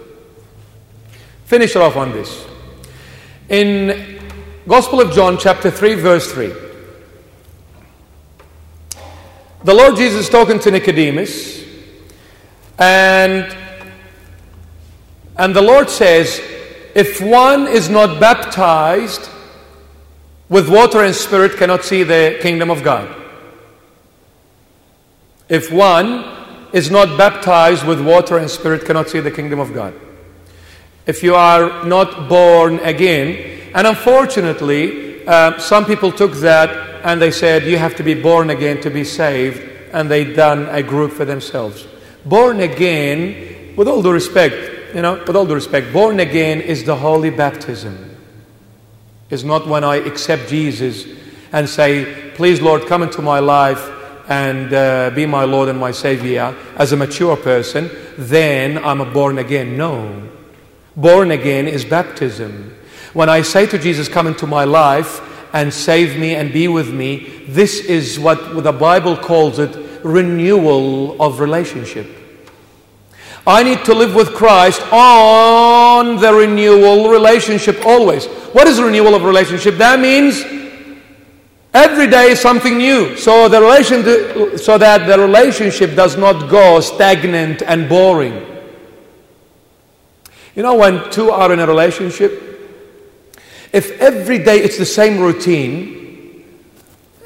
Finish 1.44 1.76
it 1.76 1.82
off 1.82 1.96
on 1.96 2.10
this. 2.10 2.44
In 3.48 4.20
Gospel 4.66 5.00
of 5.00 5.12
John, 5.12 5.38
chapter 5.38 5.70
3, 5.70 5.94
verse 5.94 6.32
3, 6.32 6.52
the 9.62 9.74
Lord 9.74 9.96
Jesus 9.96 10.28
talking 10.28 10.58
to 10.58 10.70
Nicodemus, 10.72 11.65
and 12.78 13.56
and 15.38 15.54
the 15.54 15.62
Lord 15.62 15.90
says, 15.90 16.40
if 16.94 17.20
one 17.20 17.66
is 17.66 17.90
not 17.90 18.18
baptized 18.18 19.28
with 20.48 20.68
water 20.68 21.02
and 21.02 21.14
spirit, 21.14 21.56
cannot 21.58 21.84
see 21.84 22.02
the 22.04 22.38
kingdom 22.40 22.70
of 22.70 22.82
God. 22.82 23.14
If 25.48 25.70
one 25.70 26.24
is 26.72 26.90
not 26.90 27.18
baptized 27.18 27.86
with 27.86 28.00
water 28.00 28.38
and 28.38 28.50
spirit, 28.50 28.86
cannot 28.86 29.10
see 29.10 29.20
the 29.20 29.30
kingdom 29.30 29.60
of 29.60 29.74
God. 29.74 29.92
If 31.06 31.22
you 31.22 31.34
are 31.34 31.84
not 31.84 32.28
born 32.28 32.78
again, 32.80 33.70
and 33.74 33.86
unfortunately, 33.86 35.26
uh, 35.26 35.58
some 35.58 35.84
people 35.84 36.10
took 36.10 36.32
that 36.36 37.04
and 37.04 37.20
they 37.20 37.30
said 37.30 37.64
you 37.64 37.76
have 37.76 37.94
to 37.96 38.02
be 38.02 38.14
born 38.14 38.48
again 38.50 38.80
to 38.80 38.90
be 38.90 39.04
saved, 39.04 39.60
and 39.92 40.10
they 40.10 40.24
done 40.24 40.66
a 40.70 40.82
group 40.82 41.12
for 41.12 41.26
themselves. 41.26 41.86
Born 42.26 42.58
again, 42.58 43.76
with 43.76 43.86
all 43.86 44.02
due 44.02 44.10
respect, 44.10 44.94
you 44.96 45.00
know, 45.00 45.22
with 45.24 45.36
all 45.36 45.46
due 45.46 45.54
respect, 45.54 45.92
born 45.92 46.18
again 46.18 46.60
is 46.60 46.82
the 46.82 46.96
holy 46.96 47.30
baptism. 47.30 48.16
Is 49.30 49.44
not 49.44 49.68
when 49.68 49.84
I 49.84 49.96
accept 49.96 50.48
Jesus 50.48 51.06
and 51.52 51.68
say, 51.68 52.32
Please, 52.34 52.60
Lord, 52.60 52.86
come 52.86 53.04
into 53.04 53.22
my 53.22 53.38
life 53.38 53.92
and 54.28 54.74
uh, 54.74 55.10
be 55.10 55.24
my 55.24 55.44
Lord 55.44 55.68
and 55.68 55.78
my 55.78 55.92
Savior 55.92 56.52
as 56.76 56.92
a 56.92 56.96
mature 56.96 57.36
person, 57.36 57.90
then 58.18 58.84
I'm 58.84 59.00
a 59.00 59.04
born 59.04 59.38
again. 59.38 59.76
No. 59.76 60.28
Born 60.96 61.30
again 61.30 61.68
is 61.68 61.84
baptism. 61.84 62.76
When 63.12 63.28
I 63.28 63.42
say 63.42 63.66
to 63.66 63.78
Jesus, 63.78 64.08
Come 64.08 64.26
into 64.26 64.48
my 64.48 64.64
life 64.64 65.20
and 65.54 65.72
save 65.72 66.18
me 66.18 66.34
and 66.34 66.52
be 66.52 66.66
with 66.66 66.92
me, 66.92 67.44
this 67.46 67.78
is 67.84 68.18
what 68.18 68.64
the 68.64 68.72
Bible 68.72 69.16
calls 69.16 69.60
it 69.60 69.85
renewal 70.02 71.20
of 71.20 71.40
relationship. 71.40 72.06
I 73.46 73.62
need 73.62 73.84
to 73.84 73.94
live 73.94 74.14
with 74.14 74.34
Christ 74.34 74.82
on 74.90 76.16
the 76.16 76.34
renewal 76.34 77.10
relationship 77.10 77.84
always. 77.86 78.26
What 78.26 78.66
is 78.66 78.80
renewal 78.80 79.14
of 79.14 79.22
relationship? 79.22 79.76
That 79.76 80.00
means 80.00 80.42
every 81.72 82.08
day 82.08 82.32
is 82.32 82.40
something 82.40 82.76
new. 82.76 83.16
So 83.16 83.48
the 83.48 83.60
relation 83.60 84.02
to, 84.02 84.58
so 84.58 84.78
that 84.78 85.06
the 85.06 85.18
relationship 85.18 85.94
does 85.94 86.16
not 86.16 86.50
go 86.50 86.80
stagnant 86.80 87.62
and 87.62 87.88
boring. 87.88 88.34
You 90.56 90.62
know 90.62 90.74
when 90.74 91.08
two 91.10 91.30
are 91.30 91.52
in 91.52 91.60
a 91.60 91.66
relationship, 91.66 92.42
if 93.72 93.92
every 94.00 94.38
day 94.38 94.58
it's 94.58 94.78
the 94.78 94.86
same 94.86 95.20
routine, 95.20 96.05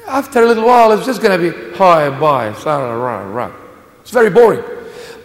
after 0.07 0.43
a 0.43 0.47
little 0.47 0.65
while 0.65 0.91
it's 0.91 1.05
just 1.05 1.21
going 1.21 1.39
to 1.39 1.51
be 1.51 1.75
hi, 1.77 2.09
bye, 2.09 2.49
it's 4.01 4.11
very 4.11 4.29
boring. 4.29 4.63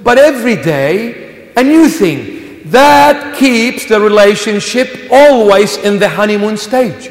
But 0.02 0.18
every 0.18 0.56
day, 0.56 1.52
a 1.56 1.62
new 1.62 1.88
thing. 1.88 2.34
That 2.66 3.36
keeps 3.36 3.86
the 3.86 4.00
relationship 4.00 5.08
always 5.10 5.76
in 5.76 5.98
the 6.00 6.08
honeymoon 6.08 6.56
stage. 6.56 7.10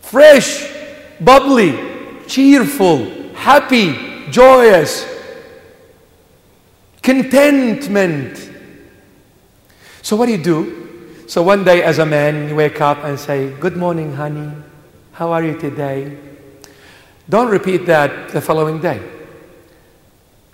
Fresh, 0.00 0.72
bubbly, 1.20 1.78
cheerful, 2.26 3.34
happy, 3.34 4.30
joyous, 4.30 5.06
contentment. 7.02 8.50
So, 10.00 10.16
what 10.16 10.26
do 10.26 10.32
you 10.32 10.42
do? 10.42 11.26
So, 11.28 11.42
one 11.42 11.62
day 11.62 11.82
as 11.82 11.98
a 11.98 12.06
man, 12.06 12.48
you 12.48 12.56
wake 12.56 12.80
up 12.80 13.04
and 13.04 13.18
say, 13.18 13.50
Good 13.60 13.76
morning, 13.76 14.14
honey. 14.14 14.50
How 15.12 15.30
are 15.32 15.44
you 15.44 15.58
today? 15.58 16.16
Don't 17.32 17.48
repeat 17.48 17.86
that 17.86 18.28
the 18.28 18.42
following 18.42 18.78
day. 18.78 19.00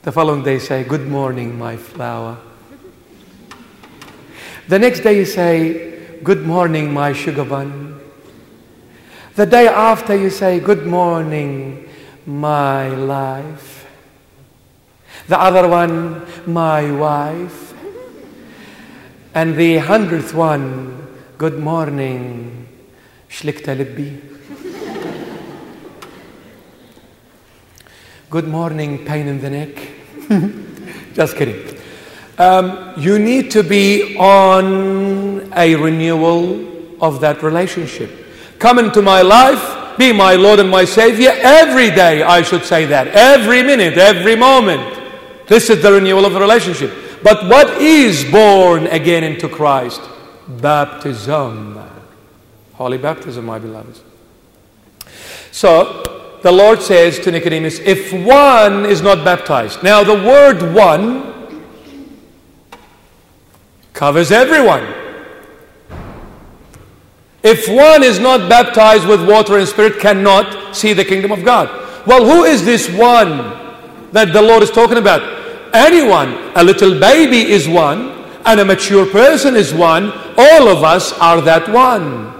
The 0.03 0.12
following 0.12 0.45
day, 0.45 0.61
say, 0.61 0.85
Good 0.85 1.09
morning, 1.09 1.59
my 1.59 1.76
flower. 1.76 2.39
The 4.68 4.79
next 4.79 5.01
day, 5.01 5.16
you 5.18 5.24
say, 5.24 6.20
Good 6.22 6.47
morning, 6.47 6.95
my 6.95 7.12
sugar 7.14 7.45
bun. 7.45 7.99
The 9.35 9.45
day 9.45 9.66
after, 9.66 10.14
you 10.14 10.31
say, 10.31 10.61
Good 10.61 10.87
morning, 10.87 11.89
my 12.24 12.91
life. 12.91 13.85
The 15.26 15.41
other 15.41 15.66
one, 15.66 16.24
my 16.47 16.93
wife. 16.93 17.74
And 19.35 19.57
the 19.57 19.79
hundredth 19.79 20.33
one, 20.33 21.09
Good 21.39 21.59
morning, 21.59 22.68
schlickta 23.29 23.74
libbi. 23.74 24.28
Good 28.31 28.47
morning, 28.47 29.07
pain 29.07 29.26
in 29.26 29.41
the 29.41 29.49
neck. 29.49 29.89
Just 31.14 31.35
kidding. 31.35 31.81
Um, 32.37 32.93
you 32.99 33.18
need 33.18 33.51
to 33.53 33.62
be 33.62 34.18
on 34.18 35.51
a 35.57 35.74
renewal 35.76 37.03
of 37.03 37.22
that 37.22 37.43
relationship. 37.43 38.11
Come 38.59 38.79
into 38.79 39.01
my 39.01 39.22
life, 39.22 39.97
be 39.97 40.12
my 40.12 40.35
Lord 40.35 40.61
and 40.61 40.68
my 40.68 40.85
Savior 40.85 41.31
every 41.37 41.89
day. 41.89 42.22
I 42.22 42.43
should 42.43 42.64
say 42.64 42.85
that. 42.85 43.07
Every 43.09 43.62
minute, 43.62 43.97
every 43.97 44.37
moment. 44.37 45.01
This 45.47 45.70
is 45.70 45.81
the 45.81 45.95
renewal 45.95 46.26
of 46.26 46.35
the 46.35 46.41
relationship. 46.41 46.93
But 47.22 47.49
what 47.49 47.81
is 47.81 48.31
born 48.31 48.89
again 48.89 49.24
into 49.24 49.49
Christ? 49.49 50.03
Baptism. 50.47 51.83
Holy 52.74 52.99
baptism, 52.99 53.47
my 53.47 53.59
beloveds. 53.59 54.03
So, 55.51 56.18
the 56.43 56.53
Lord 56.53 56.80
says 56.80 57.18
to 57.20 57.32
Nicodemus, 57.32 57.80
if 57.80 58.12
one 58.12 58.86
is 58.86 59.03
not 59.03 59.24
baptized. 59.24 59.82
Now, 59.82 60.05
the 60.05 60.14
word 60.14 60.74
one 60.74 61.34
covers 63.93 64.30
everyone. 64.30 64.86
If 67.43 67.68
one 67.68 68.03
is 68.03 68.18
not 68.18 68.49
baptized 68.49 69.07
with 69.07 69.28
water 69.28 69.59
and 69.59 69.66
spirit, 69.66 70.01
cannot 70.01 70.76
see 70.76 70.93
the 70.93 71.05
kingdom 71.05 71.32
of 71.32 71.45
God. 71.45 71.68
Well, 72.07 72.24
who 72.24 72.45
is 72.45 72.64
this 72.64 72.89
one 72.91 73.39
that 74.12 74.32
the 74.32 74.43
Lord 74.43 74.62
is 74.62 74.70
talking 74.70 74.99
about? 74.99 75.74
Anyone. 75.74 76.53
A 76.55 76.62
little 76.62 76.99
baby 76.99 77.51
is 77.51 77.68
one, 77.68 78.11
and 78.45 78.61
a 78.61 78.64
mature 78.64 79.07
person 79.07 79.57
is 79.57 79.74
one. 79.74 80.12
All 80.36 80.68
of 80.68 80.84
us 80.84 81.12
are 81.18 81.41
that 81.43 81.68
one. 81.68 82.32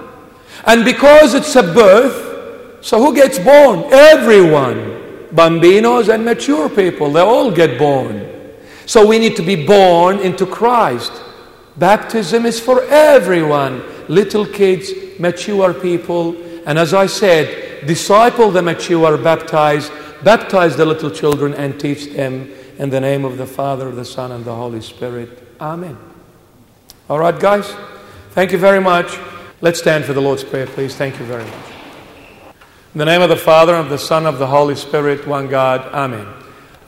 And 0.67 0.85
because 0.85 1.35
it's 1.35 1.55
a 1.57 1.63
birth, 1.63 2.28
so 2.81 2.99
who 2.99 3.15
gets 3.15 3.39
born? 3.39 3.85
Everyone. 3.93 4.97
Bambinos 5.33 6.13
and 6.13 6.25
mature 6.25 6.69
people, 6.69 7.13
they 7.13 7.21
all 7.21 7.51
get 7.51 7.79
born. 7.79 8.27
So 8.87 9.07
we 9.07 9.19
need 9.19 9.37
to 9.37 9.43
be 9.43 9.67
born 9.67 10.19
into 10.21 10.47
Christ. 10.47 11.13
Baptism 11.77 12.47
is 12.47 12.59
for 12.59 12.83
everyone 12.85 13.83
little 14.09 14.47
kids, 14.47 14.91
mature 15.19 15.75
people. 15.75 16.35
And 16.67 16.79
as 16.79 16.95
I 16.95 17.07
said, 17.07 17.87
disciple 17.87 18.51
the 18.51 18.63
mature, 18.63 19.17
baptize, 19.19 19.91
baptize 20.25 20.77
the 20.77 20.87
little 20.87 21.11
children, 21.11 21.55
and 21.55 21.79
teach 21.79 22.07
them 22.13 22.51
in 22.79 22.91
the 22.91 23.01
name 23.01 23.25
of 23.25 23.37
the 23.37 23.47
Father, 23.47 23.91
the 23.91 24.05
Son, 24.05 24.33
and 24.33 24.45
the 24.45 24.55
Holy 24.55 24.81
Spirit. 24.81 25.43
Amen. 25.61 25.97
All 27.09 27.19
right, 27.19 27.39
guys? 27.39 27.75
Thank 28.31 28.53
you 28.53 28.59
very 28.59 28.81
much. 28.81 29.19
Let's 29.61 29.79
stand 29.79 30.05
for 30.05 30.13
the 30.13 30.21
Lord's 30.21 30.45
Prayer, 30.45 30.67
please. 30.67 30.97
Thank 30.97 31.19
you 31.19 31.27
very 31.27 31.45
much. 31.45 31.78
In 32.99 33.07
the 33.07 33.13
name 33.13 33.23
of 33.23 33.29
the 33.29 33.37
Father, 33.37 33.77
and 33.77 33.85
of 33.85 33.91
the 33.91 33.97
Son, 33.97 34.27
and 34.27 34.35
of 34.35 34.41
the 34.41 34.49
Holy 34.49 34.75
Spirit, 34.75 35.25
one 35.25 35.47
God. 35.47 35.83
Amen. 35.95 36.27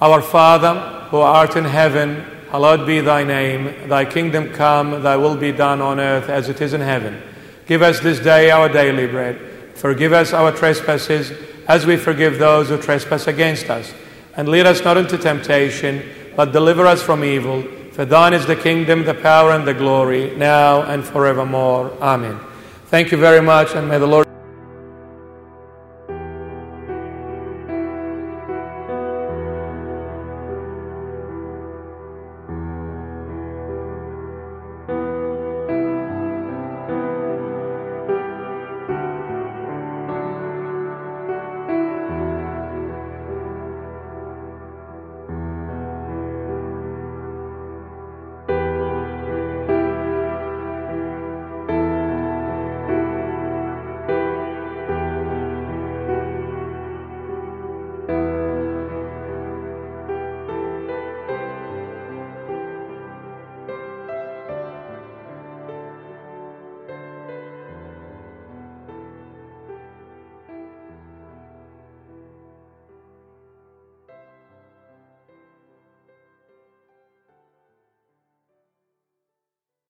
Our 0.03 0.21
Father, 0.21 0.75
who 1.09 1.19
art 1.19 1.55
in 1.55 1.65
heaven, 1.65 2.25
hallowed 2.51 2.85
be 2.85 3.01
thy 3.01 3.23
name. 3.23 3.89
Thy 3.89 4.05
kingdom 4.05 4.53
come, 4.53 5.05
thy 5.05 5.17
will 5.17 5.37
be 5.37 5.53
done 5.53 5.81
on 5.81 6.01
earth 6.01 6.29
as 6.29 6.49
it 6.49 6.61
is 6.61 6.75
in 6.75 6.81
heaven. 6.81 7.23
Give 7.67 7.81
us 7.81 8.01
this 8.01 8.19
day 8.19 8.51
our 8.51 8.69
daily 8.69 9.07
bread. 9.07 9.39
Forgive 9.77 10.13
us 10.13 10.33
our 10.33 10.51
trespasses, 10.51 11.31
as 11.69 11.87
we 11.87 11.97
forgive 11.97 12.41
those 12.41 12.71
who 12.71 12.83
trespass 12.83 13.29
against 13.29 13.71
us. 13.71 13.95
And 14.37 14.49
lead 14.49 14.67
us 14.67 14.83
not 14.83 14.97
into 14.97 15.17
temptation, 15.17 16.03
but 16.35 16.51
deliver 16.51 16.89
us 16.89 17.01
from 17.01 17.23
evil. 17.23 17.63
For 17.93 18.05
thine 18.05 18.35
is 18.35 18.47
the 18.47 18.57
kingdom, 18.57 19.05
the 19.05 19.15
power, 19.15 19.53
and 19.53 19.65
the 19.65 19.75
glory, 19.75 20.35
now 20.35 20.83
and 20.83 21.05
forevermore. 21.05 21.97
Amen. 22.03 22.41
Thank 22.87 23.13
you 23.13 23.17
very 23.17 23.41
much, 23.41 23.77
and 23.77 23.89
may 23.89 24.01
the 24.01 24.09
Lord. 24.09 24.30